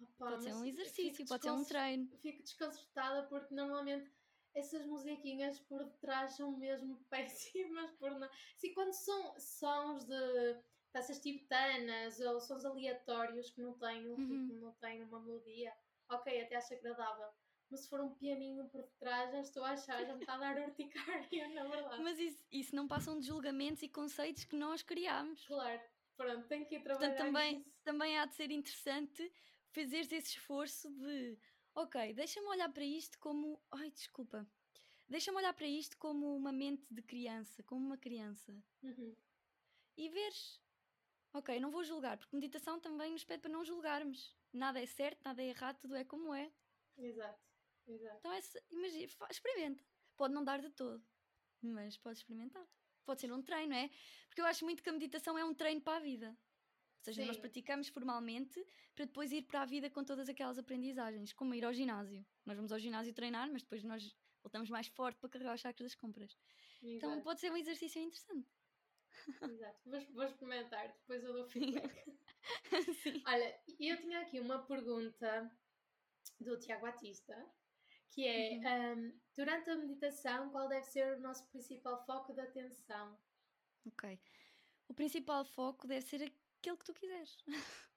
Opa, 0.00 0.30
pode 0.30 0.42
ser 0.42 0.54
um 0.54 0.64
exercício, 0.64 1.26
pode 1.26 1.42
ser 1.42 1.50
um 1.50 1.64
treino. 1.64 2.08
Fico 2.18 2.42
desconcertada 2.42 3.26
porque 3.28 3.54
normalmente 3.54 4.10
essas 4.54 4.86
musiquinhas 4.86 5.60
por 5.60 5.84
detrás 5.84 6.36
são 6.36 6.56
mesmo 6.56 6.96
péssimas 7.10 7.90
por 7.92 8.10
não. 8.12 8.28
Assim, 8.54 8.72
quando 8.72 8.92
são 8.92 9.38
sons 9.38 10.04
de 10.04 10.62
peças 10.92 11.20
tibetanas 11.20 12.18
ou 12.20 12.40
sons 12.40 12.64
aleatórios 12.64 13.50
que 13.50 13.60
não 13.60 13.74
têm 13.74 14.08
um 14.08 14.14
uhum. 14.14 14.28
ritmo, 14.28 14.60
não 14.60 14.72
têm 14.74 15.02
uma 15.02 15.20
melodia, 15.20 15.72
ok, 16.08 16.42
até 16.42 16.56
acho 16.56 16.72
agradável. 16.72 17.28
Mas 17.70 17.80
se 17.80 17.88
for 17.90 18.00
um 18.00 18.14
pianinho 18.14 18.68
por 18.68 18.80
detrás, 18.82 19.32
já 19.32 19.40
estou 19.40 19.64
a 19.64 19.72
achar, 19.72 20.04
já 20.06 20.14
me 20.14 20.20
está 20.20 20.34
a 20.34 20.38
dar 20.38 20.56
urticária, 20.66 21.48
na 21.48 21.64
verdade. 21.68 22.02
Mas 22.02 22.18
isso, 22.18 22.44
isso 22.50 22.74
não 22.74 22.86
passam 22.86 23.18
de 23.18 23.26
julgamentos 23.26 23.82
e 23.82 23.88
conceitos 23.88 24.44
que 24.44 24.56
nós 24.56 24.82
criámos. 24.82 25.44
Claro, 25.46 25.82
pronto, 26.16 26.46
tenho 26.48 26.64
que 26.64 26.76
ir 26.76 26.82
trabalhar 26.82 27.08
Portanto, 27.10 27.26
também, 27.26 27.64
também 27.84 28.18
há 28.18 28.24
de 28.24 28.34
ser 28.34 28.50
interessante 28.50 29.30
fazeres 29.76 30.10
esse 30.10 30.30
esforço 30.30 30.90
de, 30.90 31.38
ok, 31.74 32.14
deixa-me 32.14 32.46
olhar 32.46 32.72
para 32.72 32.84
isto 32.84 33.18
como, 33.18 33.62
ai, 33.70 33.90
desculpa, 33.90 34.48
deixa-me 35.06 35.36
olhar 35.36 35.52
para 35.52 35.66
isto 35.66 35.98
como 35.98 36.34
uma 36.34 36.50
mente 36.50 36.86
de 36.90 37.02
criança, 37.02 37.62
como 37.62 37.84
uma 37.84 37.98
criança. 37.98 38.56
Uhum. 38.82 39.14
E 39.98 40.08
veres, 40.08 40.58
ok, 41.34 41.60
não 41.60 41.70
vou 41.70 41.84
julgar, 41.84 42.16
porque 42.16 42.34
meditação 42.34 42.80
também 42.80 43.12
nos 43.12 43.24
pede 43.24 43.42
para 43.42 43.52
não 43.52 43.66
julgarmos 43.66 44.34
nada 44.50 44.80
é 44.80 44.86
certo, 44.86 45.22
nada 45.22 45.42
é 45.42 45.48
errado, 45.48 45.78
tudo 45.78 45.94
é 45.94 46.04
como 46.04 46.32
é. 46.32 46.50
Exato, 46.96 47.44
exato. 47.86 48.16
Então, 48.18 48.32
é, 48.32 48.40
imagina, 48.70 49.12
experimenta. 49.30 49.84
Pode 50.16 50.32
não 50.32 50.42
dar 50.42 50.62
de 50.62 50.70
todo, 50.70 51.06
mas 51.60 51.98
pode 51.98 52.16
experimentar. 52.16 52.66
Pode 53.04 53.20
ser 53.20 53.30
um 53.30 53.42
treino, 53.42 53.74
é? 53.74 53.90
Porque 54.26 54.40
eu 54.40 54.46
acho 54.46 54.64
muito 54.64 54.82
que 54.82 54.88
a 54.88 54.92
meditação 54.92 55.36
é 55.36 55.44
um 55.44 55.54
treino 55.54 55.82
para 55.82 55.98
a 55.98 56.00
vida. 56.00 56.34
Ou 57.06 57.14
seja, 57.14 57.22
Sim. 57.22 57.28
nós 57.28 57.36
praticamos 57.36 57.88
formalmente 57.88 58.64
para 58.94 59.04
depois 59.04 59.30
ir 59.30 59.42
para 59.42 59.62
a 59.62 59.64
vida 59.64 59.88
com 59.88 60.02
todas 60.04 60.28
aquelas 60.28 60.58
aprendizagens, 60.58 61.32
como 61.32 61.54
ir 61.54 61.64
ao 61.64 61.72
ginásio. 61.72 62.26
Nós 62.44 62.56
vamos 62.56 62.72
ao 62.72 62.78
ginásio 62.78 63.14
treinar, 63.14 63.50
mas 63.52 63.62
depois 63.62 63.84
nós 63.84 64.16
voltamos 64.42 64.68
mais 64.70 64.88
forte 64.88 65.18
para 65.20 65.28
carregar 65.28 65.54
os 65.54 65.60
chakras 65.60 65.90
das 65.90 65.94
compras. 65.94 66.36
Então, 66.82 66.90
Exato. 66.90 67.06
Então 67.06 67.22
pode 67.22 67.40
ser 67.40 67.52
um 67.52 67.56
exercício 67.56 68.00
interessante. 68.02 68.50
Exato, 69.42 69.80
vou, 69.84 70.00
vou 70.14 70.24
experimentar, 70.24 70.88
depois 70.88 71.22
eu 71.22 71.32
dou 71.32 71.46
feedback. 71.48 72.18
Olha, 73.26 73.60
eu 73.80 73.96
tinha 74.00 74.20
aqui 74.20 74.40
uma 74.40 74.58
pergunta 74.66 75.50
do 76.40 76.58
Tiago 76.58 76.82
Batista 76.82 77.34
que 78.10 78.26
é 78.26 78.94
uhum. 78.94 79.08
um, 79.08 79.20
durante 79.34 79.68
a 79.68 79.76
meditação, 79.76 80.50
qual 80.50 80.68
deve 80.68 80.86
ser 80.86 81.18
o 81.18 81.20
nosso 81.20 81.46
principal 81.50 82.02
foco 82.06 82.32
de 82.32 82.40
atenção? 82.40 83.18
Ok. 83.86 84.18
O 84.88 84.94
principal 84.94 85.44
foco 85.44 85.86
deve 85.86 86.06
ser 86.06 86.32
aquele 86.66 86.76
que 86.78 86.84
tu 86.84 86.94
quiseres. 86.94 87.36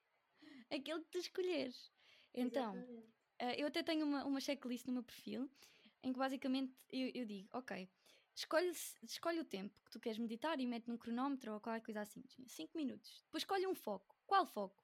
aquele 0.70 1.00
que 1.00 1.10
tu 1.10 1.18
escolheres. 1.18 1.90
Então, 2.32 2.76
uh, 2.76 3.54
eu 3.56 3.66
até 3.66 3.82
tenho 3.82 4.06
uma, 4.06 4.24
uma 4.24 4.40
checklist 4.40 4.86
no 4.86 4.92
meu 4.92 5.02
perfil 5.02 5.50
em 6.02 6.12
que 6.12 6.18
basicamente 6.18 6.74
eu, 6.88 7.10
eu 7.14 7.26
digo, 7.26 7.48
ok, 7.52 7.90
escolhe, 8.34 8.72
escolhe 9.02 9.40
o 9.40 9.44
tempo 9.44 9.78
que 9.84 9.90
tu 9.90 10.00
queres 10.00 10.18
meditar 10.18 10.60
e 10.60 10.66
mete 10.66 10.86
num 10.88 10.96
cronómetro 10.96 11.52
ou 11.54 11.60
qualquer 11.60 11.84
coisa 11.84 12.02
assim, 12.02 12.22
5 12.46 12.76
minutos. 12.76 13.22
Depois 13.24 13.42
escolhe 13.42 13.66
um 13.66 13.74
foco. 13.74 14.16
Qual 14.26 14.46
foco? 14.46 14.82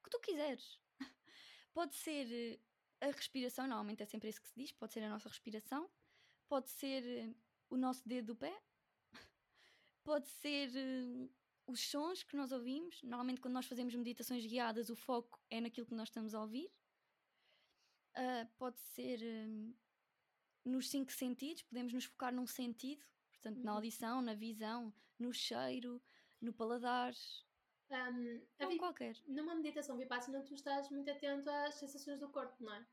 O 0.00 0.04
que 0.04 0.10
tu 0.10 0.20
quiseres. 0.20 0.80
Pode 1.72 1.94
ser 1.94 2.26
eh, 2.32 2.58
a 3.00 3.10
respiração, 3.10 3.66
normalmente 3.66 4.02
é 4.02 4.06
sempre 4.06 4.30
isso 4.30 4.40
que 4.40 4.48
se 4.48 4.56
diz, 4.56 4.72
pode 4.72 4.92
ser 4.92 5.04
a 5.04 5.08
nossa 5.08 5.28
respiração, 5.28 5.88
pode 6.48 6.68
ser 6.70 7.04
eh, 7.04 7.34
o 7.68 7.76
nosso 7.76 8.08
dedo 8.08 8.28
do 8.28 8.36
pé, 8.36 8.60
pode 10.02 10.26
ser 10.28 10.70
os 11.68 11.80
sons 11.90 12.22
que 12.22 12.36
nós 12.36 12.50
ouvimos. 12.50 13.00
Normalmente, 13.02 13.40
quando 13.40 13.54
nós 13.54 13.66
fazemos 13.66 13.94
meditações 13.94 14.44
guiadas, 14.44 14.88
o 14.88 14.96
foco 14.96 15.38
é 15.50 15.60
naquilo 15.60 15.86
que 15.86 15.94
nós 15.94 16.08
estamos 16.08 16.34
a 16.34 16.40
ouvir. 16.40 16.72
Uh, 18.16 18.48
pode 18.56 18.80
ser 18.80 19.20
uh, 19.20 19.76
nos 20.64 20.88
cinco 20.88 21.12
sentidos, 21.12 21.62
podemos 21.62 21.92
nos 21.92 22.06
focar 22.06 22.34
num 22.34 22.46
sentido, 22.46 23.04
portanto, 23.30 23.62
na 23.62 23.70
uhum. 23.70 23.76
audição, 23.76 24.22
na 24.22 24.34
visão, 24.34 24.92
no 25.18 25.32
cheiro, 25.32 26.02
no 26.40 26.52
paladar. 26.52 27.12
Um, 27.90 28.40
ou 28.64 28.78
qualquer. 28.78 29.16
Numa 29.26 29.54
meditação 29.54 29.96
vipassana, 29.96 30.42
tu 30.42 30.54
estás 30.54 30.90
muito 30.90 31.10
atento 31.10 31.48
às 31.48 31.76
sensações 31.76 32.18
do 32.18 32.28
corpo, 32.28 32.62
não 32.62 32.74
é? 32.74 32.86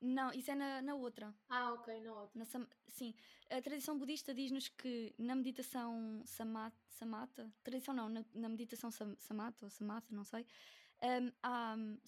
Não, 0.00 0.32
isso 0.32 0.50
é 0.50 0.54
na, 0.54 0.80
na 0.80 0.94
outra. 0.94 1.34
Ah, 1.48 1.74
ok, 1.74 2.00
na 2.00 2.12
outra. 2.12 2.38
Na 2.38 2.44
sam, 2.46 2.66
sim, 2.88 3.14
a 3.50 3.60
tradição 3.60 3.98
budista 3.98 4.32
diz-nos 4.32 4.68
que 4.68 5.14
na 5.18 5.34
meditação 5.34 6.22
samat, 6.24 6.74
samata, 6.88 7.52
tradição 7.62 7.94
não, 7.94 8.08
na, 8.08 8.24
na 8.34 8.48
meditação 8.48 8.90
sam, 8.90 9.14
samata 9.18 9.66
ou 9.66 9.70
samatha, 9.70 10.14
não 10.14 10.24
sei, 10.24 10.46
um, 11.02 11.32
há 11.42 11.74
um, 11.76 11.98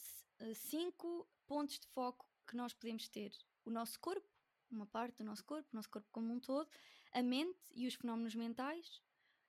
cinco 0.54 1.28
pontos 1.46 1.78
de 1.78 1.86
foco 1.88 2.26
que 2.46 2.56
nós 2.56 2.72
podemos 2.72 3.08
ter. 3.08 3.32
O 3.64 3.70
nosso 3.70 4.00
corpo, 4.00 4.26
uma 4.70 4.86
parte 4.86 5.18
do 5.18 5.24
nosso 5.24 5.44
corpo, 5.44 5.68
o 5.72 5.76
nosso 5.76 5.90
corpo 5.90 6.08
como 6.10 6.32
um 6.32 6.40
todo, 6.40 6.68
a 7.12 7.22
mente 7.22 7.60
e 7.74 7.86
os 7.86 7.94
fenómenos 7.94 8.34
mentais, 8.34 9.02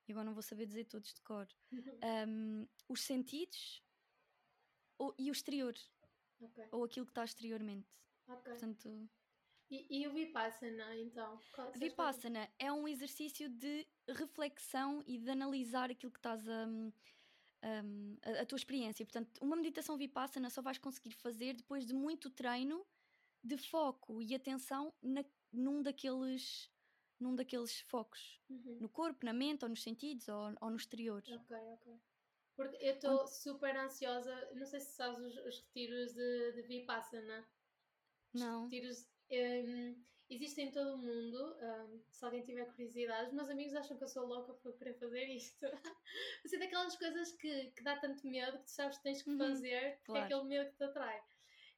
e 0.08 0.12
agora 0.12 0.26
não 0.26 0.34
vou 0.34 0.44
saber 0.44 0.66
dizer 0.66 0.86
todos 0.86 1.14
de 1.14 1.22
cor, 1.22 1.48
uhum. 1.72 2.00
um, 2.28 2.68
os 2.90 3.02
sentidos 3.02 3.82
ou, 4.98 5.16
e 5.18 5.30
o 5.30 5.32
exterior, 5.32 5.74
okay. 6.42 6.68
ou 6.72 6.84
aquilo 6.84 7.06
que 7.06 7.12
está 7.12 7.24
exteriormente. 7.24 7.88
Ok. 8.28 8.52
Portanto, 8.52 9.10
e, 9.70 10.02
e 10.02 10.08
o 10.08 10.14
Vipassana, 10.14 10.96
então? 10.98 11.40
Vipassana 11.76 12.48
é 12.60 12.72
um 12.72 12.88
exercício 12.88 13.50
de 13.50 13.88
reflexão 14.08 15.04
e 15.08 15.18
de 15.18 15.30
analisar 15.32 15.90
aquilo 15.90 16.12
que 16.12 16.20
estás 16.20 16.48
a, 16.48 16.68
a, 17.64 18.42
a, 18.42 18.46
tua 18.46 18.58
experiência. 18.58 19.06
Portanto, 19.06 19.40
uma 19.42 19.56
meditação 19.56 19.98
Vipassana 19.98 20.50
só 20.50 20.62
vais 20.62 20.78
conseguir 20.78 21.12
fazer 21.12 21.56
depois 21.56 21.86
de 21.86 21.94
muito 21.94 22.30
treino 22.30 22.86
de 23.44 23.58
foco 23.58 24.22
e 24.22 24.36
atenção 24.36 24.94
na, 25.02 25.26
num 25.52 25.82
daqueles 25.82 26.72
num 27.20 27.36
daqueles 27.36 27.80
focos 27.80 28.42
uhum. 28.50 28.80
no 28.82 28.90
corpo, 28.90 29.26
na 29.26 29.32
mente, 29.32 29.64
ou 29.64 29.70
nos 29.70 29.82
sentidos, 29.82 30.28
ou, 30.28 30.54
ou 30.60 30.70
no 30.70 30.76
exterior. 30.76 31.24
Ok, 31.26 31.58
ok. 31.58 32.00
Porque 32.56 32.76
eu 32.86 32.94
estou 32.94 33.26
super 33.26 33.76
ansiosa, 33.78 34.50
não 34.54 34.66
sei 34.66 34.82
se 34.82 34.92
sabes 34.94 35.20
os, 35.20 35.38
os 35.46 35.60
retiros 35.60 36.14
de, 36.14 36.52
de 36.52 36.62
Vipassana. 36.64 37.48
Não. 38.34 38.64
Retiros 38.66 39.08
um, 39.32 40.04
existem 40.30 40.68
em 40.68 40.72
todo 40.72 40.96
o 40.96 40.98
mundo. 40.98 41.56
Um, 41.62 42.02
se 42.10 42.26
alguém 42.26 42.44
tiver 42.44 42.66
curiosidade, 42.66 43.28
os 43.28 43.34
meus 43.34 43.50
amigos 43.50 43.76
acham 43.76 43.98
que 43.98 44.04
eu 44.04 44.08
sou 44.08 44.26
louca 44.26 44.54
por 44.54 44.78
querer 44.78 44.94
fazer 44.96 45.26
isto. 45.26 45.62
Mas 46.44 46.54
é 46.54 46.58
daquelas 46.58 46.96
coisas 46.98 47.32
que, 47.34 47.72
que 47.72 47.84
dá 47.84 47.98
tanto 47.98 48.28
medo 48.28 48.60
que 48.60 48.66
tu 48.66 48.72
sabes 48.72 48.98
que 48.98 49.04
tens 49.04 49.22
que 49.22 49.30
uhum, 49.30 49.38
fazer, 49.38 49.98
porque 49.98 50.12
claro. 50.12 50.22
é 50.22 50.26
aquele 50.26 50.44
medo 50.44 50.72
que 50.72 50.78
te 50.78 50.84
atrai. 50.84 51.24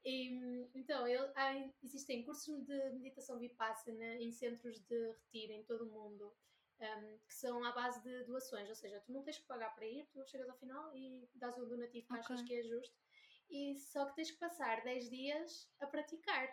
E, 0.05 0.69
então, 0.75 1.07
ele, 1.07 1.31
há, 1.35 1.71
existem 1.83 2.23
cursos 2.23 2.63
de 2.65 2.89
meditação 2.91 3.39
vipassana 3.39 4.15
em 4.17 4.31
centros 4.31 4.79
de 4.81 5.07
retiro 5.07 5.53
em 5.53 5.63
todo 5.63 5.85
o 5.85 5.91
mundo. 5.91 6.31
Um, 6.77 7.17
que 7.25 7.33
são 7.33 7.63
à 7.63 7.71
base 7.71 8.03
de 8.03 8.25
doações, 8.25 8.67
ou 8.67 8.75
seja, 8.75 8.99
tu 9.05 9.13
não 9.13 9.23
tens 9.23 9.37
que 9.37 9.47
pagar 9.47 9.73
para 9.73 9.85
ir, 9.85 10.05
tu 10.11 10.21
chegas 10.27 10.49
ao 10.49 10.57
final 10.57 10.93
e 10.93 11.25
dás 11.33 11.57
um 11.57 11.69
donativo 11.69 12.05
que 12.05 12.13
okay. 12.13 12.19
achas 12.19 12.41
que 12.41 12.53
é 12.53 12.63
justo, 12.63 12.93
e 13.49 13.75
só 13.75 14.05
que 14.05 14.15
tens 14.15 14.31
que 14.31 14.39
passar 14.39 14.83
10 14.83 15.09
dias 15.09 15.71
a 15.79 15.87
praticar 15.87 16.47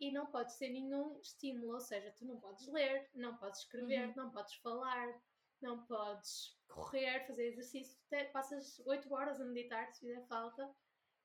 e 0.00 0.10
não 0.10 0.26
pode 0.26 0.52
ser 0.54 0.70
nenhum 0.70 1.18
estímulo, 1.20 1.74
ou 1.74 1.80
seja, 1.80 2.12
tu 2.12 2.24
não 2.24 2.38
podes 2.38 2.66
ler, 2.68 3.08
não 3.14 3.36
podes 3.36 3.60
escrever, 3.60 4.08
uhum. 4.08 4.14
não 4.16 4.30
podes 4.30 4.54
falar, 4.54 5.22
não 5.60 5.84
podes 5.86 6.58
correr, 6.68 7.26
fazer 7.26 7.46
exercício, 7.46 7.96
te, 8.08 8.24
passas 8.26 8.80
8 8.86 9.12
horas 9.14 9.40
a 9.40 9.44
meditar 9.44 9.86
se 9.92 10.00
fizer 10.00 10.26
falta, 10.26 10.74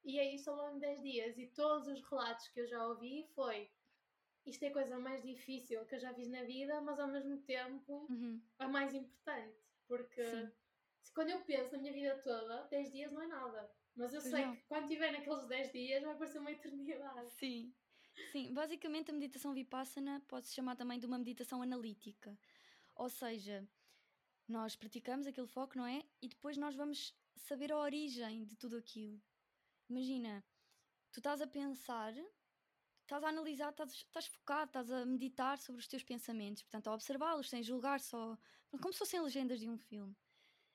e 0.04 0.20
é 0.20 0.34
isso 0.34 0.50
ao 0.50 0.56
longo 0.56 0.76
de 0.76 0.82
10 0.82 1.02
dias. 1.02 1.38
E 1.38 1.48
todos 1.48 1.88
os 1.88 2.02
relatos 2.10 2.48
que 2.50 2.62
eu 2.62 2.68
já 2.68 2.86
ouvi 2.88 3.28
foi 3.36 3.70
isto 4.46 4.64
é 4.64 4.70
a 4.70 4.74
coisa 4.74 4.98
mais 4.98 5.22
difícil 5.22 5.86
que 5.86 5.96
eu 5.96 6.00
já 6.00 6.14
fiz 6.14 6.30
na 6.30 6.44
vida, 6.44 6.80
mas 6.82 7.00
ao 7.00 7.08
mesmo 7.08 7.38
tempo 7.42 8.08
uhum. 8.10 8.42
a 8.58 8.68
mais 8.68 8.94
importante, 8.94 9.62
porque 9.88 10.24
se, 11.02 11.14
quando 11.14 11.30
eu 11.30 11.42
penso 11.42 11.74
na 11.74 11.80
minha 11.80 11.94
vida 11.94 12.18
toda, 12.24 12.64
10 12.64 12.92
dias 12.92 13.12
não 13.12 13.22
é 13.22 13.28
nada. 13.28 13.72
Mas 13.96 14.14
eu 14.14 14.22
pois 14.22 14.34
sei 14.34 14.46
não. 14.46 14.56
que 14.56 14.64
quando 14.64 14.88
tiver 14.88 15.12
naqueles 15.12 15.46
10 15.46 15.72
dias 15.72 16.04
vai 16.04 16.16
parecer 16.18 16.40
uma 16.40 16.52
eternidade. 16.52 17.32
Sim, 17.32 17.74
Sim, 18.32 18.54
basicamente 18.54 19.10
a 19.10 19.14
meditação 19.14 19.54
vipassana 19.54 20.22
pode-se 20.28 20.54
chamar 20.54 20.76
também 20.76 21.00
de 21.00 21.06
uma 21.06 21.18
meditação 21.18 21.62
analítica. 21.62 22.38
Ou 22.96 23.10
seja, 23.10 23.68
nós 24.48 24.76
praticamos 24.76 25.26
aquele 25.26 25.48
foco, 25.48 25.78
não 25.78 25.86
é? 25.86 26.04
E 26.22 26.28
depois 26.28 26.58
nós 26.58 26.76
vamos 26.76 27.16
saber 27.36 27.72
a 27.72 27.78
origem 27.78 28.46
de 28.46 28.56
tudo 28.56 28.78
aquilo. 28.78 29.22
Imagina, 29.90 30.44
tu 31.12 31.20
estás 31.20 31.42
a 31.42 31.48
pensar, 31.48 32.14
estás 33.02 33.24
a 33.24 33.30
analisar, 33.30 33.72
estás, 33.72 33.94
estás 33.94 34.28
focado, 34.28 34.66
estás 34.66 34.92
a 34.92 35.06
meditar 35.06 35.58
sobre 35.58 35.82
os 35.82 35.88
teus 35.88 36.04
pensamentos, 36.04 36.62
portanto, 36.62 36.88
a 36.88 36.94
observá-los 36.94 37.50
sem 37.50 37.64
julgar 37.64 38.00
só, 38.00 38.38
como 38.70 38.94
se 38.94 39.00
fossem 39.00 39.22
legendas 39.22 39.60
de 39.60 39.68
um 39.68 39.78
filme. 39.78 40.16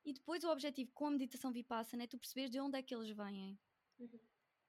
E 0.04 0.12
depois 0.12 0.44
o 0.44 0.50
objetivo 0.50 0.92
com 0.92 1.06
a 1.06 1.10
meditação 1.10 1.50
vipassana 1.50 2.04
é 2.04 2.06
tu 2.06 2.18
perceberes 2.18 2.50
de 2.50 2.60
onde 2.60 2.78
é 2.78 2.82
que 2.82 2.94
eles 2.94 3.10
vêm. 3.10 3.58
Uhum. 3.98 4.20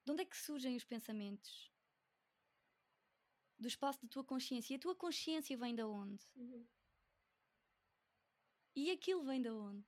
De 0.05 0.11
onde 0.11 0.21
é 0.21 0.25
que 0.25 0.37
surgem 0.37 0.75
os 0.75 0.83
pensamentos? 0.83 1.75
do 3.57 3.67
espaço 3.67 4.01
da 4.01 4.07
tua 4.07 4.23
consciência. 4.23 4.73
E 4.73 4.77
a 4.77 4.79
tua 4.79 4.95
consciência 4.95 5.57
vem 5.57 5.75
de 5.75 5.83
onde? 5.83 6.23
Uhum. 6.35 6.65
E 8.75 8.91
aquilo 8.91 9.23
vem 9.23 9.41
de 9.41 9.49
onde? 9.49 9.85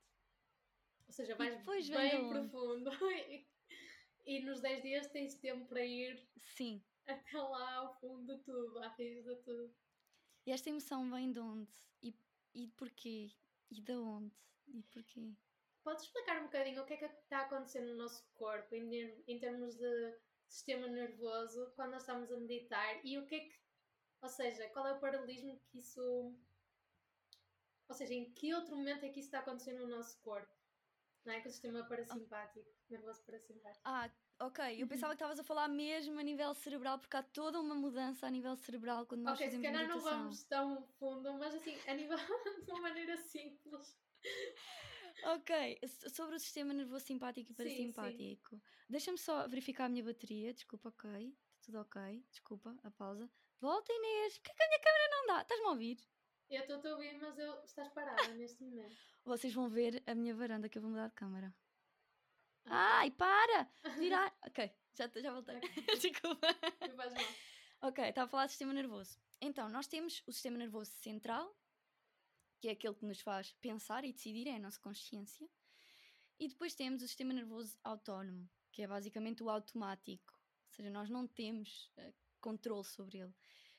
Ou 1.07 1.13
seja, 1.13 1.35
vais 1.35 1.89
bem 1.89 2.29
profundo 2.29 2.89
e 4.25 4.41
nos 4.43 4.59
10 4.61 4.81
dias 4.81 5.07
tens 5.11 5.35
tempo 5.35 5.65
para 5.67 5.85
ir 5.85 6.27
Sim. 6.37 6.83
até 7.05 7.41
lá 7.41 7.75
ao 7.75 7.99
fundo 7.99 8.35
de 8.35 8.43
tudo, 8.43 8.79
à 8.79 8.87
raiz 8.89 9.23
de 9.25 9.35
tudo. 9.37 9.73
E 10.45 10.51
esta 10.51 10.69
emoção 10.69 11.09
vem 11.09 11.31
de 11.31 11.39
onde? 11.39 11.69
E, 12.01 12.15
e 12.53 12.67
porquê? 12.69 13.31
E 13.69 13.81
de 13.81 13.95
onde? 13.95 14.33
E 14.67 14.83
porquê? 14.83 15.33
Podes 15.83 16.03
explicar 16.03 16.41
um 16.41 16.45
bocadinho 16.45 16.81
o 16.81 16.85
que 16.85 16.93
é 16.93 16.97
que 16.97 17.05
está 17.05 17.41
acontecendo 17.41 17.87
no 17.87 17.97
nosso 17.97 18.25
corpo 18.35 18.75
em, 18.75 19.23
em 19.27 19.39
termos 19.39 19.77
de 19.77 20.17
sistema 20.47 20.87
nervoso 20.87 21.71
quando 21.75 21.91
nós 21.91 22.01
estamos 22.01 22.31
a 22.31 22.37
meditar 22.37 23.05
e 23.05 23.17
o 23.17 23.25
que 23.25 23.35
é 23.35 23.39
que, 23.39 23.59
ou 24.21 24.29
seja, 24.29 24.67
qual 24.69 24.87
é 24.87 24.93
o 24.93 24.99
paralelismo 24.99 25.59
que 25.59 25.79
isso, 25.79 26.01
ou 27.87 27.95
seja, 27.95 28.13
em 28.13 28.31
que 28.33 28.53
outro 28.53 28.75
momento 28.75 29.05
é 29.05 29.09
que 29.09 29.19
isso 29.19 29.27
está 29.27 29.39
acontecendo 29.39 29.79
no 29.79 29.95
nosso 29.95 30.19
corpo? 30.21 30.53
Não 31.25 31.33
é? 31.33 31.41
Com 31.41 31.49
o 31.49 31.51
sistema 31.51 31.83
parasimpático, 31.83 32.69
nervoso 32.89 33.21
parasimpático. 33.25 33.81
Ah, 33.83 34.09
ok. 34.39 34.75
Eu 34.75 34.81
uhum. 34.81 34.87
pensava 34.87 35.13
que 35.13 35.17
estavas 35.17 35.39
a 35.39 35.43
falar 35.43 35.67
mesmo 35.67 36.17
a 36.17 36.23
nível 36.23 36.53
cerebral, 36.53 36.99
porque 36.99 37.17
há 37.17 37.23
toda 37.23 37.59
uma 37.59 37.75
mudança 37.75 38.25
a 38.25 38.29
nível 38.29 38.55
cerebral 38.55 39.05
quando 39.05 39.23
nós 39.23 39.35
okay, 39.35 39.47
fazemos 39.47 39.67
meditação. 39.67 39.97
Ok, 39.97 40.01
se 40.01 40.05
calhar 40.05 40.15
não 40.15 40.23
vamos 40.23 40.43
tão 40.43 40.81
fundo, 40.97 41.33
mas 41.33 41.53
assim, 41.53 41.77
a 41.85 41.93
nível 41.93 42.17
de 42.65 42.71
uma 42.71 42.81
maneira 42.81 43.17
simples. 43.17 43.97
Ok, 45.23 45.79
sobre 46.13 46.35
o 46.35 46.39
sistema 46.39 46.73
nervoso 46.73 47.03
simpático 47.03 47.51
e 47.51 47.55
parasimpático. 47.55 48.61
Deixa-me 48.87 49.17
só 49.17 49.47
verificar 49.47 49.85
a 49.85 49.89
minha 49.89 50.03
bateria. 50.03 50.53
Desculpa, 50.53 50.89
ok. 50.89 51.09
Está 51.09 51.65
tudo 51.65 51.79
ok. 51.79 52.23
Desculpa, 52.29 52.77
a 52.83 52.91
pausa. 52.91 53.29
Volta, 53.59 53.91
Inês. 53.91 54.37
Porquê 54.37 54.53
que 54.53 54.63
a 54.63 54.67
minha 54.67 54.79
câmera 54.79 55.09
não 55.09 55.27
dá? 55.27 55.41
Estás-me 55.41 55.65
a 55.65 55.69
ouvir? 55.69 55.97
Eu 56.49 56.61
estou 56.61 56.91
a 56.91 56.95
ouvir, 56.95 57.17
mas 57.19 57.37
eu... 57.37 57.63
estás 57.63 57.89
parada 57.89 58.27
neste 58.35 58.63
momento. 58.63 58.95
Vocês 59.25 59.53
vão 59.53 59.67
ver 59.67 60.01
a 60.05 60.15
minha 60.15 60.33
varanda 60.33 60.69
que 60.69 60.77
eu 60.77 60.81
vou 60.81 60.91
mudar 60.91 61.07
de 61.07 61.15
câmera. 61.15 61.53
Ah. 62.65 62.99
Ai, 62.99 63.11
para! 63.11 63.69
Virar. 63.97 64.33
ok, 64.47 64.71
já, 64.93 65.09
já 65.15 65.33
voltei. 65.33 65.57
Okay. 65.57 65.83
Desculpa. 65.99 66.47
Ok, 67.81 68.03
estava 68.05 68.25
a 68.25 68.29
falar 68.29 68.45
do 68.45 68.49
sistema 68.49 68.73
nervoso. 68.73 69.19
Então, 69.41 69.67
nós 69.67 69.87
temos 69.87 70.23
o 70.25 70.31
sistema 70.31 70.57
nervoso 70.57 70.91
central, 70.91 71.53
que 72.59 72.67
é 72.67 72.71
aquele 72.71 72.95
que 72.95 73.05
nos 73.05 73.21
faz 73.21 73.53
pensar 73.61 74.03
e 74.03 74.11
decidir, 74.11 74.47
é 74.47 74.55
a 74.55 74.59
nossa 74.59 74.79
consciência. 74.79 75.47
E 76.39 76.47
depois 76.47 76.75
temos 76.75 77.01
o 77.01 77.07
sistema 77.07 77.33
nervoso 77.33 77.77
autónomo, 77.83 78.49
que 78.71 78.81
é 78.81 78.87
basicamente 78.87 79.43
o 79.43 79.49
automático. 79.49 80.33
Ou 80.33 80.71
seja, 80.71 80.89
nós 80.89 81.09
não 81.09 81.27
temos 81.27 81.91
uh, 81.97 82.13
controle 82.39 82.83
sobre 82.83 83.19
ele. 83.19 83.33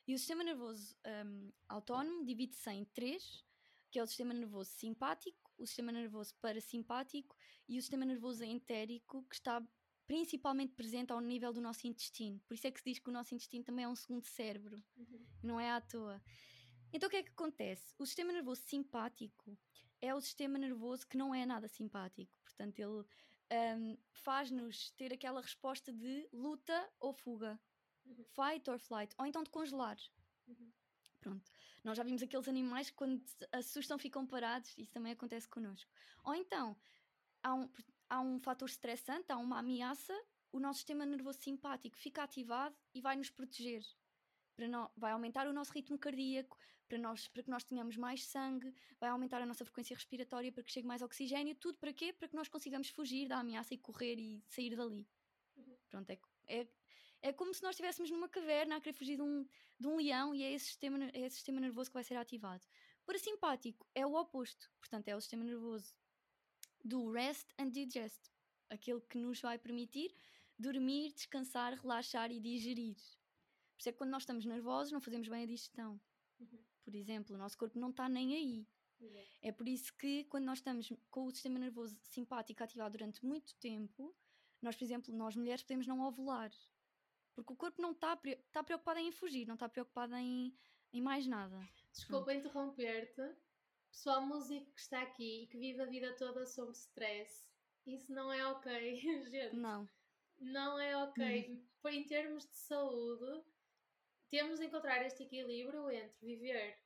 E 0.06 0.14
o 0.14 0.18
sistema 0.18 0.42
nervoso 0.42 0.96
um, 1.26 1.52
autónomo 1.68 2.24
divide-se 2.24 2.70
em 2.70 2.84
três, 2.86 3.44
que 3.90 3.98
é 3.98 4.02
o 4.02 4.06
sistema 4.06 4.32
nervoso 4.32 4.70
simpático, 4.70 5.52
o 5.58 5.66
sistema 5.66 5.92
nervoso 5.92 6.34
parasimpático 6.40 7.36
e 7.68 7.78
o 7.78 7.82
sistema 7.82 8.04
nervoso 8.04 8.42
entérico, 8.42 9.22
que 9.24 9.34
está 9.34 9.62
principalmente 10.06 10.72
presente 10.72 11.12
ao 11.12 11.20
nível 11.20 11.52
do 11.52 11.60
nosso 11.60 11.86
intestino. 11.86 12.40
Por 12.46 12.54
isso 12.54 12.66
é 12.66 12.70
que 12.70 12.80
se 12.80 12.84
diz 12.90 12.98
que 12.98 13.10
o 13.10 13.12
nosso 13.12 13.34
intestino 13.34 13.62
também 13.62 13.84
é 13.84 13.88
um 13.88 13.94
segundo 13.94 14.24
cérebro, 14.24 14.82
uhum. 14.96 15.26
não 15.42 15.60
é 15.60 15.70
à 15.70 15.80
toa. 15.80 16.22
Então 16.92 17.06
o 17.06 17.10
que 17.10 17.16
é 17.16 17.22
que 17.22 17.30
acontece? 17.30 17.94
O 17.98 18.06
sistema 18.06 18.32
nervoso 18.32 18.62
simpático 18.62 19.58
é 20.00 20.14
o 20.14 20.20
sistema 20.20 20.58
nervoso 20.58 21.06
que 21.06 21.16
não 21.16 21.34
é 21.34 21.44
nada 21.44 21.68
simpático. 21.68 22.32
Portanto, 22.44 22.78
ele 22.78 23.04
um, 23.78 23.96
faz-nos 24.12 24.90
ter 24.92 25.12
aquela 25.12 25.40
resposta 25.40 25.92
de 25.92 26.28
luta 26.32 26.88
ou 27.00 27.12
fuga, 27.12 27.58
uhum. 28.04 28.24
fight 28.24 28.68
or 28.70 28.78
flight, 28.78 29.14
ou 29.18 29.26
então 29.26 29.42
de 29.42 29.50
congelar. 29.50 29.96
Uhum. 30.46 30.72
Pronto. 31.20 31.50
Nós 31.84 31.96
já 31.96 32.02
vimos 32.02 32.22
aqueles 32.22 32.48
animais 32.48 32.90
que 32.90 32.96
quando 32.96 33.22
assustam 33.52 33.98
ficam 33.98 34.26
parados, 34.26 34.76
isso 34.76 34.92
também 34.92 35.12
acontece 35.12 35.48
connosco. 35.48 35.90
Ou 36.24 36.34
então, 36.34 36.76
há 37.42 37.54
um, 37.54 37.70
há 38.08 38.20
um 38.20 38.38
fator 38.40 38.68
estressante, 38.68 39.32
há 39.32 39.36
uma 39.36 39.58
ameaça, 39.58 40.14
o 40.52 40.60
nosso 40.60 40.78
sistema 40.78 41.04
nervoso 41.06 41.40
simpático 41.40 41.96
fica 41.96 42.22
ativado 42.22 42.76
e 42.94 43.00
vai 43.00 43.16
nos 43.16 43.30
proteger. 43.30 43.84
Para 44.56 44.90
vai 44.96 45.12
aumentar 45.12 45.46
o 45.46 45.52
nosso 45.52 45.72
ritmo 45.72 45.98
cardíaco, 45.98 46.58
para, 46.88 46.98
nós, 46.98 47.28
para 47.28 47.42
que 47.42 47.50
nós 47.50 47.64
tenhamos 47.64 47.96
mais 47.96 48.24
sangue, 48.24 48.74
vai 48.98 49.10
aumentar 49.10 49.40
a 49.40 49.46
nossa 49.46 49.64
frequência 49.64 49.94
respiratória 49.94 50.50
para 50.50 50.62
que 50.62 50.72
chegue 50.72 50.86
mais 50.86 51.02
oxigênio, 51.02 51.54
tudo 51.54 51.78
para 51.78 51.92
quê? 51.92 52.12
Para 52.12 52.28
que 52.28 52.34
nós 52.34 52.48
consigamos 52.48 52.88
fugir 52.88 53.28
da 53.28 53.38
ameaça 53.38 53.74
e 53.74 53.78
correr 53.78 54.18
e 54.18 54.42
sair 54.48 54.74
dali. 54.74 55.06
Pronto, 55.88 56.10
é, 56.10 56.18
é, 56.46 56.68
é 57.22 57.32
como 57.32 57.52
se 57.54 57.62
nós 57.62 57.72
estivéssemos 57.72 58.10
numa 58.10 58.28
caverna 58.28 58.76
a 58.76 58.80
querer 58.80 58.94
fugir 58.94 59.16
de 59.16 59.22
um, 59.22 59.46
de 59.78 59.86
um 59.86 59.96
leão 59.96 60.34
e 60.34 60.42
é 60.42 60.52
esse, 60.52 60.66
sistema, 60.66 61.04
é 61.12 61.20
esse 61.20 61.36
sistema 61.36 61.60
nervoso 61.60 61.90
que 61.90 61.94
vai 61.94 62.04
ser 62.04 62.16
ativado. 62.16 62.66
Parasimpático 63.04 63.86
é 63.94 64.06
o 64.06 64.14
oposto, 64.14 64.70
portanto, 64.80 65.08
é 65.08 65.16
o 65.16 65.20
sistema 65.20 65.44
nervoso 65.44 65.94
do 66.84 67.10
rest 67.10 67.48
and 67.58 67.70
digest, 67.70 68.30
aquele 68.70 69.00
que 69.00 69.18
nos 69.18 69.40
vai 69.40 69.58
permitir 69.58 70.14
dormir, 70.58 71.12
descansar, 71.12 71.74
relaxar 71.74 72.32
e 72.32 72.40
digerir. 72.40 72.96
Por 72.96 73.80
isso 73.80 73.88
é 73.88 73.92
que 73.92 73.98
quando 73.98 74.10
nós 74.10 74.22
estamos 74.22 74.44
nervosos 74.44 74.92
não 74.92 75.00
fazemos 75.00 75.28
bem 75.28 75.44
a 75.44 75.46
digestão. 75.46 76.00
Por 76.88 76.94
exemplo, 76.94 77.34
o 77.34 77.38
nosso 77.38 77.58
corpo 77.58 77.78
não 77.78 77.90
está 77.90 78.08
nem 78.08 78.34
aí. 78.34 78.66
Uhum. 78.98 79.24
É 79.42 79.52
por 79.52 79.68
isso 79.68 79.94
que 79.94 80.24
quando 80.24 80.46
nós 80.46 80.56
estamos 80.56 80.90
com 81.10 81.26
o 81.26 81.30
sistema 81.30 81.58
nervoso 81.58 81.94
simpático 82.00 82.64
ativado 82.64 82.96
durante 82.96 83.22
muito 83.26 83.54
tempo, 83.56 84.16
nós, 84.62 84.74
por 84.74 84.84
exemplo, 84.84 85.14
nós 85.14 85.36
mulheres 85.36 85.62
podemos 85.62 85.86
não 85.86 86.00
ovular. 86.00 86.50
Porque 87.34 87.52
o 87.52 87.56
corpo 87.56 87.82
não 87.82 87.92
está, 87.92 88.18
está 88.24 88.62
preocupado 88.62 89.00
em 89.00 89.12
fugir, 89.12 89.46
não 89.46 89.52
está 89.52 89.68
preocupado 89.68 90.16
em, 90.16 90.56
em 90.90 91.02
mais 91.02 91.26
nada. 91.26 91.60
Desculpa 91.92 92.32
interromper-te. 92.32 93.36
Pessoal 93.90 94.24
músico 94.24 94.72
que 94.72 94.80
está 94.80 95.02
aqui 95.02 95.42
e 95.42 95.46
que 95.46 95.58
vive 95.58 95.82
a 95.82 95.86
vida 95.86 96.16
toda 96.16 96.46
sob 96.46 96.72
stress, 96.72 97.46
isso 97.86 98.10
não 98.14 98.32
é 98.32 98.46
ok, 98.46 98.96
gente. 99.28 99.56
Não. 99.56 99.86
Não 100.38 100.80
é 100.80 100.96
ok. 100.96 101.50
Hum. 101.50 101.90
Em 101.90 102.06
termos 102.06 102.46
de 102.46 102.56
saúde, 102.56 103.44
temos 104.30 104.58
de 104.58 104.66
encontrar 104.66 105.04
este 105.04 105.24
equilíbrio 105.24 105.90
entre 105.90 106.26
viver 106.26 106.78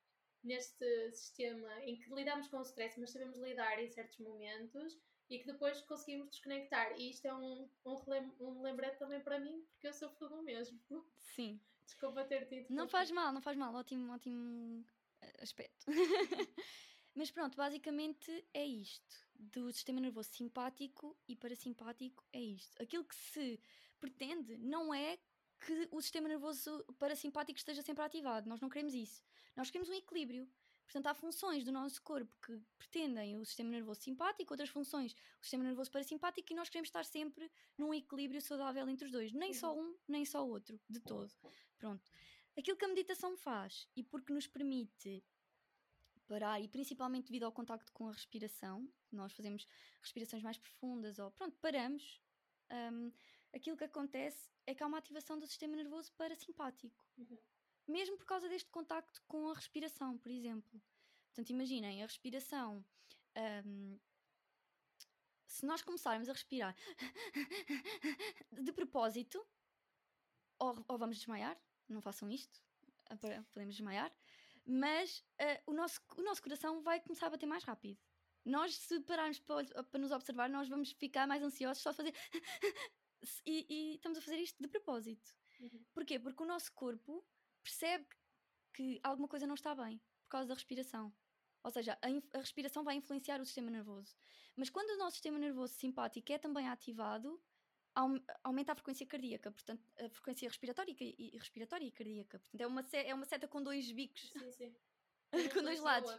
neste 0.42 1.12
sistema 1.12 1.68
em 1.84 1.96
que 1.96 2.12
lidamos 2.12 2.48
com 2.48 2.58
o 2.58 2.62
stress, 2.62 2.98
mas 2.98 3.10
sabemos 3.10 3.38
lidar 3.38 3.80
em 3.80 3.88
certos 3.88 4.18
momentos 4.18 4.98
e 5.30 5.38
que 5.38 5.46
depois 5.46 5.80
conseguimos 5.82 6.30
desconectar. 6.30 6.92
E 6.98 7.10
isto 7.10 7.26
é 7.26 7.34
um, 7.34 7.68
um, 7.86 7.96
um 8.40 8.62
lembrete 8.62 8.98
também 8.98 9.20
para 9.20 9.38
mim, 9.38 9.64
porque 9.72 9.88
eu 9.88 9.92
sofro 9.92 10.28
do 10.28 10.42
mesmo. 10.42 10.78
Sim. 11.18 11.60
Desculpa 11.84 12.24
ter 12.24 12.46
dito. 12.48 12.72
Não 12.72 12.88
faz 12.88 13.10
mal, 13.10 13.32
não 13.32 13.40
faz 13.40 13.56
mal. 13.56 13.74
Ótimo, 13.74 14.12
ótimo 14.12 14.84
eh, 15.20 15.34
aspecto. 15.40 15.86
Mas 17.14 17.30
pronto, 17.30 17.56
basicamente 17.56 18.44
é 18.54 18.64
isto. 18.64 19.16
Do 19.34 19.70
sistema 19.72 20.00
nervoso 20.00 20.30
simpático 20.30 21.16
e 21.28 21.36
parasimpático 21.36 22.24
é 22.32 22.40
isto. 22.40 22.80
Aquilo 22.82 23.04
que 23.04 23.14
se 23.14 23.60
pretende 24.00 24.56
não 24.56 24.94
é 24.94 25.18
que 25.64 25.88
o 25.90 26.00
sistema 26.00 26.28
nervoso 26.28 26.84
parasimpático 26.98 27.58
esteja 27.58 27.82
sempre 27.82 28.04
ativado. 28.04 28.48
Nós 28.48 28.60
não 28.60 28.68
queremos 28.68 28.94
isso. 28.94 29.22
Nós 29.56 29.70
queremos 29.70 29.88
um 29.88 29.94
equilíbrio. 29.94 30.48
Portanto, 30.84 31.06
há 31.06 31.14
funções 31.14 31.64
do 31.64 31.72
nosso 31.72 32.02
corpo 32.02 32.36
que 32.44 32.60
pretendem 32.76 33.36
o 33.36 33.44
sistema 33.46 33.70
nervoso 33.70 34.00
simpático, 34.02 34.52
outras 34.52 34.68
funções 34.68 35.14
o 35.40 35.42
sistema 35.42 35.64
nervoso 35.64 35.90
parasimpático, 35.90 36.52
e 36.52 36.56
nós 36.56 36.68
queremos 36.68 36.88
estar 36.88 37.04
sempre 37.04 37.50
num 37.78 37.94
equilíbrio 37.94 38.42
saudável 38.42 38.86
entre 38.88 39.06
os 39.06 39.12
dois. 39.12 39.32
Nem 39.32 39.54
só 39.54 39.74
um, 39.74 39.96
nem 40.06 40.24
só 40.24 40.44
o 40.44 40.50
outro, 40.50 40.78
de 40.88 41.00
todo. 41.00 41.32
Pronto. 41.78 42.10
Aquilo 42.58 42.76
que 42.76 42.84
a 42.84 42.88
meditação 42.88 43.36
faz, 43.36 43.88
e 43.96 44.02
porque 44.02 44.32
nos 44.32 44.46
permite 44.46 45.24
parar, 46.26 46.60
e 46.60 46.68
principalmente 46.68 47.26
devido 47.26 47.44
ao 47.44 47.52
contacto 47.52 47.90
com 47.92 48.08
a 48.08 48.12
respiração, 48.12 48.86
nós 49.10 49.32
fazemos 49.32 49.66
respirações 50.02 50.42
mais 50.42 50.58
profundas, 50.58 51.18
ou 51.18 51.30
pronto, 51.30 51.56
paramos. 51.58 52.20
Um, 52.70 53.12
aquilo 53.54 53.76
que 53.76 53.84
acontece 53.84 54.50
é 54.66 54.74
que 54.74 54.82
há 54.82 54.86
uma 54.86 54.98
ativação 54.98 55.38
do 55.38 55.46
sistema 55.46 55.76
nervoso 55.76 56.12
parasimpático. 56.12 57.04
Uhum 57.18 57.38
mesmo 57.86 58.16
por 58.16 58.26
causa 58.26 58.48
deste 58.48 58.70
contacto 58.70 59.22
com 59.26 59.48
a 59.48 59.54
respiração, 59.54 60.18
por 60.18 60.30
exemplo. 60.30 60.80
Portanto, 61.28 61.50
imaginem, 61.50 62.02
a 62.02 62.06
respiração. 62.06 62.84
Um, 63.66 63.98
se 65.46 65.66
nós 65.66 65.82
começarmos 65.82 66.28
a 66.28 66.32
respirar 66.32 66.76
de 68.52 68.72
propósito, 68.72 69.44
ou, 70.58 70.84
ou, 70.88 70.98
vamos 70.98 71.18
desmaiar, 71.18 71.58
não 71.88 72.00
façam 72.00 72.30
isto, 72.30 72.62
podemos 73.52 73.74
desmaiar, 73.74 74.12
mas 74.64 75.18
uh, 75.40 75.70
o, 75.70 75.72
nosso, 75.74 76.00
o 76.16 76.22
nosso 76.22 76.42
coração 76.42 76.80
vai 76.82 77.00
começar 77.00 77.26
a 77.26 77.30
bater 77.30 77.46
mais 77.46 77.64
rápido. 77.64 77.98
Nós, 78.44 78.74
se 78.76 79.00
pararmos 79.00 79.38
para, 79.40 79.84
para 79.84 80.00
nos 80.00 80.10
observar, 80.10 80.48
nós 80.48 80.68
vamos 80.68 80.92
ficar 80.92 81.26
mais 81.26 81.42
ansiosos 81.42 81.82
só 81.82 81.90
a 81.90 81.94
fazer. 81.94 82.14
e, 83.46 83.66
e, 83.68 83.94
estamos 83.94 84.18
a 84.18 84.22
fazer 84.22 84.38
isto 84.38 84.62
de 84.62 84.68
propósito. 84.68 85.34
Uhum. 85.60 85.84
Porquê? 85.92 86.18
Porque 86.18 86.42
o 86.42 86.46
nosso 86.46 86.72
corpo 86.72 87.24
percebe 87.62 88.06
que 88.72 89.00
alguma 89.02 89.28
coisa 89.28 89.46
não 89.46 89.54
está 89.54 89.74
bem 89.74 89.98
por 90.24 90.28
causa 90.30 90.48
da 90.48 90.54
respiração. 90.54 91.12
Ou 91.62 91.70
seja, 91.70 91.98
a, 92.02 92.38
a, 92.38 92.40
respiração 92.40 92.82
vai 92.82 92.96
influenciar 92.96 93.40
o 93.40 93.44
sistema 93.44 93.70
nervoso. 93.70 94.16
Mas 94.56 94.70
quando 94.70 94.90
o 94.90 94.98
nosso 94.98 95.12
sistema 95.12 95.38
nervoso 95.38 95.74
simpático 95.74 96.32
é 96.32 96.38
também 96.38 96.68
ativado, 96.68 97.40
aumenta 98.42 98.72
a 98.72 98.74
frequência 98.74 99.06
cardíaca, 99.06 99.50
portanto, 99.50 99.84
a 99.98 100.08
frequência 100.08 100.48
respiratória 100.48 100.94
e, 101.00 101.36
respiratória 101.38 101.84
e 101.84 101.92
cardíaca. 101.92 102.38
Portanto, 102.38 102.60
é 102.60 102.66
uma, 102.66 102.84
é 102.92 103.14
uma 103.14 103.24
seta 103.24 103.46
com 103.46 103.62
dois 103.62 103.90
bicos. 103.92 104.32
Sim, 104.32 104.52
sim. 104.52 104.76
com 105.60 105.62
dois 105.62 105.80
lados. 105.80 106.18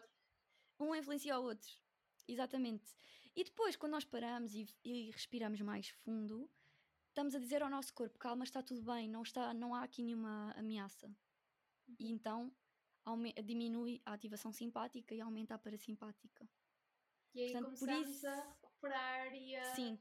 Um 0.80 0.96
influencia 0.96 1.38
o 1.40 1.44
outro. 1.44 1.72
Exatamente. 2.28 2.96
E 3.36 3.44
depois, 3.44 3.76
quando 3.76 3.94
nós 3.94 4.06
paramos 4.06 4.54
e, 4.54 4.68
e 4.84 5.12
respiramos 5.12 5.60
mais 5.62 5.90
fundo, 5.90 6.50
estamos 7.14 7.36
a 7.36 7.40
dizer 7.40 7.62
ao 7.62 7.70
nosso 7.70 7.94
corpo: 7.94 8.18
calma, 8.18 8.44
está 8.44 8.62
tudo 8.62 8.82
bem, 8.82 9.08
não, 9.08 9.22
está, 9.22 9.54
não 9.54 9.74
há 9.74 9.84
aqui 9.84 10.04
nenhuma 10.04 10.52
ameaça 10.58 11.10
e 12.00 12.12
então 12.12 12.52
diminui 13.46 14.02
a 14.06 14.14
ativação 14.14 14.52
simpática 14.52 15.14
e 15.14 15.22
aumenta 15.22 15.54
a 15.54 15.58
parasimpática. 15.58 16.48
E 17.34 17.42
aí 17.42 17.52
Portanto, 17.52 17.80
começamos 17.80 18.10
isso... 18.10 18.28
a 18.28 18.36
recuperar 18.36 19.36
e 19.36 19.56
a... 19.56 19.76
Sim. 19.76 20.00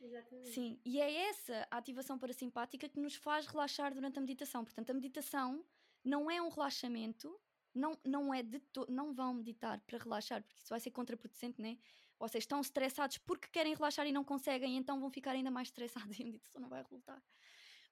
Exatamente. 0.00 0.50
Sim, 0.50 0.80
e 0.84 1.00
é 1.00 1.28
essa 1.28 1.66
a 1.70 1.76
ativação 1.76 2.18
parasimpática 2.18 2.88
que 2.88 2.98
nos 2.98 3.14
faz 3.14 3.46
relaxar 3.46 3.94
durante 3.94 4.18
a 4.18 4.20
meditação. 4.20 4.64
Portanto, 4.64 4.90
a 4.90 4.94
meditação 4.94 5.64
não 6.04 6.28
é 6.28 6.42
um 6.42 6.48
relaxamento, 6.48 7.40
não, 7.72 7.96
não 8.04 8.34
é 8.34 8.42
de 8.42 8.58
to... 8.58 8.84
não 8.90 9.14
vão 9.14 9.32
meditar 9.32 9.80
para 9.82 9.98
relaxar, 9.98 10.42
porque 10.42 10.60
isso 10.60 10.70
vai 10.70 10.80
ser 10.80 10.90
contraproducente, 10.90 11.62
né? 11.62 11.78
Vocês 12.22 12.42
estão 12.42 12.60
estressados 12.60 13.18
porque 13.18 13.48
querem 13.48 13.74
relaxar 13.74 14.06
e 14.06 14.12
não 14.12 14.22
conseguem, 14.22 14.76
então 14.76 15.00
vão 15.00 15.10
ficar 15.10 15.32
ainda 15.32 15.50
mais 15.50 15.66
estressados 15.66 16.16
e 16.20 16.22
a 16.22 16.24
meditação 16.24 16.62
não 16.62 16.68
vai 16.68 16.80
resultar. 16.80 17.20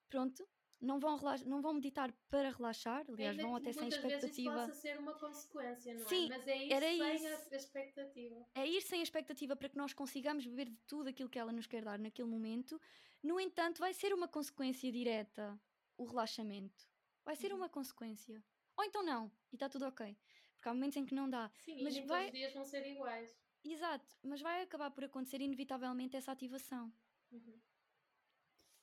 Pronto, 0.09 0.47
não 0.81 1.01
vão, 1.01 1.19
não 1.47 1.61
vão 1.61 1.75
meditar 1.75 2.13
para 2.31 2.51
relaxar, 2.51 3.05
aliás, 3.09 3.37
Ainda 3.37 3.43
vão 3.43 3.57
até 3.57 3.73
sem 3.73 3.89
expectativa. 3.89 4.55
Vezes 4.55 4.71
isso 4.71 4.83
ser 4.83 4.99
uma 5.01 5.15
consequência, 5.15 5.95
não 5.95 6.03
é? 6.03 6.05
Sim, 6.05 6.27
é? 6.27 6.29
Mas 6.29 6.47
é 6.47 6.65
ir 6.65 6.73
era 6.73 6.87
sem 6.87 7.15
isso. 7.17 7.27
a 7.27 7.57
expectativa. 7.57 8.47
É 8.55 8.67
ir 8.69 8.81
sem 8.83 9.01
a 9.01 9.03
expectativa 9.03 9.57
para 9.57 9.69
que 9.69 9.77
nós 9.77 9.93
consigamos 9.93 10.47
beber 10.47 10.71
de 10.71 10.79
tudo 10.87 11.09
aquilo 11.09 11.29
que 11.29 11.39
ela 11.39 11.51
nos 11.51 11.67
quer 11.67 11.85
dar 11.85 11.99
naquele 11.99 12.29
momento. 12.29 12.81
No 13.21 13.41
entanto, 13.41 13.81
vai 13.81 13.93
ser 13.93 14.15
uma 14.15 14.29
consequência 14.29 14.93
direta 14.93 15.61
o 15.99 16.05
relaxamento. 16.05 16.89
Vai 17.25 17.35
ser 17.35 17.51
uhum. 17.51 17.59
uma 17.59 17.69
consequência. 17.69 18.41
Ou 18.77 18.85
então 18.85 19.03
não, 19.03 19.31
e 19.53 19.57
está 19.57 19.69
tudo 19.69 19.87
ok. 19.87 20.17
Porque 20.55 20.69
há 20.69 20.73
momentos 20.73 20.97
em 20.97 21.05
que 21.05 21.15
não 21.17 21.29
dá. 21.29 21.51
Sim, 21.59 21.83
mas 21.83 21.97
e 21.97 22.03
vai... 22.03 22.27
os 22.27 22.33
dias 22.33 22.55
vão 22.55 22.65
ser 22.65 22.87
iguais. 22.87 23.37
Exato, 23.65 24.17
mas 24.23 24.41
vai 24.41 24.63
acabar 24.63 24.91
por 24.91 25.05
acontecer 25.05 25.41
inevitavelmente 25.41 26.17
essa 26.17 26.33
ativação. 26.33 26.93
Uhum. 27.31 27.61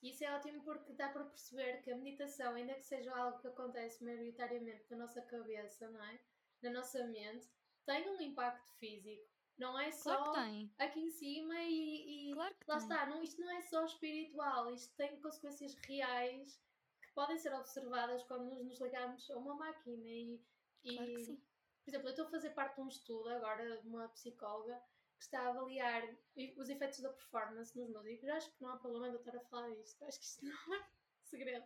Isso 0.01 0.23
é 0.23 0.35
ótimo 0.35 0.63
porque 0.63 0.93
dá 0.93 1.09
para 1.09 1.25
perceber 1.25 1.81
que 1.81 1.91
a 1.91 1.97
meditação, 1.97 2.53
ainda 2.53 2.75
que 2.75 2.83
seja 2.83 3.15
algo 3.15 3.39
que 3.39 3.47
acontece 3.47 4.03
maioritariamente 4.03 4.85
na 4.91 4.97
nossa 4.97 5.21
cabeça, 5.23 5.89
não 5.89 6.03
é? 6.03 6.19
Na 6.61 6.69
nossa 6.69 7.03
mente, 7.07 7.49
tem 7.85 8.07
um 8.09 8.21
impacto 8.21 8.71
físico. 8.75 9.27
Não 9.57 9.79
é 9.79 9.91
só 9.91 10.23
claro 10.23 10.69
aqui 10.77 10.99
em 10.99 11.09
cima 11.09 11.55
e, 11.63 12.29
e 12.29 12.33
claro 12.33 12.55
lá 12.67 12.75
tem. 12.75 12.83
está. 12.83 13.05
Não, 13.07 13.23
isto 13.23 13.41
não 13.41 13.49
é 13.49 13.61
só 13.61 13.83
espiritual, 13.85 14.71
isto 14.71 14.95
tem 14.95 15.19
consequências 15.19 15.73
reais 15.73 16.61
que 17.01 17.11
podem 17.15 17.39
ser 17.39 17.53
observadas 17.55 18.23
quando 18.25 18.45
nos, 18.45 18.63
nos 18.63 18.79
ligamos 18.79 19.29
a 19.31 19.37
uma 19.37 19.55
máquina 19.55 20.07
e, 20.07 20.39
e 20.83 20.95
Claro 20.95 21.11
que 21.11 21.23
sim. 21.23 21.41
Por 21.87 21.91
exemplo, 21.91 22.07
eu 22.09 22.11
estou 22.11 22.25
a 22.25 22.29
fazer 22.31 22.49
parte 22.49 22.75
de 22.75 22.81
um 22.81 22.87
estudo 22.89 23.29
agora 23.29 23.81
de 23.81 23.87
uma 23.87 24.09
psicóloga 24.09 24.77
que 25.17 25.23
está 25.23 25.39
a 25.43 25.47
avaliar 25.51 26.03
os 26.57 26.67
efeitos 26.67 26.99
da 26.99 27.13
performance 27.13 27.79
nos 27.79 27.89
músicos. 27.89 28.27
Acho 28.27 28.51
que 28.51 28.61
não 28.61 28.71
há 28.71 28.77
problema 28.77 29.07
de 29.07 29.15
eu 29.15 29.19
estar 29.19 29.37
a 29.37 29.39
falar 29.39 29.73
disto, 29.73 30.03
acho 30.03 30.19
que 30.19 30.25
isto 30.25 30.45
não 30.45 30.51
é 30.75 30.89
segredo. 31.23 31.65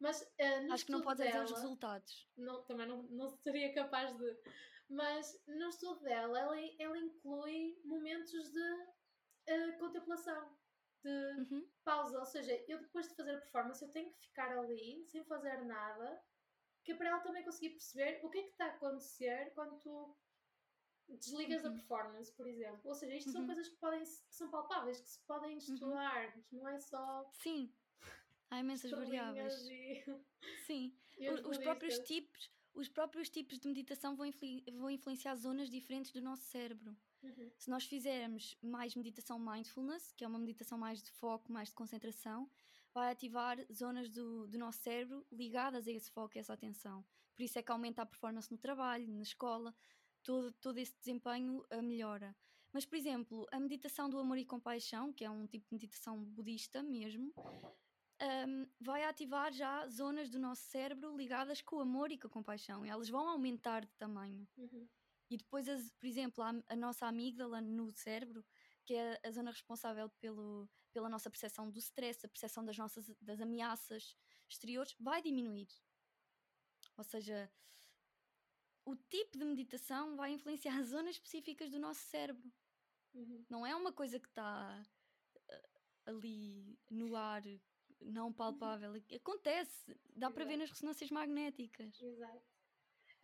Mas 0.00 0.28
no 0.66 0.74
Acho 0.74 0.86
que 0.86 0.90
não 0.92 1.02
podes 1.02 1.24
dizer 1.24 1.44
os 1.44 1.52
resultados. 1.52 2.28
não, 2.36 2.64
também 2.64 2.88
não, 2.88 3.04
não 3.04 3.28
seria 3.28 3.72
capaz 3.72 4.12
de. 4.18 4.42
Mas 4.88 5.40
no 5.46 5.68
estudo 5.68 6.00
dela, 6.00 6.36
ela, 6.36 6.56
ela 6.80 6.98
inclui 6.98 7.80
momentos 7.84 8.50
de 8.52 8.94
eh, 9.46 9.72
contemplação, 9.78 10.58
de 11.00 11.10
Uhum. 11.38 11.70
pausa. 11.84 12.18
Ou 12.18 12.26
seja, 12.26 12.52
eu 12.66 12.80
depois 12.80 13.08
de 13.08 13.14
fazer 13.14 13.36
a 13.36 13.40
performance, 13.40 13.84
eu 13.84 13.90
tenho 13.92 14.12
que 14.12 14.18
ficar 14.18 14.50
ali 14.58 15.06
sem 15.06 15.24
fazer 15.24 15.64
nada, 15.64 16.20
que 16.84 16.92
é 16.92 16.94
para 16.94 17.08
ela 17.08 17.20
também 17.20 17.42
conseguir 17.44 17.70
perceber 17.70 18.20
o 18.24 18.30
que 18.30 18.38
é 18.38 18.42
que 18.42 18.50
está 18.50 18.66
a 18.66 18.74
acontecer 18.74 19.52
quando 19.54 19.78
tu 19.80 20.16
desligas 21.08 21.62
Uhum. 21.64 21.70
a 21.70 21.72
performance, 21.74 22.32
por 22.32 22.46
exemplo. 22.46 22.80
Ou 22.84 22.94
seja, 22.94 23.14
isto 23.14 23.30
são 23.30 23.40
Uhum. 23.42 23.46
coisas 23.46 23.68
que, 23.68 23.76
podem, 23.76 24.02
que 24.02 24.34
são 24.34 24.50
palpáveis, 24.50 25.00
que 25.00 25.08
se 25.08 25.20
podem 25.26 25.56
estudar, 25.58 26.36
não 26.52 26.68
é 26.68 26.78
só 26.80 27.28
Sim. 27.32 27.72
Há 28.50 28.60
imensas 28.60 28.90
variáveis. 28.92 29.54
e, 29.68 30.04
Sim. 30.66 30.96
e 31.18 31.28
O- 31.30 31.48
os 31.50 31.58
próprios 31.58 31.98
tipos, 32.00 32.50
os 32.74 32.88
próprios 32.88 33.28
tipos 33.30 33.58
de 33.58 33.68
meditação 33.68 34.14
vão, 34.16 34.26
influ- 34.26 34.62
vão 34.78 34.90
influenciar 34.90 35.34
zonas 35.36 35.70
diferentes 35.70 36.12
do 36.12 36.20
nosso 36.20 36.42
cérebro. 36.44 36.96
Uhum. 37.22 37.50
Se 37.56 37.70
nós 37.70 37.84
fizermos 37.86 38.56
mais 38.62 38.94
meditação 38.94 39.38
mindfulness, 39.38 40.12
que 40.12 40.24
é 40.24 40.28
uma 40.28 40.38
meditação 40.38 40.76
mais 40.76 41.02
de 41.02 41.10
foco, 41.12 41.50
mais 41.50 41.68
de 41.68 41.74
concentração, 41.74 42.50
vai 42.94 43.10
ativar 43.10 43.58
zonas 43.72 44.08
do, 44.08 44.46
do 44.46 44.56
nosso 44.56 44.78
cérebro 44.78 45.26
ligadas 45.30 45.88
a 45.88 45.90
esse 45.90 46.10
foco 46.10 46.36
e 46.36 46.38
essa 46.38 46.52
atenção. 46.52 47.04
Por 47.34 47.42
isso 47.42 47.58
é 47.58 47.62
que 47.62 47.72
aumenta 47.72 48.02
a 48.02 48.06
performance 48.06 48.50
no 48.50 48.56
trabalho, 48.56 49.08
na 49.08 49.22
escola, 49.22 49.74
todo, 50.22 50.52
todo 50.52 50.78
esse 50.78 50.96
desempenho 50.96 51.64
ah, 51.70 51.82
melhora. 51.82 52.34
Mas, 52.72 52.84
por 52.84 52.96
exemplo, 52.96 53.46
a 53.52 53.58
meditação 53.58 54.08
do 54.08 54.18
amor 54.18 54.38
e 54.38 54.44
compaixão, 54.44 55.12
que 55.12 55.24
é 55.24 55.30
um 55.30 55.46
tipo 55.46 55.66
de 55.68 55.74
meditação 55.74 56.24
budista 56.24 56.82
mesmo, 56.82 57.32
ahm, 58.20 58.66
vai 58.80 59.04
ativar 59.04 59.52
já 59.52 59.86
zonas 59.88 60.28
do 60.28 60.38
nosso 60.38 60.62
cérebro 60.62 61.16
ligadas 61.16 61.60
com 61.60 61.76
o 61.76 61.80
amor 61.80 62.10
e 62.10 62.18
com 62.18 62.26
a 62.26 62.30
compaixão. 62.30 62.84
E 62.84 62.88
elas 62.88 63.08
vão 63.08 63.28
aumentar 63.28 63.84
de 63.84 63.94
tamanho. 63.96 64.46
Uhum. 64.56 64.88
E 65.30 65.36
depois, 65.36 65.66
por 65.98 66.06
exemplo, 66.06 66.42
a, 66.42 66.52
a 66.68 66.76
nossa 66.76 67.06
amígdala 67.06 67.60
no 67.60 67.90
cérebro, 67.92 68.44
que 68.84 68.94
é 68.94 69.20
a 69.24 69.30
zona 69.30 69.50
responsável 69.50 70.08
pelo, 70.20 70.68
pela 70.92 71.08
nossa 71.08 71.30
percepção 71.30 71.70
do 71.70 71.78
stress, 71.78 72.24
a 72.24 72.28
percepção 72.28 72.64
das 72.64 72.76
nossas 72.76 73.06
das 73.20 73.40
ameaças 73.40 74.16
exteriores, 74.48 74.94
vai 74.98 75.22
diminuir. 75.22 75.68
Ou 76.96 77.04
seja, 77.04 77.50
o 78.84 78.94
tipo 78.94 79.38
de 79.38 79.44
meditação 79.44 80.16
vai 80.16 80.32
influenciar 80.32 80.80
zonas 80.84 81.16
específicas 81.16 81.70
do 81.70 81.78
nosso 81.78 82.00
cérebro. 82.02 82.52
Uhum. 83.14 83.44
Não 83.48 83.66
é 83.66 83.74
uma 83.74 83.92
coisa 83.92 84.18
que 84.18 84.28
está 84.28 84.82
eh, 85.48 85.68
ali 86.06 86.78
no 86.90 87.16
ar, 87.16 87.42
não 88.00 88.32
palpável. 88.32 88.92
Acontece, 89.14 89.96
dá 90.14 90.30
para 90.30 90.44
ver 90.44 90.54
Exato. 90.54 90.60
nas 90.60 90.70
ressonâncias 90.70 91.10
magnéticas. 91.10 92.00
Exato. 92.00 92.53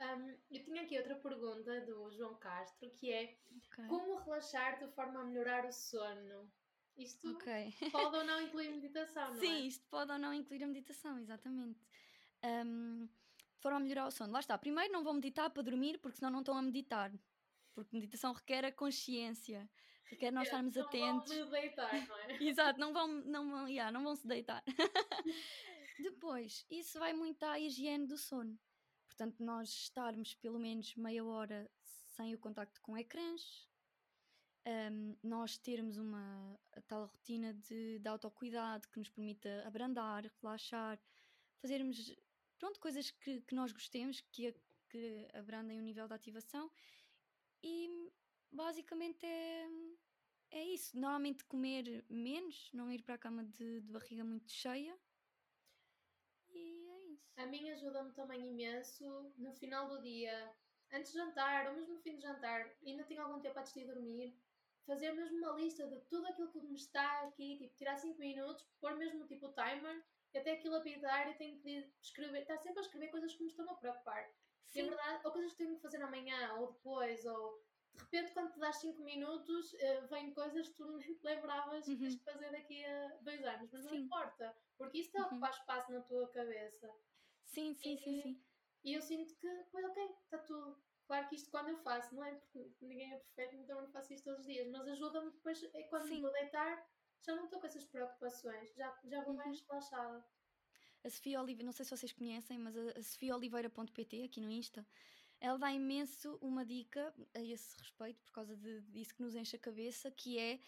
Um, 0.01 0.35
eu 0.51 0.65
tinha 0.65 0.83
aqui 0.83 0.97
outra 0.97 1.15
pergunta 1.17 1.81
do 1.83 2.11
João 2.11 2.35
Castro 2.37 2.91
que 2.91 3.13
é 3.13 3.37
Ok. 3.57 3.85
como 3.87 4.17
relaxar 4.21 4.79
de 4.79 4.91
forma 4.95 5.21
a 5.21 5.25
melhorar 5.25 5.67
o 5.67 5.73
sono? 5.73 6.51
Isto 6.97 7.35
Ok. 7.35 7.75
pode 7.93 8.17
ou 8.17 8.25
não 8.25 8.41
incluir 8.41 8.71
meditação, 8.71 9.35
não 9.35 9.41
Sim, 9.41 9.57
é? 9.57 9.61
isto 9.61 9.87
pode 9.91 10.11
ou 10.11 10.19
não 10.19 10.33
incluir 10.33 10.65
a 10.65 10.67
meditação, 10.67 11.19
exatamente. 11.19 11.81
Ahm, 12.43 13.07
de 13.07 13.61
forma 13.61 13.77
a 13.77 13.81
melhorar 13.81 14.07
o 14.07 14.11
sono. 14.11 14.33
Lá 14.33 14.41
está. 14.41 14.57
Primeiro, 14.57 14.91
não 14.93 15.05
vão 15.05 15.13
meditar 15.15 15.51
para 15.51 15.63
dormir, 15.63 15.99
porque 15.99 16.17
senão 16.17 16.31
não 16.31 16.41
estão 16.41 16.57
a 16.57 16.63
meditar. 16.63 17.13
Porque 17.75 17.95
meditação 17.95 18.33
requer 18.33 18.65
a 18.65 18.73
consciência, 18.73 19.69
requer 20.11 20.31
nós 20.31 20.49
estarmos 20.49 20.77
não 20.77 20.87
atentos. 20.87 21.37
Vão 21.37 21.45
me 21.45 21.51
deitar, 21.51 22.09
não 22.09 22.19
é? 22.19 22.27
Exato, 22.43 22.81
não 22.81 22.93
vão, 22.93 23.07
não 23.07 23.51
vão, 23.51 23.69
yeah, 23.69 23.93
não 23.93 24.03
vão 24.03 24.17
se 24.17 24.27
deitar. 24.27 24.65
Depois, 25.99 26.65
isso 26.71 26.99
vai 26.99 27.13
muito 27.13 27.43
à 27.43 27.59
higiene 27.59 28.07
do 28.07 28.17
sono. 28.17 28.59
Portanto, 29.21 29.45
nós 29.45 29.69
estarmos 29.69 30.35
pelo 30.35 30.59
menos 30.59 30.97
meia 30.97 31.23
hora 31.23 31.71
sem 32.17 32.35
o 32.35 32.39
contacto 32.39 32.81
com 32.81 32.97
ecrãs, 32.97 33.69
ahm, 34.65 35.15
nós 35.23 35.59
termos 35.59 35.99
uma 35.99 36.59
tal 36.89 37.05
rotina 37.05 37.53
de, 37.53 37.99
de 37.99 38.09
autocuidado 38.09 38.89
que 38.89 38.99
nos 38.99 39.11
permita 39.11 39.63
abrandar, 39.67 40.25
relaxar, 40.41 40.99
fazermos 41.59 42.17
pronto, 42.59 42.81
coisas 42.81 43.11
que, 43.11 43.43
que 43.43 43.55
nós 43.55 43.73
gostemos, 43.73 44.23
que, 44.23 44.55
que 44.89 45.29
abrandem 45.35 45.79
o 45.79 45.83
nível 45.83 46.09
de 46.09 46.15
ativação 46.15 46.71
e 47.63 48.11
basicamente 48.51 49.27
é, 49.27 49.69
é 50.51 50.65
isso. 50.65 50.99
Normalmente 50.99 51.45
comer 51.45 52.07
menos, 52.09 52.71
não 52.73 52.91
ir 52.91 53.03
para 53.03 53.17
a 53.17 53.19
cama 53.19 53.45
de, 53.45 53.83
de 53.83 53.93
barriga 53.93 54.25
muito 54.25 54.51
cheia. 54.51 54.99
E. 57.41 57.45
A 57.45 57.47
mim 57.47 57.71
ajuda-me 57.71 58.13
também 58.13 58.47
imenso 58.51 59.33
no 59.39 59.53
final 59.53 59.89
do 59.89 60.03
dia, 60.03 60.55
antes 60.93 61.13
de 61.13 61.19
jantar, 61.19 61.67
ou 61.69 61.75
mesmo 61.75 61.95
no 61.95 62.01
fim 62.01 62.17
de 62.17 62.23
jantar, 62.23 62.71
ainda 62.85 63.05
tenho 63.05 63.23
algum 63.23 63.41
tempo 63.41 63.59
antes 63.59 63.73
de 63.73 63.81
ir 63.81 63.87
dormir, 63.87 64.39
fazer 64.87 65.13
mesmo 65.13 65.39
uma 65.39 65.53
lista 65.53 65.87
de 65.89 66.01
tudo 66.07 66.27
aquilo 66.27 66.51
que 66.51 66.61
me 66.61 66.75
está 66.77 67.23
aqui, 67.23 67.57
tipo, 67.59 67.75
tirar 67.75 67.97
5 67.97 68.19
minutos, 68.19 68.65
pôr 68.81 68.95
mesmo 68.97 69.27
tipo 69.27 69.47
o 69.47 69.53
timer, 69.55 70.05
e 70.35 70.39
até 70.39 70.53
aquilo 70.53 70.77
apitar 70.77 71.29
eu 71.29 71.37
tenho 71.37 71.59
que 71.61 71.91
escrever, 72.03 72.43
estar 72.43 72.59
sempre 72.59 72.81
a 72.81 72.83
escrever 72.83 73.09
coisas 73.11 73.35
que 73.35 73.43
me 73.43 73.49
estão 73.49 73.69
a 73.71 73.75
preocupar. 73.77 74.23
E 74.75 74.83
Sim, 74.83 74.87
verdade, 74.89 75.21
ou 75.25 75.33
coisas 75.33 75.53
que 75.53 75.59
tenho 75.59 75.77
que 75.77 75.83
fazer 75.83 76.03
amanhã, 76.03 76.55
ou 76.55 76.73
depois, 76.73 77.25
ou 77.25 77.65
de 77.95 78.05
repente 78.05 78.33
quando 78.33 78.53
te 78.53 78.61
dás 78.61 78.77
5 78.77 79.03
minutos, 79.03 79.75
eh, 79.75 80.01
vêm 80.07 80.33
coisas 80.33 80.69
que 80.69 80.77
tu 80.77 80.87
nem 80.99 81.15
te 81.15 81.25
lembravas 81.25 81.91
que 81.91 81.99
tens 81.99 82.15
Uhum. 82.15 82.19
que 82.19 82.25
fazer 82.25 82.51
daqui 82.53 82.85
a 82.85 83.17
dois 83.21 83.43
anos, 83.45 83.71
mas 83.73 83.85
não 83.85 83.93
Sim. 83.93 84.05
importa, 84.05 84.57
porque 84.77 84.99
isso 84.99 85.09
está 85.09 85.23
a 85.23 85.27
Uhum. 85.27 85.31
ocupar 85.31 85.51
espaço 85.51 85.91
na 85.93 86.01
tua 86.03 86.29
cabeça. 86.31 86.89
Sim, 87.51 87.75
sim, 87.75 87.97
sim, 87.97 88.15
E- 88.15 88.23
sim. 88.23 88.47
E 88.85 88.95
eu 88.95 89.03
sinto 89.03 89.37
que, 89.39 89.65
pois 89.71 89.85
ok, 89.85 90.03
está 90.25 90.39
tudo. 90.39 90.83
Claro 91.07 91.29
que 91.29 91.35
isto 91.37 91.51
quando 91.51 91.69
eu 91.71 91.77
faço, 91.77 92.15
não 92.15 92.25
é? 92.25 92.35
Porque 92.37 92.77
ninguém 92.81 93.13
é 93.15 93.19
perfeito, 93.19 93.57
então 93.57 93.79
eu 93.79 93.83
não 93.87 93.93
faço 93.93 94.13
isto 94.15 94.25
todos 94.25 94.41
os 94.41 94.47
dias, 94.47 94.69
mas 94.71 94.89
ajuda-me 94.89 95.33
depois, 95.33 95.63
é 95.75 95.83
quando 95.85 96.09
Sim. 96.09 96.21
vou 96.21 96.33
deitar, 96.33 96.89
já 97.27 97.35
não 97.37 97.45
estou 97.45 97.61
com 97.61 97.67
essas 97.67 97.85
preocupações, 97.87 98.75
já, 98.75 98.99
já 99.05 99.23
vou 99.25 99.35
Uhum. 99.35 99.37
mais 99.37 99.61
relaxada. 99.69 100.27
A 101.05 101.11
Sofia 101.11 101.41
Oliveira, 101.41 101.65
não 101.67 101.73
sei 101.73 101.85
se 101.85 101.97
vocês 101.97 102.13
conhecem, 102.13 102.59
mas 102.59 102.77
a, 102.77 102.99
a 102.99 103.03
sofiaoliveira.pt 103.03 104.23
aqui 104.25 104.41
no 104.41 104.51
Insta, 104.51 104.87
ela 105.41 105.59
dá 105.59 105.73
imenso 105.73 106.39
uma 106.43 106.65
dica 106.65 107.15
a 107.35 107.41
esse 107.43 107.77
respeito, 107.79 108.23
por 108.23 108.33
causa 108.33 108.57
de, 108.57 108.83
disso 108.83 109.15
que 109.15 109.23
nos 109.23 109.35
enche 109.35 109.57
a 109.57 109.59
cabeça, 109.59 110.11
que 110.11 110.39
é 110.39 110.61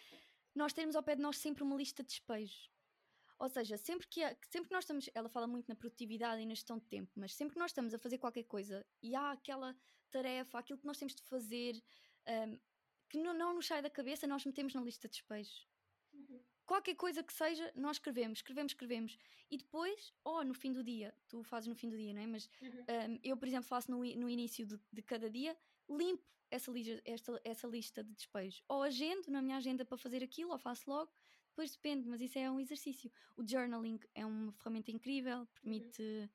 nós 0.54 0.72
termos 0.74 0.96
ao 0.96 1.02
pé 1.04 1.16
de 1.16 1.22
nós 1.22 1.38
sempre 1.38 1.62
uma 1.64 1.76
lista 1.76 2.02
de 2.02 2.08
despejos. 2.10 2.71
Ou 3.42 3.48
seja, 3.48 3.76
sempre 3.76 4.06
que, 4.06 4.20
sempre 4.48 4.68
que 4.68 4.72
nós 4.72 4.84
estamos, 4.84 5.10
ela 5.14 5.28
fala 5.28 5.48
muito 5.48 5.66
na 5.68 5.74
produtividade 5.74 6.40
e 6.40 6.46
na 6.46 6.54
gestão 6.54 6.78
de 6.78 6.86
tempo, 6.86 7.10
mas 7.16 7.34
sempre 7.34 7.54
que 7.54 7.58
nós 7.58 7.72
estamos 7.72 7.92
a 7.92 7.98
fazer 7.98 8.18
qualquer 8.18 8.44
coisa 8.44 8.86
e 9.02 9.16
há 9.16 9.32
aquela 9.32 9.76
tarefa, 10.12 10.60
aquilo 10.60 10.78
que 10.78 10.86
nós 10.86 10.96
temos 10.96 11.12
de 11.12 11.22
fazer, 11.24 11.82
ahm, 12.24 12.56
que 13.08 13.18
não, 13.18 13.34
não 13.34 13.52
nos 13.52 13.66
sai 13.66 13.82
da 13.82 13.90
cabeça, 13.90 14.28
nós 14.28 14.46
metemos 14.46 14.72
na 14.74 14.80
lista 14.80 15.08
de 15.08 15.14
despejos 15.14 15.66
Uhum. 16.14 16.40
qualquer 16.66 16.94
coisa 16.94 17.22
que 17.22 17.32
seja, 17.32 17.72
nós 17.74 17.96
escrevemos, 17.96 18.38
escrevemos, 18.38 18.72
escrevemos. 18.72 19.18
E 19.50 19.56
depois, 19.56 20.12
ou 20.22 20.44
no 20.44 20.54
fim 20.54 20.72
do 20.72 20.84
dia, 20.84 21.12
tu 21.26 21.42
fazes 21.42 21.66
no 21.68 21.74
fim 21.74 21.88
do 21.88 21.96
dia, 21.96 22.12
não 22.14 22.22
é? 22.22 22.26
Mas 22.26 22.48
Uhum. 22.60 22.84
um, 23.14 23.18
eu, 23.24 23.36
por 23.36 23.48
exemplo, 23.48 23.66
faço 23.66 23.90
no, 23.90 23.98
no 23.98 24.28
início 24.28 24.64
de, 24.66 24.78
de 24.92 25.02
cada 25.02 25.28
dia, 25.28 25.56
limpo 25.88 26.22
essa, 26.50 26.70
esta, 27.04 27.40
essa 27.44 27.66
lista 27.66 28.04
de 28.04 28.12
despejos. 28.12 28.62
Ou 28.68 28.82
agendo 28.82 29.30
na 29.30 29.42
minha 29.42 29.56
agenda 29.56 29.84
para 29.84 29.96
fazer 29.96 30.22
aquilo, 30.22 30.52
ou 30.52 30.58
faço 30.58 30.88
logo. 30.88 31.10
Depois 31.52 31.70
depende, 31.72 32.08
mas 32.08 32.20
isso 32.22 32.38
é 32.38 32.50
um 32.50 32.58
exercício. 32.58 33.12
O 33.36 33.46
journaling 33.46 34.00
é 34.14 34.24
uma 34.24 34.52
ferramenta 34.52 34.90
incrível, 34.90 35.46
permite 35.46 36.30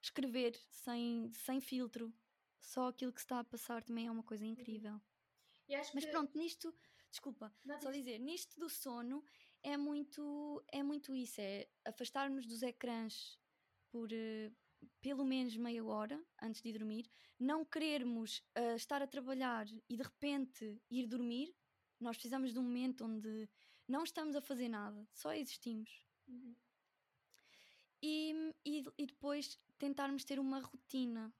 escrever 0.00 0.56
sem, 0.70 1.28
sem 1.32 1.60
filtro. 1.60 2.14
Só 2.60 2.88
aquilo 2.88 3.12
que 3.12 3.20
está 3.20 3.40
a 3.40 3.44
passar 3.44 3.82
também 3.82 4.06
é 4.06 4.10
uma 4.10 4.22
coisa 4.22 4.44
incrível. 4.46 5.00
E 5.68 5.74
acho 5.74 5.90
Mas 5.92 6.04
que. 6.04 6.10
pronto, 6.10 6.38
nisto, 6.38 6.72
desculpa, 7.10 7.52
Não, 7.64 7.80
só 7.80 7.90
diz- 7.90 8.04
dizer, 8.04 8.18
nisto 8.20 8.60
do 8.60 8.68
sono 8.68 9.24
é 9.60 9.76
muito, 9.76 10.64
é 10.72 10.84
muito 10.84 11.14
isso, 11.16 11.40
é 11.40 11.68
afastar-nos 11.84 12.46
dos 12.46 12.62
ecrãs 12.62 13.40
por 13.90 14.08
eh, 14.12 14.52
pelo 15.00 15.24
menos 15.24 15.56
meia 15.56 15.84
hora 15.84 16.24
antes 16.40 16.62
de 16.62 16.68
ir 16.68 16.78
dormir, 16.78 17.10
não 17.40 17.64
querermos 17.64 18.42
ah, 18.54 18.76
estar 18.76 19.02
a 19.02 19.06
trabalhar 19.06 19.66
e 19.88 19.96
de 19.96 20.02
repente 20.02 20.80
ir 20.88 21.06
dormir, 21.08 21.56
nós 22.00 22.16
precisamos 22.16 22.52
de 22.52 22.58
um 22.60 22.62
momento 22.62 23.04
onde 23.04 23.48
não 23.88 24.04
estamos 24.04 24.36
a 24.36 24.40
fazer 24.40 24.68
nada, 24.68 25.06
só 25.12 25.32
existimos. 25.32 26.04
Uhum. 26.28 26.54
E, 28.02 28.54
e, 28.64 28.84
e 28.98 29.06
depois 29.06 29.58
tentarmos 29.78 30.24
ter 30.24 30.38
uma 30.38 30.60
rotina, 30.60 31.32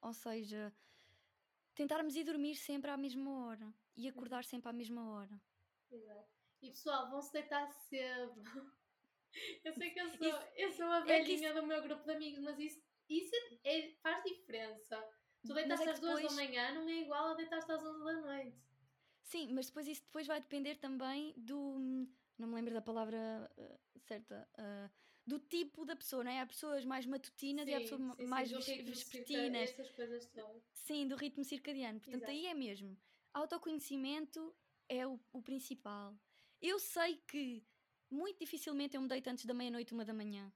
ou 0.00 0.12
seja, 0.12 0.72
tentarmos 1.74 2.16
ir 2.16 2.24
dormir 2.24 2.56
sempre 2.56 2.90
à 2.90 2.96
mesma 2.96 3.30
hora 3.46 3.72
e 3.96 4.08
acordar 4.08 4.44
sempre 4.44 4.68
à 4.68 4.72
mesma 4.72 5.08
hora. 5.12 5.40
Exato. 5.90 6.28
E 6.62 6.70
pessoal, 6.70 7.10
vão 7.10 7.22
se 7.22 7.32
deitar 7.32 7.70
cedo. 7.70 8.42
Eu 9.64 9.72
sei 9.74 9.90
que 9.92 10.00
eu 10.00 10.08
sou, 10.08 10.26
Isso- 10.26 10.46
eu 10.56 10.72
sou 10.72 10.86
a 10.86 10.98
é 10.98 11.02
velhinha 11.04 11.54
do 11.54 11.64
meu 11.64 11.80
grupo 11.84 12.02
de 12.02 12.10
amigos, 12.10 12.40
mas 12.40 12.58
isso, 12.58 12.82
isso 13.08 13.30
é- 13.62 13.94
faz 14.02 14.24
diferença. 14.24 15.00
Tu 15.46 15.54
deitas 15.54 15.80
é 15.82 15.90
às 15.90 16.00
duas 16.00 16.14
da 16.16 16.20
depois- 16.22 16.34
manhã 16.34 16.74
não 16.74 16.88
é 16.88 16.94
igual 17.02 17.28
a 17.28 17.34
deitar-te 17.34 17.70
às 17.70 17.80
11 17.80 18.04
da 18.04 18.20
noite. 18.22 18.58
Sim, 19.30 19.52
mas 19.52 19.66
depois 19.66 19.86
isso 19.86 20.02
depois 20.04 20.26
vai 20.26 20.40
depender 20.40 20.74
também 20.76 21.32
do. 21.36 21.78
Não 22.36 22.48
me 22.48 22.54
lembro 22.56 22.74
da 22.74 22.82
palavra 22.82 23.48
eh, 23.56 23.78
certa. 24.00 24.48
eh, 24.58 24.90
do 25.24 25.38
tipo 25.38 25.84
da 25.84 25.94
pessoa, 25.94 26.24
não 26.24 26.32
é? 26.32 26.40
Há 26.40 26.46
pessoas 26.46 26.84
mais 26.84 27.06
matutinas 27.06 27.68
e 27.68 27.74
há 27.74 27.78
pessoas 27.80 28.00
ma- 28.00 28.16
mais 28.26 28.50
vespertinas. 28.50 29.70
Essas 29.70 29.90
coisas 29.92 30.26
todas. 30.26 30.62
Sim, 30.72 31.06
do 31.06 31.14
ritmo 31.14 31.44
circadiano. 31.44 32.00
Portanto, 32.00 32.22
Exato. 32.22 32.32
aí 32.32 32.46
é 32.46 32.54
mesmo. 32.54 32.98
Autoconhecimento 33.32 34.52
é 34.88 35.06
o, 35.06 35.20
o 35.32 35.40
principal. 35.42 36.18
Eu 36.60 36.80
sei 36.80 37.18
que 37.18 37.64
muito 38.10 38.38
dificilmente 38.40 38.96
eu 38.96 39.02
me 39.02 39.06
deito 39.08 39.30
antes 39.30 39.44
da 39.44 39.54
meia-noite, 39.54 39.94
uma 39.94 40.04
da 40.04 40.12
manhã. 40.12 40.52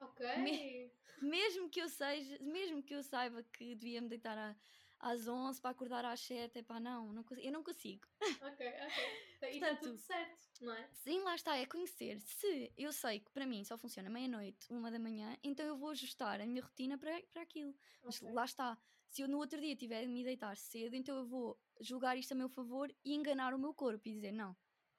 Ok. 0.00 0.26
Me- 0.38 0.90
Mesmo 1.20 1.68
que 1.70 1.80
eu 1.80 1.88
seja, 1.88 2.38
mesmo 2.40 2.82
que 2.82 2.94
eu 2.94 3.02
saiba 3.02 3.42
que 3.44 3.74
devia 3.76 4.00
me 4.00 4.08
deitar 4.08 4.36
à- 4.36 4.56
às 5.00 5.28
11 5.28 5.60
para 5.60 5.70
acordar 5.70 6.04
às 6.04 6.20
7, 6.20 6.58
epá, 6.58 6.80
não, 6.80 7.12
não 7.12 7.24
eu 7.38 7.52
não 7.52 7.62
consigo. 7.62 8.06
Ok, 8.20 8.40
ok. 8.42 9.04
E 9.42 9.54
está 9.54 9.66
Portanto- 9.68 9.82
tudo 9.82 9.98
certo, 9.98 10.38
não 10.60 10.72
é? 10.74 10.88
Sim, 10.92 11.20
lá 11.22 11.34
está, 11.34 11.56
é 11.56 11.66
conhecer. 11.66 12.20
Se 12.20 12.72
eu 12.76 12.92
sei 12.92 13.20
que 13.20 13.30
para 13.30 13.46
mim 13.46 13.62
só 13.64 13.78
funciona 13.78 14.10
meia-noite, 14.10 14.66
uma 14.72 14.90
da 14.90 14.98
manhã, 14.98 15.36
então 15.42 15.64
eu 15.64 15.76
vou 15.76 15.90
ajustar 15.90 16.40
a 16.40 16.46
minha 16.46 16.62
rotina 16.62 16.98
para, 16.98 17.20
para 17.32 17.42
aquilo. 17.42 17.74
Mas 18.02 18.20
Ok. 18.20 18.32
lá 18.32 18.44
está. 18.44 18.78
Se 19.08 19.22
eu 19.22 19.28
no 19.28 19.38
outro 19.38 19.60
dia 19.60 19.74
tiver 19.76 20.02
de 20.02 20.08
me 20.08 20.22
deitar 20.24 20.56
cedo, 20.56 20.94
então 20.94 21.16
eu 21.16 21.26
vou 21.26 21.58
julgar 21.80 22.18
isto 22.18 22.32
a 22.32 22.34
meu 22.34 22.48
favor 22.48 22.94
e 23.04 23.14
enganar 23.14 23.54
o 23.54 23.58
meu 23.58 23.72
corpo 23.72 24.06
e 24.08 24.12
dizer: 24.12 24.32
não, 24.32 24.54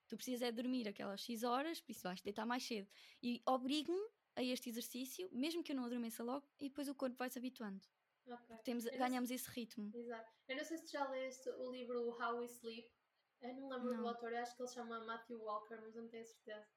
tu 0.07 0.15
precisas 0.15 0.41
é 0.41 0.51
dormir 0.51 0.87
aquelas 0.87 1.21
X 1.21 1.43
horas, 1.43 1.79
por 1.81 1.91
isso 1.91 2.03
vais 2.03 2.21
deitar 2.21 2.45
mais 2.45 2.63
cedo. 2.63 2.87
E 3.21 3.41
obrigo-me 3.45 4.09
a 4.35 4.43
este 4.43 4.69
exercício, 4.69 5.29
mesmo 5.31 5.61
que 5.61 5.73
eu 5.73 5.75
não 5.75 5.83
adormeça 5.85 6.23
logo, 6.23 6.47
e 6.59 6.69
depois 6.69 6.87
o 6.87 6.95
corpo 6.95 7.17
vai 7.17 7.29
se 7.29 7.37
habituando. 7.37 7.81
Ok. 8.29 8.57
Temos, 8.63 8.85
ganhamos 8.85 9.31
esse 9.31 9.49
ritmo. 9.49 9.91
Exato. 9.93 10.31
Eu 10.47 10.57
não 10.57 10.63
sei 10.63 10.77
se 10.77 10.85
tu 10.85 10.91
já 10.91 11.07
leste 11.09 11.49
o 11.49 11.71
livro 11.71 12.09
How 12.21 12.37
We 12.39 12.45
Sleep. 12.45 12.89
Eu 13.41 13.53
não 13.55 13.69
lembro 13.69 13.89
do 13.95 14.01
Não. 14.01 14.07
autor, 14.09 14.31
eu 14.33 14.39
acho 14.39 14.55
que 14.55 14.61
ele 14.61 14.69
chama 14.69 15.03
Matthew 15.05 15.41
Walker, 15.41 15.77
mas 15.81 15.95
eu 15.95 16.03
não 16.03 16.09
tenho 16.09 16.25
certeza. 16.25 16.67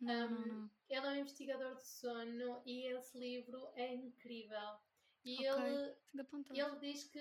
Não, 0.00 0.28
Um, 0.28 0.46
não. 0.46 0.70
Ele 0.88 1.06
é 1.06 1.10
um 1.10 1.16
investigador 1.16 1.74
de 1.76 1.86
sono 1.86 2.62
e 2.66 2.86
esse 2.86 3.18
livro 3.18 3.70
é 3.76 3.94
incrível. 3.94 4.78
E 5.24 5.48
Ok. 5.48 5.64
ele, 5.64 5.96
ele 6.50 6.76
diz 6.80 7.04
que, 7.04 7.20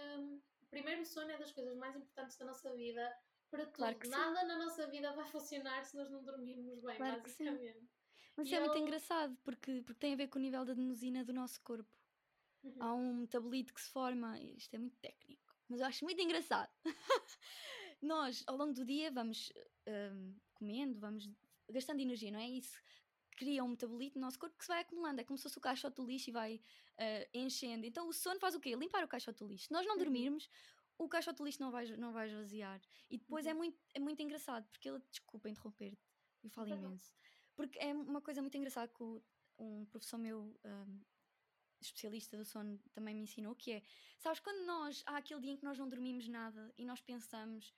primeiro, 0.70 1.02
o 1.02 1.06
sono 1.06 1.30
é 1.32 1.38
das 1.38 1.52
coisas 1.52 1.76
mais 1.78 1.96
importantes 1.96 2.38
da 2.38 2.46
nossa 2.46 2.74
vida 2.76 3.16
para 3.52 3.66
tudo. 3.66 3.76
Claro 3.76 4.00
que 4.00 4.06
sim. 4.08 4.12
Nada 4.12 4.44
na 4.46 4.58
nossa 4.58 4.88
vida 4.88 5.12
vai 5.14 5.26
funcionar 5.26 5.84
se 5.84 5.96
nós 5.98 6.10
não 6.10 6.24
dormirmos 6.24 6.80
bem, 6.82 6.98
Claro 6.98 7.22
basicamente. 7.22 7.90
Mas 8.38 8.46
e 8.48 8.50
isso 8.50 8.56
é 8.56 8.60
muito 8.62 8.76
ele- 8.76 8.84
engraçado, 8.84 9.38
porque, 9.44 9.82
porque 9.84 10.00
tem 10.00 10.14
a 10.14 10.18
ver 10.18 10.30
com 10.30 10.40
o 10.40 10.42
nível 10.42 10.64
de 10.64 10.72
adenosina 10.72 11.26
do 11.26 11.34
nosso 11.34 11.62
corpo. 11.62 11.92
Uhum. 12.64 12.76
há 12.80 12.94
um 12.94 13.14
metabolito 13.16 13.74
que 13.74 13.82
se 13.82 13.90
forma, 13.92 14.40
isto 14.40 14.74
é 14.76 14.80
muito 14.80 14.98
técnico, 15.00 15.56
mas 15.70 15.80
eu 15.82 15.88
acho 15.88 16.06
muito 16.06 16.22
engraçado. 16.22 16.72
Nós, 18.02 18.44
ao 18.48 18.56
longo 18.58 18.74
do 18.74 18.86
dia, 18.86 19.12
vamos 19.12 19.52
hum, 19.88 20.38
comendo, 20.54 21.00
vamos 21.00 21.30
gastando 21.70 22.02
energia, 22.02 22.32
não 22.32 22.40
é? 22.40 22.50
Isso 22.50 22.80
cria 23.38 23.64
um 23.64 23.70
metabolito 23.70 24.20
no 24.20 24.26
nosso 24.26 24.40
corpo 24.40 24.58
que 24.58 24.66
se 24.66 24.68
vai 24.70 24.82
acumulando, 24.82 25.22
é 25.22 25.24
como 25.24 25.38
se 25.38 25.44
fosse 25.44 25.58
o 25.58 25.62
caixote 25.62 25.96
do 25.96 26.06
lixo 26.06 26.30
e 26.30 26.34
vai 26.34 26.62
eh, 26.98 27.30
enchendo. 27.34 27.86
Então 27.86 28.08
o 28.08 28.14
sono 28.14 28.40
faz 28.40 28.56
o 28.56 28.60
quê? 28.60 28.76
Limpar 28.76 29.04
o 29.04 29.08
caixote 29.08 29.40
do 29.40 29.48
lixo. 29.48 29.68
Se 29.68 29.72
nós 29.74 29.86
não 29.86 29.98
Uhum. 29.98 29.98
dormirmos, 29.98 30.50
o 30.98 31.08
caixote 31.08 31.38
do 31.38 31.46
lixo 31.46 31.62
não 31.62 31.72
vai, 31.72 31.86
não 31.98 32.12
vai 32.12 32.28
esvaziar. 32.28 32.82
E 33.10 33.18
depois 33.18 33.46
é, 33.48 33.54
Uhum. 33.54 33.58
muito, 33.58 33.80
é 33.94 34.00
muito 34.00 34.22
engraçado, 34.22 34.68
porque 34.70 34.90
ele, 34.90 35.00
desculpa 35.10 35.50
interromper-te, 35.50 36.02
eu 36.44 36.50
falo 36.50 36.70
imenso. 36.70 37.14
Porque 37.56 37.80
é 37.80 37.94
uma 37.94 38.22
coisa 38.22 38.42
muito 38.42 38.58
engraçada 38.58 38.92
que 38.92 39.04
um 39.58 39.86
professor 39.86 40.18
meu 40.18 40.60
hum, 40.66 41.02
especialista 41.82 42.38
do 42.38 42.46
sono 42.46 42.80
também 42.94 43.16
me 43.16 43.22
ensinou, 43.24 43.56
que 43.56 43.72
é, 43.74 43.84
sabes, 44.18 44.40
quando 44.40 44.66
nós, 44.66 45.04
há 45.06 45.18
aquele 45.18 45.42
dia 45.42 45.52
em 45.52 45.58
que 45.58 45.64
nós 45.64 45.78
não 45.78 45.88
dormimos 45.90 46.28
nada 46.28 46.74
e 46.78 46.86
nós 46.86 47.02
pensamos, 47.02 47.74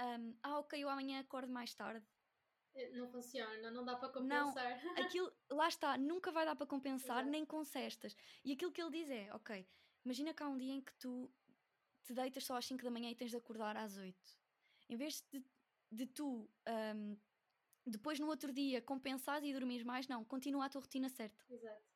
hum, 0.00 0.34
ah 0.42 0.58
ok, 0.58 0.82
eu 0.82 0.88
amanhã 0.88 1.20
acordo 1.20 1.52
mais 1.52 1.74
tarde, 1.74 2.06
Eh, 2.74 2.90
Não 2.90 3.08
funciona, 3.10 3.70
não 3.70 3.84
dá 3.84 3.96
para 3.96 4.08
Não. 4.22 4.52
compensar. 4.52 4.80
aquilo, 5.16 5.32
lá 5.50 5.68
está, 5.68 5.98
nunca 5.98 6.30
vai 6.30 6.44
dar 6.44 6.54
para 6.56 6.66
compensar, 6.66 7.18
Exato. 7.18 7.30
nem 7.30 7.44
com 7.44 7.64
cestas. 7.64 8.16
E 8.44 8.52
aquilo 8.52 8.72
que 8.72 8.80
ele 8.80 8.90
diz 8.90 9.10
é, 9.10 9.32
ok, 9.34 9.66
imagina 10.04 10.32
que 10.32 10.42
há 10.42 10.48
um 10.48 10.56
dia 10.56 10.72
em 10.74 10.80
que 10.80 10.94
tu 10.94 11.30
te 12.04 12.14
deitas 12.14 12.44
só 12.44 12.56
às 12.56 12.64
5 12.66 12.82
da 12.82 12.90
manhã 12.90 13.10
e 13.10 13.14
tens 13.16 13.30
de 13.30 13.36
acordar 13.36 13.76
às 13.76 13.96
8. 13.96 14.38
Em 14.88 14.96
vez 14.96 15.22
de, 15.32 15.44
de 15.90 16.06
tu, 16.06 16.48
hum, 16.96 17.16
depois 17.86 18.18
no 18.20 18.28
outro 18.28 18.52
dia, 18.52 18.80
compensares 18.80 19.48
e 19.48 19.52
dormires 19.52 19.84
mais, 19.84 20.06
não, 20.06 20.24
continua 20.24 20.66
a 20.66 20.68
tua 20.68 20.80
rotina 20.80 21.08
certa. 21.08 21.44
Exato. 21.48 21.89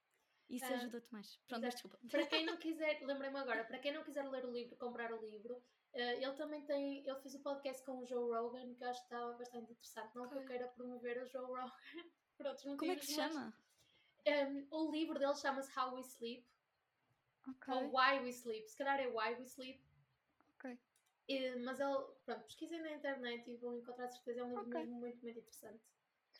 Isso 0.49 0.65
Ah, 0.67 0.77
ajuda-te 0.77 1.13
mais. 1.13 1.39
Pronto, 1.49 1.63
mas 1.63 1.75
desculpa. 1.75 1.99
Para 2.11 2.23
quem 2.31 2.47
não 2.47 2.57
quiser, 2.57 3.01
lembrei-me 3.03 3.39
agora, 3.39 3.65
para 3.65 3.79
quem 3.79 3.93
não 3.93 4.05
quiser 4.05 4.29
ler 4.29 4.45
o 4.45 4.53
livro, 4.53 4.77
comprar 4.77 5.13
o 5.13 5.21
livro, 5.27 5.63
eh, 5.93 6.23
ele 6.23 6.33
também 6.35 6.65
tem, 6.65 7.07
ele 7.07 7.21
fez 7.21 7.35
o 7.35 7.41
podcast 7.43 7.85
com 7.85 7.99
o 7.99 8.07
Joe 8.07 8.31
Rogan, 8.33 8.75
que 8.75 8.85
eu 8.85 8.89
acho 8.89 9.01
que 9.01 9.07
estava 9.07 9.33
bastante 9.35 9.73
interessante. 9.73 10.15
Não 10.15 10.29
que 10.29 10.37
eu 10.37 10.45
queira 10.45 10.69
promover 10.69 11.23
o 11.23 11.27
Joe 11.29 11.45
Rogan 11.47 11.73
por 12.37 12.47
outros 12.47 12.65
motivos. 12.67 12.79
Como 12.79 12.93
é 12.93 12.97
que 12.97 13.07
se 13.07 13.17
mas, 13.17 13.35
chama? 13.35 13.55
ehm, 14.27 14.67
o 14.71 14.91
livro 14.91 15.19
dele 15.19 15.35
chama-se 15.37 15.79
How 15.79 15.95
We 15.95 16.01
Sleep, 16.03 16.47
Ok, 17.49 17.69
ou 17.69 17.97
Why 17.97 18.21
We 18.21 18.31
Sleep. 18.33 18.69
Se 18.69 18.77
calhar 18.77 19.01
é 19.01 19.07
Why 19.09 19.35
We 19.37 19.45
Sleep. 19.45 19.81
ok. 20.59 20.79
Eh, 21.29 21.57
mas 21.57 21.81
ele, 21.81 22.05
pronto, 22.25 22.45
pesquisem 22.45 22.81
na 22.83 22.93
internet 22.93 23.51
e 23.51 23.57
vão 23.57 23.77
encontrar 23.79 24.07
de 24.07 24.15
certeza. 24.15 24.41
É 24.41 24.45
um 24.45 24.51
livro 24.51 24.67
Ok. 24.67 24.75
mesmo 24.81 24.95
muito, 24.97 25.23
muito 25.23 25.39
interessante 25.39 25.83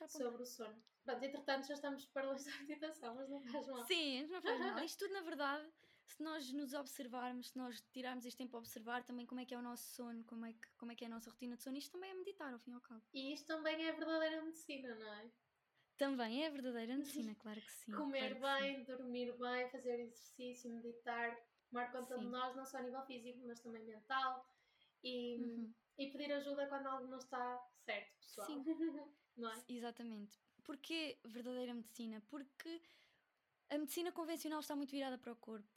apontei. 0.01 0.21
sobre 0.27 0.43
o 0.43 0.47
sono. 0.47 0.83
Pronto, 1.05 1.23
entretanto 1.23 1.67
já 1.67 1.75
estamos 1.75 2.07
para 2.07 2.27
longe 2.27 2.45
da 2.45 2.57
meditação, 2.59 3.15
mas 3.15 3.29
não 3.29 3.41
faz 3.43 3.67
mal. 3.69 3.85
Sim, 3.85 4.27
não 4.27 4.41
faz 4.41 4.59
mal. 4.59 4.79
Isto 4.85 5.05
tudo, 5.05 5.13
na 5.15 5.21
verdade, 5.21 5.71
se 6.07 6.23
nós 6.23 6.51
nos 6.53 6.73
observarmos, 6.73 7.51
se 7.51 7.59
nós 7.59 7.83
tirarmos 7.93 8.25
este 8.25 8.39
tempo 8.39 8.57
a 8.57 8.61
observar 8.61 9.05
também 9.05 9.27
como 9.27 9.41
é 9.41 9.45
que 9.45 9.55
é 9.55 9.59
o 9.59 9.63
nosso 9.63 9.85
sono, 9.95 10.25
como 10.25 10.47
é 10.47 10.53
que, 10.53 10.69
como 10.79 10.93
é, 10.93 10.95
que 10.95 11.05
é 11.05 11.07
a 11.07 11.11
nossa 11.11 11.31
rotina 11.31 11.57
de 11.57 11.63
sono, 11.63 11.77
isto 11.77 11.93
também 11.93 12.11
é 12.11 12.15
meditar, 12.15 12.53
ao 12.53 12.59
fim 12.59 12.71
e 12.71 12.75
ao 12.75 12.81
cabo. 12.81 13.03
E 13.13 13.33
isto 13.35 13.47
também 13.47 13.85
é 13.85 13.91
a 13.91 13.95
verdadeira 13.95 14.43
medicina, 14.43 14.95
não 14.95 15.13
é? 15.13 15.31
Também 15.99 16.45
é 16.45 16.51
verdadeira 16.51 16.97
medicina, 16.97 17.35
claro 17.41 17.61
que 17.61 17.73
sim. 17.73 17.93
Comer 17.93 18.39
claro 18.39 18.63
que 18.63 18.67
sim. 18.67 18.75
bem, 18.75 18.85
dormir 18.85 19.39
bem, 19.39 19.71
fazer 19.71 20.01
exercício, 20.01 20.71
meditar, 20.71 21.39
tomar 21.71 21.93
conta 21.93 22.17
de 22.17 22.25
Sim. 22.25 22.31
nós, 22.31 22.57
não 22.57 22.65
só 22.65 22.79
a 22.79 22.83
nível 22.83 23.03
físico, 23.03 23.41
mas 23.47 23.61
também 23.61 23.85
mental. 23.85 24.49
E, 25.03 25.37
Uhum. 25.37 25.75
e 25.99 26.11
pedir 26.11 26.33
ajuda 26.33 26.67
quando 26.67 26.87
algo 26.87 27.07
não 27.09 27.19
está 27.19 27.63
certo, 27.85 28.17
pessoal. 28.17 28.47
Sim. 28.47 28.65
não 29.37 29.53
é? 29.53 29.65
Exatamente. 29.69 30.44
Porquê 30.65 31.19
verdadeira 31.25 31.75
medicina? 31.75 32.21
Porque 32.29 32.81
a 33.71 33.79
medicina 33.79 34.11
convencional 34.13 34.61
está 34.61 34.75
muito 34.75 34.91
virada 34.91 35.19
para 35.19 35.33
o 35.33 35.37
corpo. 35.37 35.69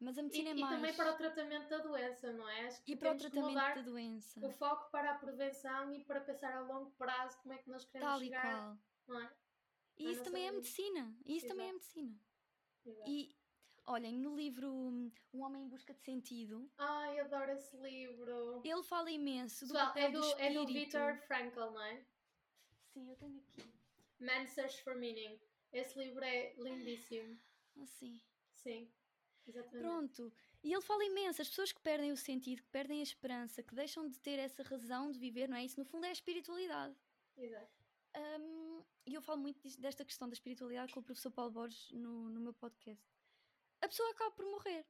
Mas 0.00 0.18
a 0.18 0.20
E, 0.20 0.24
medicina 0.24 0.50
é 0.50 0.54
e 0.56 0.60
mais. 0.60 0.74
também 0.76 0.94
para 0.94 1.12
o 1.12 1.16
tratamento 1.16 1.68
da 1.68 1.78
doença, 1.78 2.32
não 2.32 2.48
é? 2.48 2.66
Acho 2.66 2.82
que 2.82 2.92
e 2.92 2.96
para 2.96 3.12
o 3.14 3.18
tratamento 3.18 3.54
da 3.54 3.82
doença. 3.82 4.46
o 4.46 4.50
foco 4.50 4.90
para 4.90 5.12
a 5.12 5.18
prevenção 5.18 5.92
e 5.92 6.04
para 6.04 6.20
pensar 6.20 6.52
a 6.54 6.60
longo 6.60 6.90
prazo 6.92 7.38
como 7.42 7.54
é 7.54 7.58
que 7.58 7.70
nós 7.70 7.84
queremos 7.86 8.12
Tal 8.12 8.22
e 8.22 8.26
chegar, 8.26 8.42
qual. 8.42 8.78
não 9.08 9.20
é? 9.20 9.32
E 9.96 10.06
à 10.06 10.10
isso 10.10 10.22
também 10.24 10.46
é 10.48 10.52
medicina. 10.52 11.16
E 11.24 11.36
isso 11.36 11.46
também 11.46 11.66
é 11.66 11.70
Exato. 11.70 11.78
medicina. 11.96 12.20
Exato. 12.84 13.10
E 13.10 13.36
olhem, 13.86 14.18
no 14.18 14.34
livro 14.36 14.70
Um 14.72 15.12
Homem 15.42 15.62
em 15.64 15.68
Busca 15.68 15.94
de 15.94 16.02
Sentido, 16.02 16.70
Ai, 16.76 17.20
adoro 17.20 17.52
esse 17.52 17.74
livro. 17.76 18.60
ele 18.64 18.82
fala 18.82 19.10
imenso 19.10 19.64
do 19.66 19.72
Pessoal, 19.72 19.86
papel 19.86 20.08
é 20.08 20.10
do, 20.10 20.20
do 20.20 20.26
é 20.38 20.52
do 20.52 20.60
espírito. 20.60 20.72
Viktor 20.98 21.16
Frankl, 21.28 21.60
não 21.60 21.82
é? 21.82 22.04
Sim, 22.94 23.10
eu 23.10 23.16
tenho 23.16 23.38
aqui. 23.40 23.62
Man's 24.20 24.50
Search 24.50 24.82
for 24.82 24.94
Meaning. 24.96 25.40
Esse 25.72 25.98
livro 25.98 26.24
é 26.24 26.54
lindíssimo. 26.56 27.38
Assim. 27.82 28.20
Sim, 28.52 28.88
exatamente. 29.46 29.82
Pronto. 29.82 30.32
E 30.62 30.72
ele 30.72 30.80
fala 30.80 31.04
imenso. 31.04 31.42
As 31.42 31.48
pessoas 31.48 31.72
que 31.72 31.80
perdem 31.80 32.12
o 32.12 32.16
sentido, 32.16 32.62
que 32.62 32.68
perdem 32.70 33.00
a 33.00 33.02
esperança, 33.02 33.62
que 33.64 33.74
deixam 33.74 34.08
de 34.08 34.18
ter 34.20 34.38
essa 34.38 34.62
razão 34.62 35.10
de 35.10 35.18
viver, 35.18 35.48
não 35.48 35.56
é? 35.56 35.64
Isso 35.64 35.78
no 35.78 35.84
fundo 35.84 36.06
é 36.06 36.10
a 36.10 36.12
espiritualidade. 36.12 36.96
Exato. 37.36 37.84
Hum, 38.16 38.84
E 39.04 39.12
eu 39.12 39.20
falo 39.20 39.40
muito 39.40 39.60
desta 39.80 40.04
questão 40.04 40.28
da 40.28 40.34
espiritualidade 40.34 40.92
com 40.92 41.00
o 41.00 41.02
professor 41.02 41.32
Paulo 41.32 41.50
Borges 41.50 41.90
no, 41.90 42.30
no 42.30 42.40
meu 42.40 42.54
podcast. 42.54 43.04
A 43.80 43.88
pessoa 43.88 44.08
acaba 44.12 44.30
por 44.30 44.46
morrer. 44.46 44.86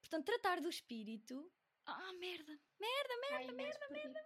Portanto, 0.00 0.26
tratar 0.26 0.60
do 0.60 0.68
espírito. 0.68 1.50
Ah, 1.86 2.12
merda! 2.14 2.60
Merda, 2.80 3.16
merda! 3.20 3.36
Ai, 3.36 3.52
merda, 3.52 3.88
merda, 3.90 4.20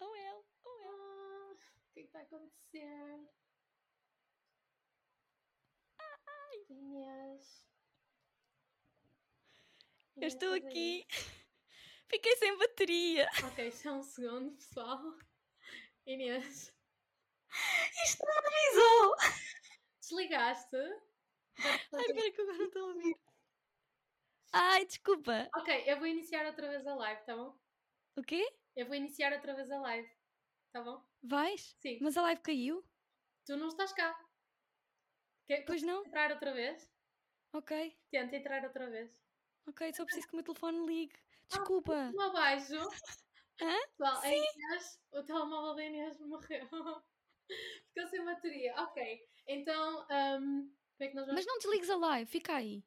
Oh, 0.00 0.10
well, 0.12 0.44
oh, 0.64 0.76
well. 0.82 0.94
Ah, 1.00 1.52
o 1.52 1.56
que 1.96 2.00
é 2.00 2.04
que 2.04 2.12
vai 2.12 2.22
acontecer? 2.24 3.26
Inês. 6.68 7.66
Eu 10.14 10.18
Inês, 10.18 10.34
estou 10.34 10.52
aqui. 10.52 11.06
Fiquei 12.10 12.36
sem 12.36 12.56
bateria. 12.58 13.26
Ok, 13.46 13.72
só 13.72 13.94
um 13.94 14.02
segundo, 14.02 14.54
pessoal. 14.56 15.00
Inês, 16.06 16.70
Isto 18.04 18.24
não 18.26 18.38
avisou. 18.38 19.16
desligaste? 20.00 20.76
Ai, 21.58 21.76
espera 21.76 22.30
que 22.32 22.40
agora 22.42 22.58
não 22.58 22.66
estou 22.66 22.82
a 22.82 22.86
ouvir. 22.88 23.16
Ai, 24.52 24.84
desculpa. 24.84 25.48
Ok, 25.56 25.84
eu 25.86 25.96
vou 25.96 26.06
iniciar 26.06 26.44
outra 26.46 26.68
vez 26.68 26.86
a 26.86 26.94
live, 26.94 27.24
tá 27.24 27.34
bom? 27.34 27.58
O 28.16 28.22
quê? 28.22 28.46
Eu 28.76 28.86
vou 28.86 28.94
iniciar 28.94 29.32
outra 29.32 29.54
vez 29.54 29.70
a 29.70 29.80
live. 29.80 30.15
Tá 30.76 30.82
bom? 30.82 31.02
Vais? 31.22 31.74
Sim. 31.80 31.98
Mas 32.02 32.18
a 32.18 32.22
live 32.22 32.42
caiu? 32.42 32.84
Tu 33.46 33.56
não 33.56 33.68
estás 33.68 33.94
cá. 33.94 34.14
Quer 35.46 35.64
Pois 35.64 35.82
não? 35.82 36.04
entrar 36.04 36.30
outra 36.32 36.52
vez? 36.52 36.86
Ok, 37.54 37.98
Tenta 38.10 38.36
entrar 38.36 38.62
outra 38.62 38.90
vez. 38.90 39.10
ok, 39.66 39.94
só 39.94 40.04
preciso 40.04 40.26
que 40.26 40.34
o 40.34 40.36
meu 40.36 40.44
telefone 40.44 40.86
ligue. 40.86 41.16
Desculpa. 41.48 42.12
Um 42.14 42.20
abaixo. 42.20 42.74
Hã? 43.58 43.74
Pessoal, 43.96 44.20
a 44.20 44.28
Inês, 44.28 45.00
o 45.14 45.22
telemóvel 45.22 45.74
da 45.76 45.82
Inês 45.86 46.20
morreu. 46.20 46.68
Ficou 47.94 48.06
sem 48.10 48.22
bateria. 48.22 48.74
Ok. 48.82 49.26
Então, 49.48 50.06
um, 50.10 50.70
é 50.98 51.08
que 51.08 51.14
nós 51.14 51.24
vamos. 51.24 51.40
Mas 51.40 51.46
não 51.46 51.56
desligues 51.56 51.88
a 51.88 51.96
live, 51.96 52.30
fica 52.30 52.54
aí. 52.54 52.84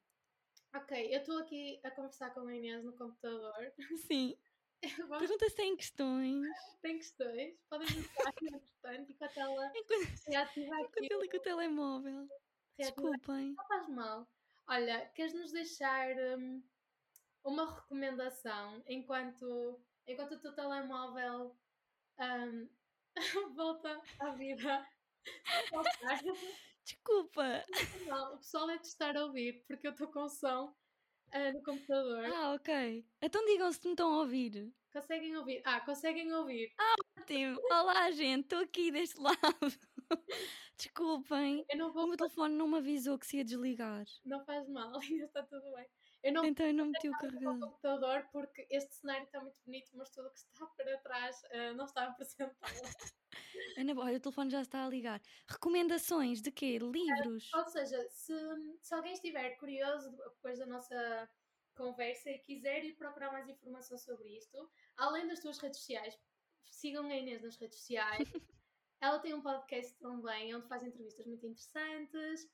Ok, 0.75 1.11
eu 1.11 1.21
estou 1.21 1.39
aqui 1.39 1.81
a 1.83 1.89
conversar 1.89 2.29
com 2.35 2.41
a 2.41 2.55
Inês 2.55 2.83
no 2.83 2.95
computador. 2.95 3.73
Sim. 4.05 4.37
Vamos- 5.07 5.17
Pergunta 5.19 5.49
se 5.49 5.55
tem 5.55 5.75
questões. 5.75 6.47
Tem 6.81 6.97
questões. 6.97 7.59
Podem 7.69 7.87
deixar, 7.87 8.33
entretanto, 8.41 9.11
enquanto 9.11 9.37
ela 9.37 9.71
Enquanto, 9.75 10.07
reativa 10.27 10.75
aqui. 10.75 10.85
enquanto 10.85 11.11
eu 11.11 11.21
ligo 11.21 11.37
o 11.37 11.41
telemóvel. 11.41 12.27
reativa 12.77 13.01
Desculpem. 13.09 13.53
Não 13.57 13.67
faz 13.67 13.89
mal. 13.89 14.27
Olha, 14.67 15.09
queres 15.09 15.33
nos 15.33 15.51
deixar 15.51 16.07
hum, 16.37 16.63
uma 17.43 17.75
recomendação 17.75 18.83
enquanto, 18.87 19.83
enquanto 20.07 20.33
o 20.33 20.39
teu 20.39 20.53
telemóvel 20.53 21.57
hum, 22.19 22.69
volta 23.55 24.01
à 24.19 24.31
vida? 24.31 24.87
Desculpa. 26.85 27.65
Não, 28.07 28.35
o 28.35 28.37
pessoal 28.37 28.69
é 28.69 28.77
de 28.77 28.87
estar 28.87 29.15
a 29.17 29.25
ouvir 29.25 29.63
porque 29.67 29.87
eu 29.87 29.91
estou 29.91 30.07
com 30.11 30.27
som 30.29 30.73
ah, 31.31 31.51
no 31.53 31.63
computador. 31.63 32.25
Ah, 32.25 32.53
ok. 32.53 33.05
Então 33.21 33.45
digam 33.45 33.71
se 33.71 33.85
me 33.85 33.91
estão 33.93 34.13
a 34.13 34.17
ouvir. 34.19 34.73
Conseguem 34.91 35.35
ouvir? 35.37 35.61
Ah, 35.65 35.81
conseguem 35.81 36.31
ouvir. 36.33 36.73
Ótimo. 37.19 37.59
Olá, 37.71 38.11
gente. 38.11 38.43
Estou 38.45 38.59
aqui 38.59 38.91
deste 38.91 39.19
lado. 39.21 39.37
Desculpem. 40.77 41.65
Eu 41.69 41.77
não 41.77 41.89
O 41.89 41.93
vou. 41.93 42.07
meu 42.07 42.17
telefone 42.17 42.55
não 42.55 42.67
me 42.67 42.77
avisou 42.77 43.17
que 43.19 43.27
se 43.27 43.37
ia 43.37 43.45
desligar. 43.45 44.05
Não 44.25 44.43
faz 44.45 44.67
mal, 44.69 44.91
ainda 45.01 45.25
está 45.25 45.43
tudo 45.43 45.71
bem. 45.75 45.85
Eu 46.21 46.33
não 46.33 46.45
Então 46.45 46.65
eu 46.65 46.73
não 46.73 46.85
meti 46.87 47.07
o 47.07 47.11
carregador. 47.13 47.59
computador 47.59 48.27
porque 48.31 48.67
este 48.69 48.93
cenário 48.95 49.23
está 49.23 49.39
muito 49.39 49.57
bonito, 49.65 49.89
mas 49.95 50.09
tudo 50.09 50.27
o 50.27 50.31
que 50.31 50.39
está 50.39 50.65
para 50.65 50.97
trás 50.99 51.41
ah, 51.51 51.73
não 51.73 51.85
está 51.85 52.07
apresentável. 52.07 52.55
Ana, 53.77 53.93
olha, 53.97 54.17
o 54.17 54.19
telefone 54.19 54.49
já 54.49 54.61
está 54.61 54.85
a 54.85 54.89
ligar. 54.89 55.21
Recomendações 55.47 56.41
de 56.41 56.51
quê? 56.51 56.77
Livros? 56.79 57.53
Ou 57.53 57.65
seja, 57.65 58.09
se, 58.09 58.33
se 58.81 58.93
alguém 58.93 59.13
estiver 59.13 59.55
curioso 59.57 60.11
depois 60.11 60.59
da 60.59 60.65
nossa 60.65 61.29
conversa 61.75 62.29
e 62.29 62.39
quiser 62.39 62.83
ir 62.83 62.95
procurar 62.95 63.31
mais 63.31 63.47
informação 63.47 63.97
sobre 63.97 64.35
isto, 64.37 64.69
além 64.97 65.27
das 65.27 65.39
tuas 65.39 65.57
redes 65.59 65.79
sociais, 65.79 66.19
sigam 66.65 67.05
a 67.05 67.15
Inês 67.15 67.41
nas 67.41 67.55
redes 67.57 67.77
sociais. 67.77 68.29
Ela 69.01 69.19
tem 69.19 69.33
um 69.33 69.41
podcast 69.41 69.97
também 69.99 70.53
onde 70.53 70.67
faz 70.67 70.83
entrevistas 70.83 71.25
muito 71.25 71.45
interessantes. 71.45 72.49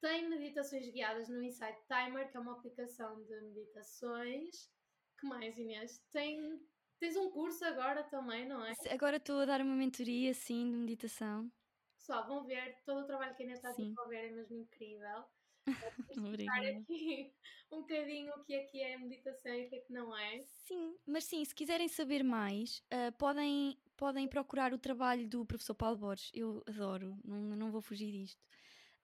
Tem 0.00 0.28
meditações 0.28 0.88
guiadas 0.90 1.28
no 1.28 1.42
Insight 1.42 1.78
Timer, 1.86 2.30
que 2.30 2.36
é 2.36 2.40
uma 2.40 2.52
aplicação 2.52 3.22
de 3.24 3.40
meditações. 3.40 4.70
Que 5.18 5.26
mais, 5.26 5.58
Inês? 5.58 5.98
Tem, 6.12 6.60
tens 7.00 7.16
um 7.16 7.30
curso 7.30 7.64
agora 7.64 8.04
também, 8.04 8.46
não 8.46 8.64
é? 8.64 8.72
Agora 8.90 9.16
estou 9.16 9.40
a 9.40 9.44
dar 9.44 9.60
uma 9.60 9.74
mentoria, 9.74 10.32
sim, 10.32 10.70
de 10.70 10.76
meditação. 10.76 11.50
Pessoal, 11.96 12.26
vão 12.28 12.44
ver 12.44 12.80
todo 12.84 13.00
o 13.00 13.06
trabalho 13.06 13.34
que 13.34 13.42
a 13.42 13.46
Inês 13.46 13.58
está 13.58 13.70
a 13.70 13.72
desenvolver, 13.72 14.28
é 14.28 14.30
mesmo 14.30 14.56
incrível. 14.56 15.24
explicar 16.10 16.64
aqui 16.64 17.32
um 17.70 17.80
bocadinho 17.80 18.32
o 18.34 18.44
que 18.44 18.54
é 18.54 18.64
que 18.64 18.80
é 18.80 18.96
meditação 18.96 19.52
e 19.52 19.66
o 19.66 19.68
que 19.68 19.76
é 19.76 19.80
que 19.80 19.92
não 19.92 20.16
é. 20.16 20.42
Sim, 20.44 20.96
mas 21.06 21.24
sim, 21.24 21.44
se 21.44 21.54
quiserem 21.54 21.88
saber 21.88 22.22
mais, 22.22 22.82
ah, 22.90 23.12
podem, 23.12 23.76
podem 23.96 24.28
procurar 24.28 24.72
o 24.72 24.78
trabalho 24.78 25.28
do 25.28 25.44
professor 25.44 25.74
Paulo 25.74 25.96
Borges. 25.96 26.30
Eu 26.32 26.62
adoro, 26.66 27.18
não, 27.24 27.40
não 27.56 27.70
vou 27.70 27.80
fugir 27.80 28.10
disto. 28.10 28.40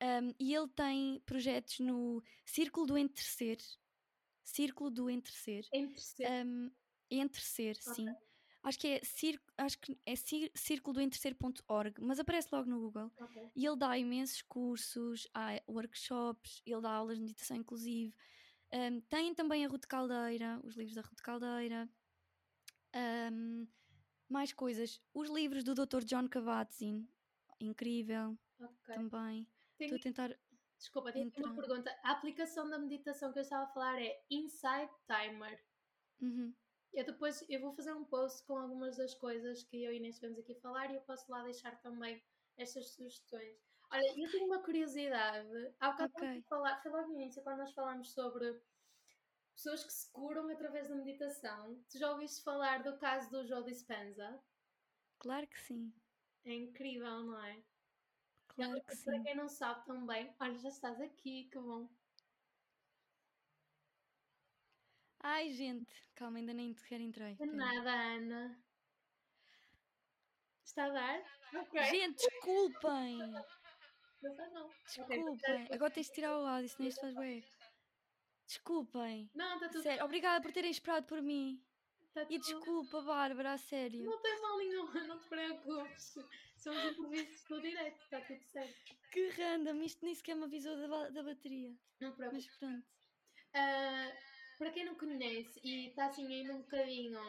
Ahm, 0.04 0.34
e 0.38 0.54
ele 0.54 0.68
tem 0.68 1.20
projetos 1.24 1.78
no 1.78 2.22
Círculo 2.44 2.86
do 2.86 2.98
Entrecer. 2.98 3.56
Círculo 4.42 4.90
do 4.90 5.08
Entrecer. 5.08 5.66
Entre 5.72 6.02
ser. 6.02 6.28
Um, 6.46 6.70
entrecer, 7.10 7.76
sim. 7.76 8.06
Acho 8.62 8.78
que 8.78 8.88
é, 8.88 9.00
cir, 9.04 9.40
acho 9.58 9.78
que 9.78 9.98
é 10.06 10.16
cir, 10.16 10.50
círculo 10.54 10.94
do 10.94 11.00
entrecer.org, 11.00 12.00
mas 12.00 12.18
aparece 12.18 12.48
logo 12.50 12.68
no 12.68 12.80
Google. 12.80 13.12
Ok. 13.20 13.50
E 13.54 13.66
ele 13.66 13.76
dá 13.76 13.96
imensos 13.96 14.40
cursos, 14.42 15.28
há 15.34 15.60
workshops, 15.68 16.62
ele 16.64 16.80
dá 16.80 16.90
aulas 16.90 17.16
de 17.18 17.22
meditação 17.22 17.56
inclusive. 17.56 18.14
Um, 18.72 19.00
tem 19.02 19.34
também 19.34 19.64
a 19.64 19.68
Ruth 19.68 19.86
Caldeira, 19.86 20.58
os 20.64 20.76
livros 20.76 20.94
da 20.94 21.02
Ruth 21.02 21.20
Caldeira. 21.20 21.88
Um, 23.32 23.66
mais 24.28 24.52
coisas. 24.52 25.00
Os 25.12 25.28
livros 25.28 25.62
do 25.62 25.74
Dr. 25.74 26.02
John 26.04 26.26
Kabat-Zinn, 26.26 27.06
incrível 27.60 28.36
ok. 28.58 28.94
também. 28.94 29.46
Estou 29.78 29.96
a 29.96 30.00
tentar. 30.00 30.38
Desculpa, 30.78 31.12
tenho 31.12 31.28
aqui 31.28 31.40
uma 31.40 31.52
entrar. 31.52 31.66
pergunta. 31.66 32.00
A 32.02 32.12
aplicação 32.12 32.68
da 32.68 32.78
meditação 32.78 33.32
que 33.32 33.38
eu 33.38 33.42
estava 33.42 33.64
a 33.64 33.68
falar 33.68 34.00
é 34.00 34.22
Insight 34.30 34.92
Timer. 35.06 35.64
Uhum. 36.20 36.54
Eu 36.92 37.04
depois 37.04 37.44
eu 37.48 37.60
vou 37.60 37.72
fazer 37.74 37.92
um 37.92 38.04
post 38.04 38.44
com 38.46 38.56
algumas 38.56 38.96
das 38.96 39.14
coisas 39.14 39.64
que 39.64 39.82
eu 39.82 39.92
e 39.92 39.96
Inês 39.96 40.20
vamos 40.20 40.38
aqui 40.38 40.54
falar 40.54 40.90
e 40.90 40.96
eu 40.96 41.00
posso 41.02 41.30
lá 41.30 41.42
deixar 41.42 41.80
também 41.80 42.22
estas 42.56 42.90
sugestões. 42.90 43.58
Olha, 43.90 44.02
eu 44.16 44.30
tenho 44.30 44.46
uma 44.46 44.62
curiosidade. 44.62 45.74
Há 45.80 45.90
bocado 45.90 46.12
Ok. 46.16 46.28
okay. 46.28 46.42
falar, 46.42 46.80
foi 46.82 46.92
logo 46.92 47.08
no 47.08 47.14
início 47.14 47.42
quando 47.42 47.58
nós 47.58 47.72
falámos 47.72 48.12
sobre 48.12 48.60
pessoas 49.54 49.84
que 49.84 49.92
se 49.92 50.10
curam 50.12 50.48
através 50.50 50.88
da 50.88 50.94
meditação. 50.94 51.82
Tu 51.90 51.98
já 51.98 52.10
ouviste 52.10 52.42
falar 52.42 52.82
do 52.82 52.96
caso 52.98 53.30
do 53.30 53.46
Joe 53.46 53.64
Dispenza? 53.64 54.40
Claro 55.18 55.46
que 55.48 55.60
sim. 55.60 55.92
É 56.44 56.52
incrível, 56.54 57.24
não 57.24 57.42
é? 57.44 57.62
Claro 58.54 58.80
que 58.80 58.86
Para 58.86 58.94
sim. 58.96 59.22
quem 59.22 59.34
não 59.34 59.48
sabe 59.48 59.84
também, 59.84 60.34
olha, 60.38 60.58
já 60.58 60.68
estás 60.68 61.00
aqui, 61.00 61.48
que 61.50 61.58
bom. 61.58 61.88
Ai, 65.20 65.50
gente, 65.52 65.92
calma, 66.14 66.38
ainda 66.38 66.52
nem 66.52 66.74
sequer 66.74 67.00
entrei. 67.00 67.34
De 67.34 67.46
nada, 67.46 67.90
Ana. 67.90 68.62
Está 70.64 70.84
a 70.84 70.88
dar? 70.90 71.24
Ok. 71.62 71.82
Gente, 71.84 72.16
desculpem! 72.16 73.18
Não. 73.18 73.44
Ok, 74.22 74.72
Desculpem. 74.86 75.68
Agora 75.72 75.90
tens 75.90 76.06
de 76.06 76.12
tirar 76.12 76.38
o 76.38 76.46
áudio, 76.46 76.68
senão 76.68 76.88
isto 76.88 77.00
faz 77.00 77.14
bem. 77.14 77.44
Desculpem. 78.46 79.30
Não, 79.34 79.54
está 79.54 79.68
tudo 79.68 79.82
Sério, 79.82 80.04
obrigada 80.04 80.42
por 80.42 80.52
terem 80.52 80.70
esperado 80.70 81.06
por 81.06 81.20
mim. 81.22 81.62
Tá 82.14 82.24
E 82.30 82.38
desculpa, 82.38 83.00
Bárbara, 83.02 83.54
a 83.54 83.58
sério. 83.58 84.04
Não 84.04 84.22
tem 84.22 84.40
mal 84.40 84.56
nenhum, 84.58 84.86
não 85.08 85.18
te 85.18 85.28
preocupes. 85.28 86.14
São 86.56 86.72
os 86.72 86.92
imprevistos 86.92 87.44
do 87.48 87.60
direito, 87.60 88.00
está 88.00 88.20
tudo 88.20 88.40
certo. 88.44 88.96
Que 89.10 89.28
random, 89.30 89.82
isto 89.82 90.04
nem 90.04 90.14
sequer 90.14 90.36
me 90.36 90.44
avisou 90.44 90.76
da, 90.76 91.10
da 91.10 91.22
bateria. 91.24 91.74
Não 92.00 92.12
te 92.12 92.16
preocupes. 92.16 92.46
Mas 92.46 92.56
pronto. 92.56 92.86
Ah, 93.54 94.12
para 94.58 94.70
quem 94.70 94.84
não 94.84 94.94
conhece 94.94 95.60
e 95.64 95.88
está 95.88 96.06
assim 96.06 96.32
ainda 96.32 96.54
um 96.54 96.62
bocadinho 96.62 97.20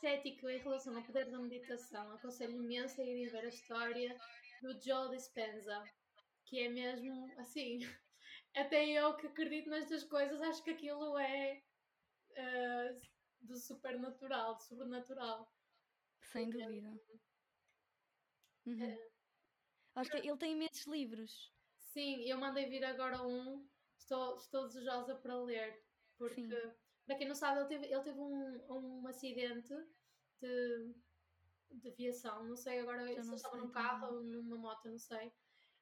cético 0.00 0.50
em 0.50 0.58
relação 0.58 0.94
ao 0.94 1.02
poder 1.02 1.30
da 1.30 1.38
meditação, 1.38 2.12
aconselho 2.12 2.62
imenso 2.62 3.00
a 3.00 3.04
irem 3.04 3.28
ver 3.28 3.46
a 3.46 3.48
história 3.48 4.14
do 4.60 4.78
Joe 4.84 5.16
Dispenza, 5.16 5.82
que 6.44 6.60
é 6.60 6.68
mesmo 6.68 7.32
assim. 7.38 7.78
Até 8.54 8.86
eu 8.86 9.16
que 9.16 9.26
acredito 9.28 9.70
nestas 9.70 10.04
coisas, 10.04 10.42
acho 10.42 10.62
que 10.62 10.70
aquilo 10.70 11.18
é 11.18 11.62
ah, 12.36 12.94
do 13.46 13.56
supernatural, 13.56 14.56
do 14.56 14.62
sobrenatural. 14.62 15.56
Sem 16.20 16.50
dúvida. 16.50 16.90
Uhum. 18.66 18.96
Acho 19.94 20.10
que 20.10 20.18
ele 20.18 20.36
tem 20.38 20.52
imensos 20.52 20.86
livros. 20.86 21.54
Sim, 21.78 22.22
eu 22.28 22.38
mandei 22.38 22.68
vir 22.68 22.84
agora 22.84 23.22
um, 23.22 23.68
estou, 23.98 24.36
estou 24.36 24.66
desejosa 24.66 25.16
para 25.16 25.42
ler, 25.42 25.86
porque, 26.18 26.42
Sim. 26.42 26.74
para 27.06 27.16
quem 27.16 27.26
não 27.28 27.34
sabe, 27.34 27.60
ele 27.60 27.68
teve, 27.68 27.86
ele 27.86 28.02
teve 28.02 28.18
um, 28.20 29.00
um 29.02 29.06
acidente 29.08 29.72
de, 30.40 30.94
de 31.70 31.88
aviação, 31.90 32.44
não 32.44 32.56
sei 32.56 32.80
agora 32.80 33.06
Já 33.14 33.22
se 33.22 33.34
estava 33.34 33.56
num 33.56 33.70
também. 33.70 33.72
carro 33.72 34.06
ou 34.16 34.22
numa 34.24 34.58
moto, 34.58 34.88
não 34.90 34.98
sei. 34.98 35.32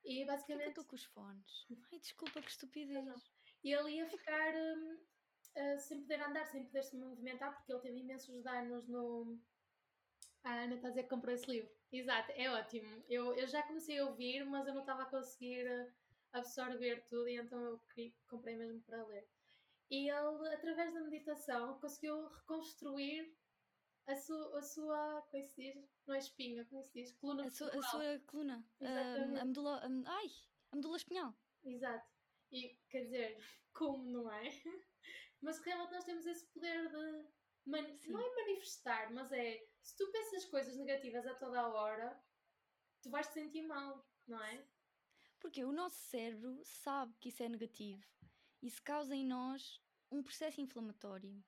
E 0.05 0.25
Por 0.31 0.45
que 0.45 0.53
eu 0.53 0.59
basicamente 0.59 0.69
estou 0.69 0.85
com 0.85 0.95
os 0.97 1.05
fones? 1.05 1.67
Ai, 1.93 1.99
desculpa, 1.99 2.43
que 2.43 2.51
estupidez. 2.51 3.33
ele 3.62 3.97
ia 3.97 4.07
ficar 4.07 4.55
ah, 5.57 5.79
sem 5.79 6.01
poder 6.03 6.21
andar, 6.23 6.45
sem 6.47 6.65
poder 6.65 6.83
se 6.83 6.97
movimentar, 6.97 7.55
porque 7.57 7.73
ele 7.73 7.81
teve 7.83 7.99
imensos 8.01 8.43
danos 8.43 8.87
no. 8.89 9.39
A 10.43 10.53
Ana 10.65 10.75
está 10.75 10.89
a 10.89 10.91
dizer 10.91 11.05
que 11.05 11.09
comprou 11.09 11.35
esse 11.35 11.51
livro. 11.51 11.71
Exato, 11.91 12.33
é 12.33 12.51
ótimo. 12.51 13.03
Eu, 13.09 13.35
eu 13.35 13.47
já 13.47 13.63
comecei 13.63 13.99
a 13.99 14.05
ouvir, 14.07 14.45
mas 14.45 14.67
eu 14.67 14.75
não 14.75 14.81
estava 14.83 15.03
a 15.05 15.07
conseguir 15.07 15.67
ah, 15.67 15.89
absorver 16.33 17.07
tudo, 17.09 17.29
e 17.29 17.37
então 17.37 17.59
eu 17.61 17.81
comprei 18.29 18.57
mesmo 18.57 18.81
para 18.83 19.05
ler. 19.07 19.27
E 19.91 20.09
ele, 20.11 20.49
através 20.55 20.93
da 20.93 21.01
meditação, 21.01 21.79
conseguiu 21.79 22.27
reconstruir 22.29 23.35
a, 24.07 24.17
su, 24.17 24.35
a 24.57 24.63
sua. 24.63 25.23
Como 25.31 25.37
é 25.37 25.47
que 25.47 25.49
se 25.49 25.57
diz? 25.73 25.89
Não 26.07 26.15
é 26.15 26.19
espinha, 26.19 26.65
como 26.67 26.79
é 26.81 26.83
que 26.83 26.89
se 26.89 26.95
diz? 27.01 27.13
Coluna 27.13 27.47
A, 27.47 27.51
sua- 27.51 27.69
a 27.79 27.83
sua 27.83 28.19
coluna. 28.27 28.67
Ah, 28.83 29.41
a 29.41 29.45
medula. 29.45 29.81
ai, 30.07 30.31
a 30.73 30.77
medula 30.77 30.97
espinhal. 30.97 31.35
Exato. 31.63 32.07
E 32.51 32.77
quer 32.91 33.05
dizer, 33.05 33.39
como 33.73 34.05
não 34.11 34.31
é? 34.31 34.51
Mas 35.45 35.59
realmente 35.59 35.93
nós 35.93 36.05
temos 36.05 36.25
esse 36.27 36.47
poder 36.47 36.89
de, 36.89 37.29
man- 37.67 37.99
Sim. 37.99 38.13
não 38.13 38.21
é 38.21 38.35
manifestar, 38.35 39.13
mas 39.13 39.31
é 39.31 39.69
se 39.83 39.95
tu 39.95 40.11
pensas 40.11 40.47
coisas 40.47 40.75
negativas 40.77 41.27
a 41.27 41.35
toda 41.35 41.61
a 41.61 41.69
hora, 41.69 42.19
tu 43.03 43.11
vais 43.11 43.27
te 43.27 43.35
sentir 43.35 43.63
mal, 43.67 44.11
não 44.27 44.43
é? 44.43 44.67
Porque 45.39 45.63
o 45.63 45.71
nosso 45.73 45.99
cérebro 45.99 46.59
sabe 46.65 47.15
que 47.21 47.29
isso 47.29 47.43
é 47.43 47.49
negativo. 47.51 48.03
Isso 48.63 48.83
causa 48.83 49.15
em 49.15 49.27
nós 49.27 49.83
um 50.11 50.23
processo 50.23 50.63
inflamatório. 50.63 51.45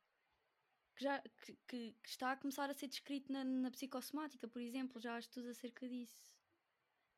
Que, 0.95 1.03
já, 1.05 1.23
que, 1.23 1.57
que- 1.67 1.93
que 2.03 2.09
está 2.09 2.33
a 2.33 2.37
começar 2.37 2.69
a 2.69 2.75
ser 2.75 2.89
descrito 2.89 3.33
na, 3.33 3.45
na 3.45 3.71
psicossomática, 3.71 4.47
por 4.47 4.61
exemplo, 4.61 5.01
já 5.01 5.15
há 5.15 5.19
estudos 5.19 5.49
acerca 5.51 5.89
disso. 5.89 6.37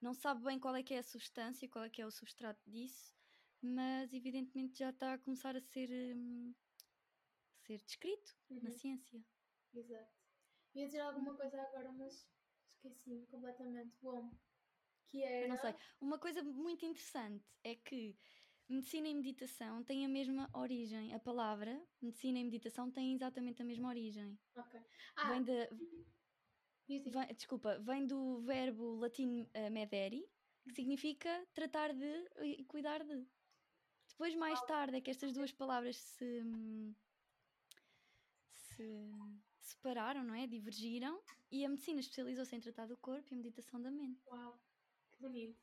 Não 0.00 0.14
sabe 0.14 0.44
bem 0.44 0.60
qual 0.60 0.76
é 0.76 0.82
que 0.84 0.94
é 0.94 0.98
a 0.98 1.02
substância, 1.02 1.68
qual 1.68 1.84
é 1.84 1.90
que 1.90 2.00
é 2.00 2.06
o 2.06 2.10
substrato 2.12 2.70
disso, 2.70 3.12
mas 3.60 4.12
evidentemente 4.12 4.78
já 4.78 4.90
está 4.90 5.14
a 5.14 5.18
começar 5.18 5.56
a 5.56 5.60
ser, 5.60 5.90
hum, 6.16 6.54
ser 7.68 7.84
descrito 7.84 8.32
na 8.50 8.70
Uhum, 8.70 8.70
ciência. 8.70 9.24
Exato. 9.74 10.10
Ia 10.74 10.86
dizer 10.86 11.00
alguma 11.00 11.36
coisa 11.36 11.60
agora, 11.60 11.92
mas 11.92 12.26
esqueci 12.66 13.26
completamente. 13.30 13.94
Bom, 14.00 14.30
que 15.06 15.22
Eu 15.22 15.28
era. 15.28 15.48
não 15.48 15.56
sei. 15.56 15.74
Uma 16.00 16.18
coisa 16.18 16.42
muito 16.42 16.86
interessante 16.86 17.44
é 17.62 17.74
que 17.74 18.16
medicina 18.68 19.08
e 19.08 19.14
meditação 19.14 19.84
têm 19.84 20.04
a 20.06 20.08
mesma 20.08 20.50
origem. 20.54 21.12
A 21.14 21.18
palavra 21.20 21.86
medicina 22.00 22.38
e 22.38 22.44
meditação 22.44 22.90
têm 22.90 23.12
exatamente 23.14 23.60
a 23.60 23.64
mesma 23.64 23.88
origem. 23.88 24.38
Ok. 24.56 24.80
Ah, 25.16 25.28
Vem 25.28 25.42
diz. 26.86 27.12
vem- 27.12 27.34
desculpa, 27.34 27.78
vem 27.80 28.06
do 28.06 28.40
verbo 28.40 28.94
latino 28.96 29.50
eh, 29.52 29.68
mederi, 29.70 30.22
que 30.66 30.74
significa 30.74 31.46
tratar 31.52 31.92
de 31.92 32.28
e 32.42 32.64
cuidar 32.64 33.04
de. 33.04 33.26
Depois, 34.08 34.34
mais 34.34 34.60
tarde, 34.62 34.96
é 34.96 35.00
que 35.00 35.10
estas 35.10 35.32
duas 35.32 35.52
palavras 35.52 35.96
se, 35.96 36.42
hum, 36.42 36.94
se 38.78 39.74
separaram, 39.74 40.22
não 40.24 40.34
é? 40.34 40.46
Divergiram 40.46 41.22
e 41.50 41.64
a 41.64 41.68
medicina 41.68 42.00
especializou-se 42.00 42.54
em 42.56 42.60
tratar 42.60 42.86
do 42.86 42.96
corpo 42.96 43.28
e 43.30 43.34
a 43.34 43.36
meditação 43.36 43.80
da 43.80 43.90
mente. 43.90 44.20
Uau, 44.30 44.62
que 45.10 45.18
bonito. 45.20 45.60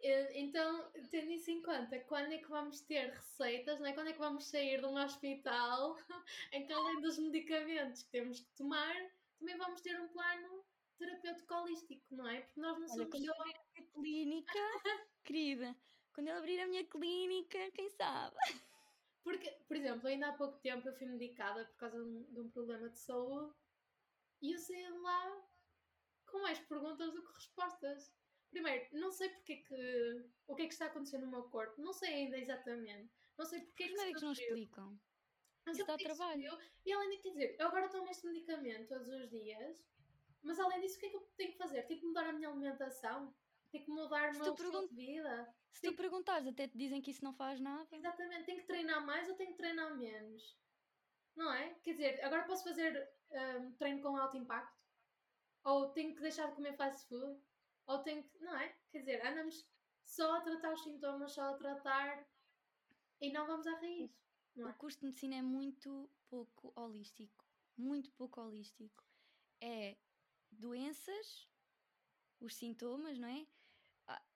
Eh, 0.00 0.40
Então, 0.40 0.90
tendo 1.10 1.30
isso 1.32 1.50
em 1.50 1.62
conta, 1.62 1.98
quando 2.04 2.32
é 2.32 2.38
que 2.38 2.48
vamos 2.48 2.80
ter 2.82 3.10
receitas, 3.10 3.78
não 3.80 3.86
é? 3.86 3.92
Quando 3.92 4.08
é 4.08 4.12
que 4.12 4.18
vamos 4.18 4.44
sair 4.48 4.80
de 4.80 4.86
um 4.86 4.96
hospital 4.96 5.96
em 6.52 6.66
que 6.66 6.72
além 6.72 7.00
dos 7.00 7.18
medicamentos 7.18 8.02
que 8.02 8.10
temos 8.10 8.40
que 8.40 8.50
tomar, 8.56 8.94
também 9.38 9.56
vamos 9.56 9.80
ter 9.80 10.00
um 10.00 10.08
plano 10.08 10.64
terapêutico 10.98 11.54
holístico, 11.54 12.14
não 12.14 12.28
é? 12.28 12.42
Porque 12.42 12.60
nós 12.60 12.78
não 12.78 12.88
Olha, 12.88 12.88
somos 12.88 13.10
quando 13.10 13.24
eu 13.26 13.34
abrir 13.34 13.56
a 13.56 13.64
minha 13.74 13.90
clínica, 13.92 14.58
querida, 15.24 15.76
quando 16.12 16.28
eu 16.28 16.36
abrir 16.38 16.60
a 16.60 16.66
minha 16.68 16.86
clínica, 16.86 17.70
quem 17.72 17.88
sabe? 17.90 18.36
Porque, 19.22 19.50
por 19.66 19.76
exemplo, 19.76 20.08
ainda 20.08 20.28
há 20.28 20.32
pouco 20.32 20.58
tempo 20.58 20.88
eu 20.88 20.94
fui 20.94 21.06
medicada 21.06 21.64
por 21.66 21.76
causa 21.76 21.98
de 21.98 22.08
um, 22.08 22.22
de 22.32 22.40
um 22.40 22.50
problema 22.50 22.88
de 22.88 22.98
saúde 22.98 23.54
e 24.40 24.52
eu 24.52 24.58
saí 24.58 24.88
lá 24.88 25.42
com 26.26 26.42
mais 26.42 26.58
perguntas 26.60 27.12
do 27.12 27.22
que 27.22 27.34
respostas. 27.34 28.12
Primeiro, 28.50 28.86
não 28.92 29.10
sei 29.10 29.28
porque 29.30 29.52
é 29.52 29.56
que, 29.56 30.30
o 30.46 30.54
que 30.54 30.62
é 30.62 30.66
que 30.66 30.72
está 30.72 30.86
acontecendo 30.86 31.26
no 31.26 31.30
meu 31.30 31.42
corpo, 31.44 31.80
não 31.82 31.92
sei 31.92 32.14
ainda 32.14 32.38
exatamente. 32.38 33.12
Não 33.36 33.44
sei 33.44 33.60
porque 33.60 33.82
é 33.82 33.86
Os 33.86 33.92
que 33.92 33.98
médicos 33.98 34.22
não 34.22 34.32
explicam. 34.32 35.00
Mas 35.66 35.78
é 35.78 35.84
que 35.84 36.04
trabalho. 36.04 36.58
E 36.86 36.92
além 36.92 37.10
de, 37.10 37.18
quer 37.18 37.30
dizer, 37.30 37.56
eu 37.58 37.66
agora 37.66 37.88
tomo 37.90 38.08
este 38.08 38.26
medicamento 38.26 38.88
todos 38.88 39.08
os 39.08 39.28
dias, 39.28 39.84
mas 40.42 40.58
além 40.58 40.80
disso, 40.80 40.96
o 40.96 41.00
que 41.00 41.06
é 41.06 41.10
que 41.10 41.16
eu 41.16 41.28
tenho 41.36 41.52
que 41.52 41.58
fazer? 41.58 41.82
Tenho 41.82 42.00
que 42.00 42.06
mudar 42.06 42.26
a 42.26 42.32
minha 42.32 42.48
alimentação? 42.48 43.34
Tenho 43.70 43.84
que 43.84 43.90
mudar 43.90 44.30
o 44.30 44.38
meu 44.38 44.54
estilo 44.54 44.88
de 44.88 44.94
vida? 44.94 45.54
Se 45.72 45.82
tu 45.82 45.94
perguntares, 45.94 46.46
até 46.46 46.66
te 46.66 46.76
dizem 46.76 47.00
que 47.00 47.10
isso 47.10 47.24
não 47.24 47.32
faz 47.32 47.60
nada. 47.60 47.88
Exatamente, 47.94 48.44
tenho 48.46 48.60
que 48.60 48.66
treinar 48.66 49.04
mais 49.04 49.28
ou 49.28 49.36
tenho 49.36 49.52
que 49.52 49.58
treinar 49.58 49.96
menos? 49.96 50.58
Não 51.36 51.52
é? 51.52 51.74
Quer 51.84 51.92
dizer, 51.92 52.24
agora 52.24 52.44
posso 52.44 52.64
fazer 52.64 53.08
hum, 53.30 53.72
treino 53.76 54.02
com 54.02 54.16
alto 54.16 54.36
impacto? 54.36 54.76
Ou 55.64 55.90
tenho 55.90 56.14
que 56.14 56.20
deixar 56.22 56.48
de 56.48 56.56
comer 56.56 56.76
fast 56.76 57.06
food? 57.08 57.40
Ou 57.86 57.98
tenho 58.02 58.22
que. 58.24 58.38
Não 58.38 58.56
é? 58.56 58.76
Quer 58.90 58.98
dizer, 59.00 59.26
andamos 59.26 59.68
só 60.04 60.36
a 60.36 60.40
tratar 60.40 60.72
os 60.72 60.82
sintomas, 60.82 61.32
só 61.32 61.42
a 61.42 61.54
tratar 61.54 62.26
e 63.20 63.32
não 63.32 63.46
vamos 63.46 63.66
à 63.66 63.74
raiz. 63.76 64.10
Não 64.56 64.66
O 64.66 64.70
é? 64.70 64.72
curso 64.72 64.98
de 65.00 65.06
medicina 65.06 65.36
é 65.36 65.42
muito 65.42 66.10
pouco 66.28 66.72
holístico. 66.74 67.46
Muito 67.76 68.10
pouco 68.12 68.40
holístico. 68.40 69.04
É 69.60 69.96
doenças, 70.50 71.48
os 72.40 72.54
sintomas, 72.56 73.18
não 73.18 73.28
é? 73.28 73.46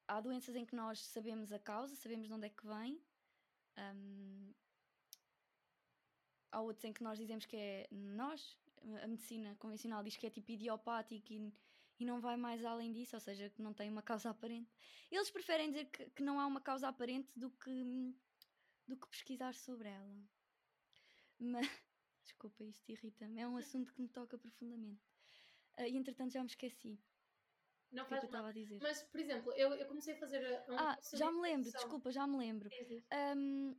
Há, 0.06 0.20
doenças 0.20 0.54
em 0.56 0.64
que 0.64 0.74
nós 0.74 1.00
sabemos 1.06 1.52
a 1.52 1.58
causa, 1.58 1.94
sabemos 1.96 2.28
de 2.28 2.34
onde 2.34 2.46
é 2.46 2.50
que 2.50 2.66
vem. 2.66 3.00
Hum, 3.78 4.52
há 6.50 6.60
outros 6.60 6.84
em 6.84 6.92
que 6.92 7.02
nós 7.02 7.18
dizemos 7.18 7.46
que 7.46 7.56
é 7.56 7.88
nós, 7.90 8.58
a 9.02 9.06
medicina 9.06 9.56
convencional 9.56 10.02
diz 10.02 10.16
que 10.16 10.26
é 10.26 10.30
tipo 10.30 10.52
idiopático 10.52 11.32
e, 11.32 11.52
e 11.98 12.04
não 12.04 12.20
vai 12.20 12.36
mais 12.36 12.64
além 12.64 12.92
disso, 12.92 13.16
ou 13.16 13.20
seja, 13.20 13.48
que 13.50 13.62
não 13.62 13.72
tem 13.72 13.88
uma 13.90 14.02
causa 14.02 14.30
aparente. 14.30 14.70
Eles 15.10 15.30
preferem 15.30 15.70
dizer 15.70 15.86
que, 15.86 16.10
que 16.10 16.22
não 16.22 16.38
há 16.38 16.46
uma 16.46 16.60
causa 16.60 16.88
aparente 16.88 17.30
do 17.34 17.50
que, 17.50 18.14
do 18.86 18.96
que 18.96 19.08
pesquisar 19.08 19.54
sobre 19.54 19.88
ela. 19.88 20.16
Mas, 21.38 21.66
desculpa, 22.22 22.64
isto 22.64 22.90
irrita-me, 22.90 23.40
é 23.40 23.48
um 23.48 23.56
assunto 23.56 23.92
que 23.94 24.02
me 24.02 24.08
toca 24.08 24.36
profundamente. 24.36 25.02
Ah, 25.76 25.88
e 25.88 25.96
entretanto 25.96 26.32
já 26.32 26.40
me 26.40 26.48
esqueci 26.48 27.00
Não 27.92 28.04
que 28.06 28.14
é 28.14 28.18
que 28.18 28.20
faz 28.20 28.22
eu 28.22 28.26
estava 28.26 28.42
mal. 28.42 28.50
a 28.50 28.52
dizer. 28.54 28.78
Mas, 28.82 29.02
por 29.02 29.20
exemplo, 29.20 29.52
eu, 29.52 29.74
eu 29.74 29.86
comecei 29.86 30.14
a 30.14 30.18
fazer 30.18 30.64
um 30.68 30.76
ah, 30.78 30.98
já 31.14 31.30
me 31.30 31.40
lembro, 31.40 31.70
desculpa, 31.70 32.10
já 32.10 32.26
me 32.26 32.38
lembro. 32.38 32.68
Ahm, 33.10 33.74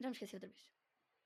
já 0.00 0.08
me 0.08 0.12
esqueci 0.12 0.36
outra 0.36 0.48
vez. 0.48 0.72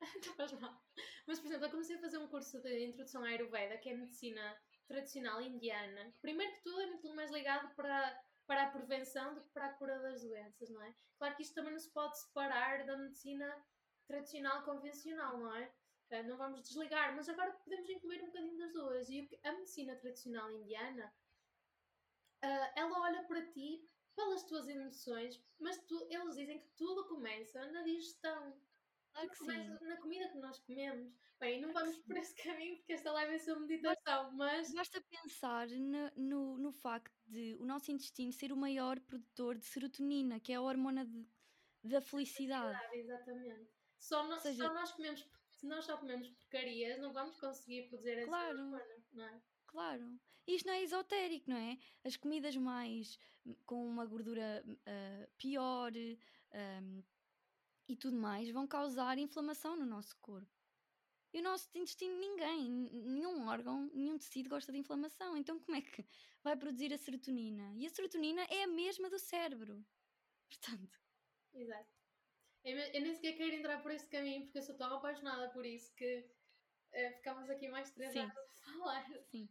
Não 0.27 0.35
faz 0.35 0.51
mal. 0.53 0.81
Mas, 1.27 1.39
por 1.39 1.47
exemplo, 1.47 1.65
eu 1.65 1.71
comecei 1.71 1.95
a 1.97 2.01
fazer 2.01 2.17
um 2.17 2.27
curso 2.27 2.61
de 2.61 2.85
introdução 2.85 3.23
à 3.23 3.27
Ayurveda, 3.27 3.77
que 3.77 3.89
é 3.89 3.93
medicina 3.95 4.57
tradicional 4.87 5.41
indiana. 5.41 6.11
que 6.11 6.19
Primeiro 6.21 6.53
que 6.53 6.63
tudo 6.63 6.81
é 6.81 6.85
muito 6.87 7.13
mais 7.15 7.31
ligado 7.31 7.73
para, 7.75 8.23
para 8.47 8.67
a 8.67 8.71
prevenção 8.71 9.33
do 9.35 9.41
que 9.43 9.49
para 9.49 9.67
a 9.67 9.73
cura 9.73 9.99
das 9.99 10.21
doenças, 10.21 10.69
não 10.69 10.81
é? 10.81 10.95
Claro 11.17 11.35
que 11.35 11.43
isto 11.43 11.53
também 11.55 11.71
não 11.71 11.79
se 11.79 11.91
pode 11.93 12.17
separar 12.19 12.85
da 12.85 12.97
medicina 12.97 13.65
tradicional 14.07 14.63
convencional, 14.63 15.37
não 15.37 15.55
é? 15.55 15.73
Eh, 16.09 16.23
Não 16.23 16.37
vamos 16.37 16.61
desligar, 16.63 17.15
mas 17.15 17.29
agora 17.29 17.51
podemos 17.53 17.87
incluir 17.89 18.23
um 18.23 18.27
bocadinho 18.27 18.57
das 18.57 18.73
duas. 18.73 19.09
E 19.09 19.27
que- 19.27 19.39
a 19.43 19.51
medicina 19.51 19.95
tradicional 19.95 20.49
indiana, 20.51 21.13
ah, 22.41 22.73
ela 22.75 22.99
olha 23.01 23.23
para 23.23 23.45
ti 23.51 23.89
pelas 24.15 24.43
tuas 24.43 24.67
emoções, 24.67 25.41
mas 25.59 25.77
tu- 25.85 26.07
eles 26.09 26.35
dizem 26.35 26.59
que 26.59 26.67
tudo 26.75 27.07
começa 27.07 27.65
na 27.71 27.83
digestão. 27.83 28.59
Tudo 29.13 29.37
começa 29.37 29.77
sim. 29.77 29.85
na 29.85 29.97
comida 29.97 30.29
que 30.29 30.37
nós 30.37 30.59
comemos. 30.59 31.11
Bem, 31.39 31.61
não 31.61 31.71
vamos 31.73 31.97
por 31.99 32.15
esse 32.17 32.35
caminho 32.63 32.77
porque 32.77 32.93
esta 32.93 33.11
live 33.11 33.35
é 33.35 33.39
sobre 33.39 33.61
meditação, 33.65 34.31
mas 34.33 34.71
Basta 34.73 35.01
pensar 35.01 35.67
na- 35.69 36.11
no, 36.15 36.57
no 36.57 36.71
facto 36.71 37.15
de 37.25 37.55
o 37.59 37.65
nosso 37.65 37.91
intestino 37.91 38.31
ser 38.31 38.51
o 38.51 38.57
maior 38.57 38.99
produtor 38.99 39.57
de 39.57 39.65
serotonina, 39.65 40.39
que 40.39 40.51
é 40.51 40.55
a 40.55 40.61
hormona 40.61 41.05
de- 41.05 41.25
da 41.83 42.01
felicidade. 42.01 42.75
Ah, 42.75 42.95
exatamente. 42.95 43.71
Só, 43.97 44.27
no- 44.27 44.39
seja- 44.39 44.67
só 44.67 44.73
nós 44.73 44.91
comemos, 44.91 45.27
se 45.49 45.65
nós 45.65 45.85
só 45.85 45.97
comemos 45.97 46.29
porcarias, 46.29 46.99
não 46.99 47.11
vamos 47.13 47.39
conseguir 47.39 47.87
produzir 47.89 48.17
essa 48.17 48.27
Claro. 48.27 48.59
hormona, 48.59 48.85
não 49.13 49.23
é? 49.25 49.41
Claro. 49.65 50.19
Isto 50.49 50.65
não 50.65 50.73
é 50.73 50.81
esotérico, 50.81 51.49
não 51.49 51.57
é? 51.57 51.77
As 52.03 52.17
comidas 52.17 52.55
mais 52.55 53.19
hum, 53.45 53.55
com 53.65 53.87
uma 53.87 54.05
gordura 54.05 54.63
ah, 54.85 55.27
pior 55.37 55.91
hum, 55.93 57.03
e 57.87 57.95
tudo 57.95 58.17
mais 58.17 58.49
vão 58.49 58.67
causar 58.67 59.17
inflamação 59.17 59.75
no 59.75 59.85
nosso 59.85 60.17
corpo. 60.17 60.59
E 61.31 61.39
o 61.39 61.43
nosso 61.43 61.69
intestino, 61.75 62.17
ninguém, 62.17 62.67
nenhum 62.67 63.47
órgão, 63.47 63.91
nenhum 63.93 64.17
tecido 64.17 64.49
gosta 64.49 64.71
de 64.71 64.79
inflamação. 64.79 65.37
Então, 65.37 65.59
como 65.59 65.77
é 65.77 65.81
que 65.81 66.03
vai 66.43 66.57
produzir 66.57 66.91
a 66.91 66.97
serotonina? 66.97 67.75
E 67.75 67.85
a 67.85 67.89
serotonina 67.89 68.41
é 68.49 68.63
a 68.63 68.67
mesma 68.67 69.09
do 69.11 69.19
cérebro. 69.19 69.85
Portanto, 70.49 70.99
Exato. 71.53 71.89
Eu, 72.63 72.75
nem 72.75 73.13
sequer 73.13 73.37
quero 73.37 73.53
entrar 73.53 73.81
por 73.81 73.91
esse 73.91 74.07
caminho 74.07 74.43
porque 74.43 74.57
eu 74.57 74.63
sou 74.63 74.75
tão 74.75 74.93
apaixonada 74.97 75.49
por 75.51 75.65
isso 75.65 75.93
que 75.95 76.27
eh, 76.91 77.11
ficámos 77.13 77.49
aqui 77.49 77.67
mais 77.69 77.91
três 77.91 78.11
Sim. 78.11 78.19
horas 78.19 78.37
a 78.37 78.71
falar. 78.73 79.05
Sim. 79.29 79.47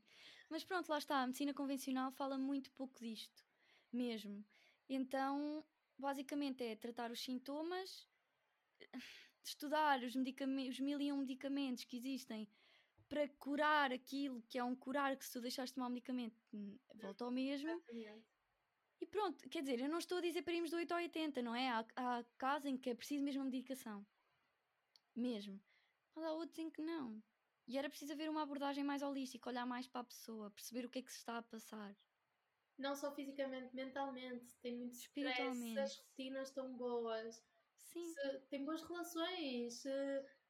Mas 0.49 0.65
pronto, 0.65 0.89
lá 0.89 0.99
está. 0.99 1.23
A 1.23 1.27
medicina 1.27 1.53
convencional 1.55 2.11
fala 2.13 2.39
muito 2.39 2.71
pouco 2.73 2.99
disto, 3.01 3.45
mesmo. 3.93 4.45
Então, 4.89 5.65
basicamente, 5.99 6.65
é 6.65 6.75
tratar 6.77 7.11
os 7.11 7.21
sintomas, 7.21 8.09
estudar 9.45 10.03
os, 10.03 10.15
os 10.15 10.81
mil 10.81 11.01
e 11.01 11.13
um 11.13 11.19
medicamentos 11.19 11.85
que 11.85 11.97
existem 11.97 12.49
para 13.09 13.29
curar 13.29 13.93
aquilo 13.93 14.43
que 14.43 14.59
é 14.59 14.65
um 14.65 14.77
curar 14.77 15.17
que 15.17 15.25
se 15.25 15.33
tu 15.33 15.41
deixaste 15.41 15.73
de 15.73 15.75
tomar 15.77 15.87
um 15.87 15.91
medicamento 15.91 16.37
hum, 16.53 16.79
volta 16.95 17.25
ao 17.25 17.31
mesmo. 17.31 17.71
Exatamente. 17.71 18.27
E 19.01 19.07
pronto, 19.07 19.49
quer 19.49 19.63
dizer, 19.63 19.81
eu 19.81 19.89
não 19.89 19.99
estou 19.99 20.19
a 20.19 20.21
dizer 20.21 20.43
para 20.43 20.53
irmos 20.53 20.71
do 20.71 20.77
8 20.77 20.93
ao 20.93 20.99
80, 20.99 21.41
não 21.41 21.55
é? 21.55 21.71
Há, 21.71 21.87
há 21.97 22.25
casos 22.37 22.67
em 22.67 22.77
que 22.77 22.91
é 22.91 22.95
preciso 22.95 23.23
mesmo 23.23 23.45
medicação. 23.45 24.05
Mesmo. 25.15 25.61
Mas 26.15 26.25
há 26.25 26.33
outros 26.33 26.59
em 26.59 26.71
que 26.71 26.83
não. 26.83 27.23
E 27.69 27.77
era 27.77 27.91
preciso 27.91 28.15
haver 28.15 28.31
uma 28.31 28.43
abordagem 28.43 28.83
mais 28.83 29.03
holística, 29.03 29.51
olhar 29.51 29.67
mais 29.67 29.87
para 29.87 30.01
a 30.01 30.05
pessoa, 30.05 30.51
perceber 30.51 30.87
o 30.87 30.91
que 30.91 31.01
é 31.01 31.03
que 31.03 31.13
se 31.13 31.19
está 31.19 31.37
a 31.37 31.43
passar. 31.43 31.95
Não 32.79 32.97
só 32.97 33.15
fisicamente, 33.15 33.77
mentalmente. 33.77 34.57
Tem 34.63 34.75
muito 34.75 34.95
stress, 34.95 35.79
as 35.79 35.97
rotinas 35.99 36.49
estão 36.49 36.75
boas, 36.75 37.45
Sim, 37.77 38.09
se 38.09 38.39
tem 38.49 38.65
boas 38.65 38.83
relações, 38.83 39.75
se, 39.75 39.91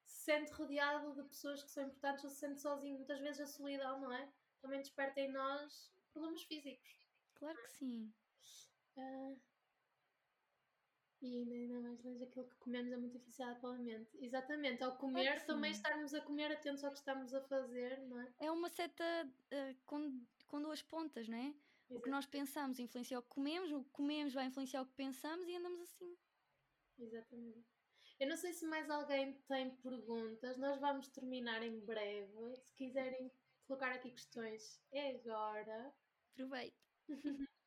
se 0.05 0.25
sente 0.25 0.53
rodeado 0.53 1.13
de 1.13 1.29
pessoas 1.29 1.63
que 1.63 1.71
são 1.71 1.85
importantes 1.85 2.23
ou 2.23 2.31
se 2.31 2.37
sente 2.37 2.61
sozinho. 2.61 2.97
Muitas 2.99 3.21
vezes 3.21 3.41
a 3.41 3.47
solidão, 3.47 4.01
não 4.01 4.13
é? 4.13 4.33
Também 4.61 4.81
desperta 4.81 5.21
em 5.21 5.33
nós 5.33 5.93
problemas 6.13 6.43
físicos. 6.43 7.09
Claro 7.35 7.61
que 7.65 7.71
sim. 7.73 8.13
Uh, 8.97 9.41
e 11.21 11.43
ainda 11.43 11.81
mais 11.81 12.03
longe 12.03 12.23
aquilo 12.23 12.49
que 12.49 12.57
comemos 12.57 12.93
é 12.93 12.97
muito 12.97 13.19
difícil 13.19 13.55
pela 13.57 13.79
mente. 13.79 14.17
Exatamente, 14.21 14.83
ao 14.85 14.97
comer 14.97 15.45
também 15.45 15.73
estarmos 15.73 16.15
a 16.15 16.21
comer 16.21 16.53
atentos 16.53 16.85
ao 16.85 16.93
que 16.93 16.99
estamos 16.99 17.35
a 17.35 17.41
fazer, 17.43 17.99
não 18.07 18.21
é? 18.21 18.33
É 18.41 18.51
uma 18.51 18.69
seta 18.69 19.05
uh, 19.27 19.77
com, 19.85 20.25
com 20.47 20.63
duas 20.63 20.83
pontas, 20.83 21.29
não 21.29 21.37
é? 21.37 21.41
Exatamente. 21.49 21.97
O 21.97 22.01
que 22.01 22.11
nós 22.11 22.27
pensamos 22.27 22.79
influencia 22.79 23.19
o 23.19 23.23
que 23.23 23.29
comemos, 23.29 23.73
o 23.73 23.83
que 23.83 23.91
comemos 23.91 24.35
vai 24.35 24.47
influenciar 24.47 24.83
o 24.83 24.87
que 24.87 24.95
pensamos 24.95 25.49
e 25.49 25.57
andamos 25.57 25.81
assim. 25.81 26.17
Exatamente. 26.99 27.67
Eu 28.21 28.29
não 28.29 28.37
sei 28.37 28.53
se 28.53 28.67
mais 28.67 28.91
alguém 28.91 29.33
tem 29.47 29.71
perguntas, 29.77 30.57
nós 30.59 30.81
vamos 30.81 31.09
terminar 31.09 31.63
em 31.63 31.81
breve. 31.81 32.57
Se 32.57 32.75
quiserem 32.75 33.33
colocar 33.67 33.93
aqui 33.93 34.11
questões, 34.11 34.81
é 34.93 35.11
agora. 35.11 35.95
Aproveite. 36.33 36.77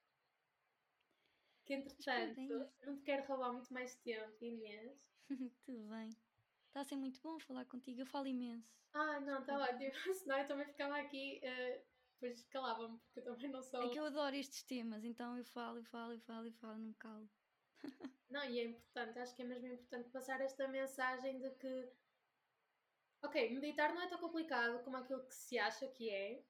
que 1.72 1.76
entretanto, 1.76 2.42
não 2.86 2.98
te 2.98 3.04
quero 3.04 3.26
roubar 3.28 3.54
muito 3.54 3.74
mais 3.74 3.96
tempo, 3.96 4.44
Inês. 4.44 5.10
Tudo 5.66 5.88
bem. 5.88 6.10
Está 6.68 6.82
a 6.82 6.84
ser 6.84 6.98
muito 6.98 7.22
bom 7.22 7.40
falar 7.40 7.66
contigo, 7.66 8.02
eu 8.02 8.06
falo 8.06 8.28
imenso. 8.28 8.68
Ah, 8.94 9.22
não, 9.22 9.40
está 9.40 9.58
ótimo. 9.58 9.92
Senão 10.16 10.40
eu 10.40 10.48
também 10.48 10.66
ficava 10.66 10.98
aqui, 10.98 11.40
uh, 11.44 11.82
depois 12.20 12.44
calava-me, 12.50 13.00
porque 13.00 13.20
eu 13.20 13.24
também 13.24 13.50
não 13.50 13.64
sou. 13.64 13.84
É 13.84 13.90
que 13.90 14.00
eu 14.00 14.06
adoro 14.06 14.36
estes 14.36 14.64
temas, 14.64 15.06
então 15.06 15.38
eu 15.38 15.46
falo, 15.46 15.78
eu 15.78 15.86
falo, 15.86 16.14
eu 16.14 16.20
falo, 16.20 16.48
eu 16.48 16.54
falo, 16.54 16.78
não 16.78 16.88
me 16.88 16.96
calo. 16.96 17.30
Não, 18.30 18.46
e 18.46 18.60
é 18.60 18.64
importante, 18.64 19.20
acho 19.20 19.36
que 19.36 19.42
é 19.42 19.46
mesmo 19.46 19.68
importante 19.68 20.10
passar 20.10 20.40
esta 20.40 20.66
mensagem 20.66 21.38
de 21.42 21.50
que, 21.56 21.92
ok, 23.22 23.54
meditar 23.54 23.94
não 23.94 24.02
é 24.02 24.08
tão 24.08 24.20
complicado 24.20 24.82
como 24.86 24.96
aquilo 24.96 25.26
que 25.28 25.36
se 25.36 25.60
acha 25.60 25.86
que 25.90 26.10
é. 26.10 26.46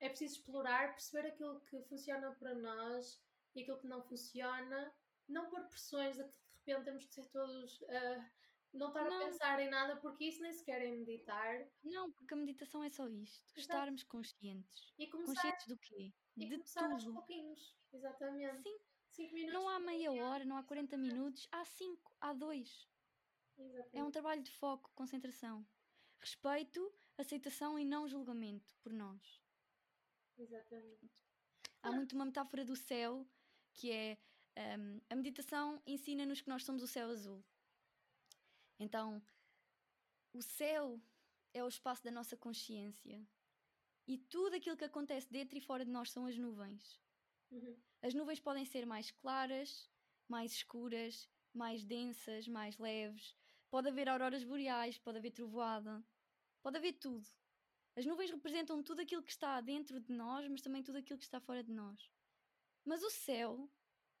É 0.00 0.08
preciso 0.08 0.36
explorar, 0.36 0.92
perceber 0.92 1.28
aquilo 1.28 1.60
que 1.66 1.82
funciona 1.82 2.34
para 2.36 2.54
nós 2.54 3.27
e 3.58 3.62
aquilo 3.62 3.78
que 3.78 3.86
não 3.88 4.02
funciona. 4.02 4.92
Não 5.28 5.48
pôr 5.50 5.62
pressões 5.68 6.16
de 6.16 6.24
que 6.24 6.30
de 6.30 6.72
repente 6.72 6.84
temos 6.84 7.06
de 7.06 7.14
ser 7.14 7.26
todos. 7.30 7.80
Uh, 7.82 8.24
não 8.72 8.88
estar 8.88 9.04
não. 9.04 9.16
a 9.16 9.24
pensar 9.26 9.60
em 9.60 9.70
nada, 9.70 9.96
porque 9.96 10.26
isso 10.26 10.42
nem 10.42 10.52
sequer 10.52 10.82
é 10.82 10.90
meditar. 10.90 11.66
Não, 11.82 12.12
porque 12.12 12.34
a 12.34 12.36
meditação 12.36 12.84
é 12.84 12.90
só 12.90 13.08
isto: 13.08 13.44
Exato. 13.48 13.60
estarmos 13.60 14.02
conscientes. 14.04 14.94
E 14.98 15.06
começar, 15.08 15.34
conscientes 15.34 15.66
do 15.66 15.78
quê? 15.78 16.12
E 16.36 16.46
de 16.46 16.56
começar 16.56 16.88
tudo. 16.96 17.14
pouquinhos. 17.14 17.76
Exatamente. 17.92 18.68
Sim, 19.10 19.46
não 19.46 19.68
há 19.68 19.80
meia 19.80 20.12
hora, 20.12 20.44
não 20.44 20.56
há 20.56 20.62
40 20.62 20.96
minutos, 20.96 21.48
há 21.50 21.64
5, 21.64 22.14
há 22.20 22.32
2. 22.32 22.88
É 23.92 24.04
um 24.04 24.10
trabalho 24.10 24.42
de 24.42 24.50
foco, 24.52 24.92
concentração. 24.94 25.66
Respeito, 26.20 26.92
aceitação 27.16 27.78
e 27.78 27.84
não 27.84 28.06
julgamento 28.06 28.76
por 28.80 28.92
nós. 28.92 29.42
Exatamente. 30.36 31.10
Há 31.82 31.90
muito 31.90 32.14
uma 32.14 32.26
metáfora 32.26 32.64
do 32.64 32.76
céu 32.76 33.26
que 33.78 33.92
é 33.92 34.18
um, 34.76 35.00
a 35.08 35.14
meditação 35.14 35.80
ensina-nos 35.86 36.40
que 36.40 36.48
nós 36.48 36.64
somos 36.64 36.82
o 36.82 36.86
céu 36.86 37.08
azul. 37.10 37.44
Então, 38.78 39.22
o 40.32 40.42
céu 40.42 41.00
é 41.54 41.62
o 41.62 41.68
espaço 41.68 42.02
da 42.02 42.10
nossa 42.10 42.36
consciência. 42.36 43.24
E 44.06 44.18
tudo 44.18 44.56
aquilo 44.56 44.76
que 44.76 44.84
acontece 44.84 45.30
dentro 45.30 45.56
e 45.56 45.60
fora 45.60 45.84
de 45.84 45.90
nós 45.90 46.10
são 46.10 46.26
as 46.26 46.36
nuvens. 46.36 47.00
Uhum. 47.52 47.76
As 48.02 48.14
nuvens 48.14 48.40
podem 48.40 48.64
ser 48.64 48.84
mais 48.84 49.12
claras, 49.12 49.88
mais 50.28 50.52
escuras, 50.52 51.28
mais 51.54 51.84
densas, 51.84 52.48
mais 52.48 52.76
leves. 52.78 53.36
Pode 53.70 53.88
haver 53.88 54.08
auroras 54.08 54.42
boreais, 54.42 54.98
pode 54.98 55.18
haver 55.18 55.30
trovoada, 55.30 56.02
pode 56.62 56.76
haver 56.78 56.94
tudo. 56.94 57.26
As 57.94 58.06
nuvens 58.06 58.30
representam 58.30 58.82
tudo 58.82 59.02
aquilo 59.02 59.22
que 59.22 59.30
está 59.30 59.60
dentro 59.60 60.00
de 60.00 60.12
nós, 60.12 60.48
mas 60.48 60.62
também 60.62 60.82
tudo 60.82 60.98
aquilo 60.98 61.18
que 61.18 61.24
está 61.24 61.38
fora 61.38 61.62
de 61.62 61.72
nós. 61.72 62.10
Mas 62.84 63.02
o 63.02 63.10
céu 63.10 63.70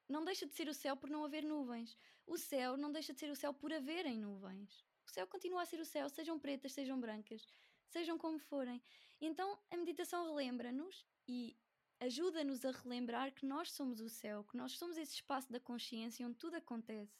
não 0.08 0.24
deixa 0.24 0.46
de 0.46 0.54
ser 0.54 0.68
o 0.68 0.74
céu 0.74 0.96
por 0.96 1.10
não 1.10 1.24
haver 1.24 1.44
nuvens. 1.44 1.96
O 2.26 2.36
céu 2.36 2.76
não 2.76 2.90
deixa 2.90 3.12
de 3.12 3.20
ser 3.20 3.30
o 3.30 3.36
céu 3.36 3.52
por 3.52 3.72
haverem 3.72 4.18
nuvens. 4.18 4.84
O 5.06 5.10
céu 5.10 5.26
continua 5.26 5.62
a 5.62 5.66
ser 5.66 5.80
o 5.80 5.84
céu, 5.84 6.08
sejam 6.08 6.38
pretas, 6.38 6.72
sejam 6.72 7.00
brancas, 7.00 7.46
sejam 7.86 8.18
como 8.18 8.38
forem. 8.38 8.82
Então 9.20 9.58
a 9.70 9.76
meditação 9.76 10.26
relembra-nos 10.26 11.06
e 11.26 11.56
ajuda-nos 12.00 12.64
a 12.64 12.70
relembrar 12.70 13.34
que 13.34 13.46
nós 13.46 13.72
somos 13.72 14.00
o 14.00 14.08
céu, 14.08 14.44
que 14.44 14.56
nós 14.56 14.72
somos 14.72 14.96
esse 14.96 15.14
espaço 15.14 15.50
da 15.50 15.58
consciência 15.58 16.26
onde 16.26 16.38
tudo 16.38 16.56
acontece. 16.56 17.18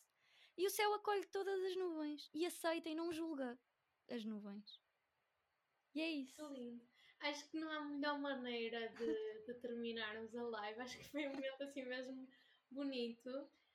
E 0.57 0.67
o 0.67 0.71
céu 0.71 0.93
acolhe 0.95 1.25
todas 1.27 1.61
as 1.63 1.77
nuvens 1.77 2.29
e 2.35 2.45
aceita 2.45 2.89
e 2.89 2.95
não 2.95 3.13
julga 3.13 3.59
as 4.11 4.25
nuvens. 4.25 4.81
E 5.95 6.01
é 6.01 6.11
isso. 6.11 6.47
lindo. 6.49 6.98
Acho 7.21 7.49
que 7.51 7.59
não 7.59 7.71
há 7.71 7.81
melhor 7.85 8.19
maneira 8.19 8.89
de, 8.91 9.07
de 9.47 9.55
terminarmos 9.55 10.35
a 10.35 10.43
live. 10.43 10.81
Acho 10.81 10.99
que 10.99 11.05
foi 11.05 11.27
um 11.27 11.35
momento 11.35 11.63
assim 11.63 11.85
mesmo 11.85 12.29
bonito. 12.71 13.31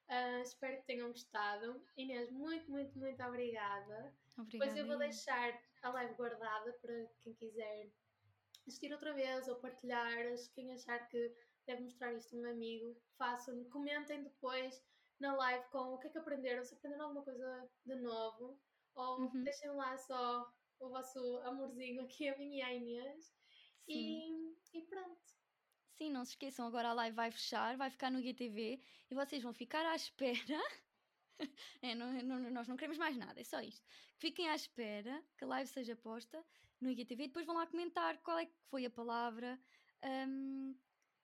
Uh, 0.10 0.42
espero 0.44 0.78
que 0.78 0.88
tenham 0.88 1.10
gostado. 1.10 1.84
Inês, 1.98 2.30
muito, 2.32 2.70
muito, 2.70 2.98
muito 2.98 3.24
obrigada. 3.24 4.14
Obrigada. 4.38 4.52
Depois 4.52 4.78
eu 4.78 4.88
vou 4.88 4.98
deixar 4.98 5.62
a 5.82 5.90
live 5.90 6.14
guardada 6.16 6.74
para 6.82 7.06
quem 7.24 7.34
quiser 7.34 7.90
assistir 8.68 8.92
outra 8.92 9.14
vez 9.14 9.48
ou 9.48 9.56
partilhar. 9.58 10.18
Quem 10.54 10.74
achar 10.74 11.08
que 11.08 11.36
deve 11.66 11.84
mostrar 11.84 12.14
isto 12.14 12.36
a 12.36 12.40
um 12.40 12.46
amigo, 12.46 12.96
façam. 13.18 13.64
Comentem 13.66 14.24
depois 14.24 14.82
na 15.20 15.36
live 15.36 15.66
com 15.70 15.94
o 15.94 15.98
que 15.98 16.08
é 16.08 16.10
que 16.10 16.18
aprenderam, 16.18 16.64
se 16.64 16.74
aprenderam 16.74 17.06
alguma 17.06 17.24
coisa 17.24 17.70
de 17.86 17.96
novo. 17.96 18.60
Ou 18.96 19.22
uhum. 19.22 19.44
deixem 19.44 19.72
lá 19.72 19.98
só 19.98 20.52
o 20.84 20.90
vosso 20.90 21.38
amorzinho 21.40 22.02
aqui, 22.04 22.28
a 22.28 22.38
minha 22.38 22.58
e 22.58 22.62
a 22.62 22.74
Inês. 22.74 23.34
E, 23.88 24.56
e 24.74 24.82
pronto. 24.84 25.22
Sim, 25.94 26.12
não 26.12 26.26
se 26.26 26.32
esqueçam, 26.32 26.66
agora 26.66 26.90
a 26.90 26.94
live 26.94 27.16
vai 27.16 27.32
fechar, 27.32 27.78
vai 27.78 27.90
ficar 27.90 28.10
no 28.10 28.20
IGTV 28.20 28.82
e 29.10 29.16
vocês 29.16 29.44
vão 29.44 29.54
ficar 29.54 29.86
à 29.86 29.96
espera. 29.96 30.60
é, 31.82 31.94
não, 31.94 32.12
não, 32.24 32.52
nós 32.52 32.68
não 32.68 32.76
queremos 32.76 32.98
mais 32.98 33.16
nada, 33.16 33.40
é 33.40 33.44
só 33.44 33.62
isto. 33.62 33.86
Fiquem 34.18 34.50
à 34.50 34.56
espera 34.56 35.24
que 35.38 35.44
a 35.44 35.48
live 35.48 35.70
seja 35.70 35.96
posta 35.96 36.44
no 36.82 36.90
IGTV 36.90 37.24
e 37.24 37.28
depois 37.28 37.46
vão 37.46 37.56
lá 37.56 37.68
comentar 37.68 38.22
qual 38.22 38.40
é 38.40 38.46
que 38.46 38.56
foi 38.70 38.86
a 38.86 38.90
palavra. 38.90 39.60
Um, 40.04 40.76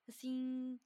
assim, 0.08 0.80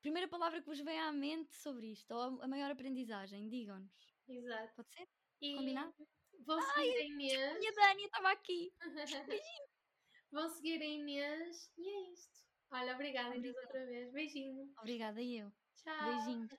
primeira 0.00 0.28
palavra 0.28 0.60
que 0.60 0.66
vos 0.66 0.80
vem 0.80 0.98
à 0.98 1.12
mente 1.12 1.54
sobre 1.54 1.86
isto, 1.92 2.12
ou 2.12 2.42
a 2.42 2.48
maior 2.48 2.70
aprendizagem, 2.70 3.48
digam-nos. 3.48 4.14
Exato. 4.28 4.74
Pode 4.74 4.92
ser? 4.92 5.08
E 5.40 5.54
Combinado? 5.54 6.15
Vão 6.44 6.60
seguir 6.60 6.96
a 6.96 7.04
Inês. 7.04 7.58
Minha 7.58 7.72
Dani 7.72 8.04
estava 8.04 8.30
aqui. 8.30 8.72
vão 10.30 10.48
seguir 10.48 10.80
a 10.80 10.84
Inês 10.84 11.72
e 11.76 11.88
é 11.88 12.12
isto. 12.12 12.44
Olha, 12.70 12.94
obrigada, 12.94 13.28
obrigada. 13.28 13.36
Inês 13.36 13.56
outra 13.56 13.86
vez. 13.86 14.12
Beijinho. 14.12 14.72
Obrigada 14.78 15.22
eu. 15.22 15.52
Tchau. 15.76 16.04
Beijinhos. 16.04 16.52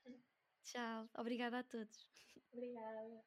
Tchau. 0.63 1.09
Obrigada 1.17 1.59
a 1.59 1.63
todos. 1.63 2.09
Obrigada. 2.51 3.23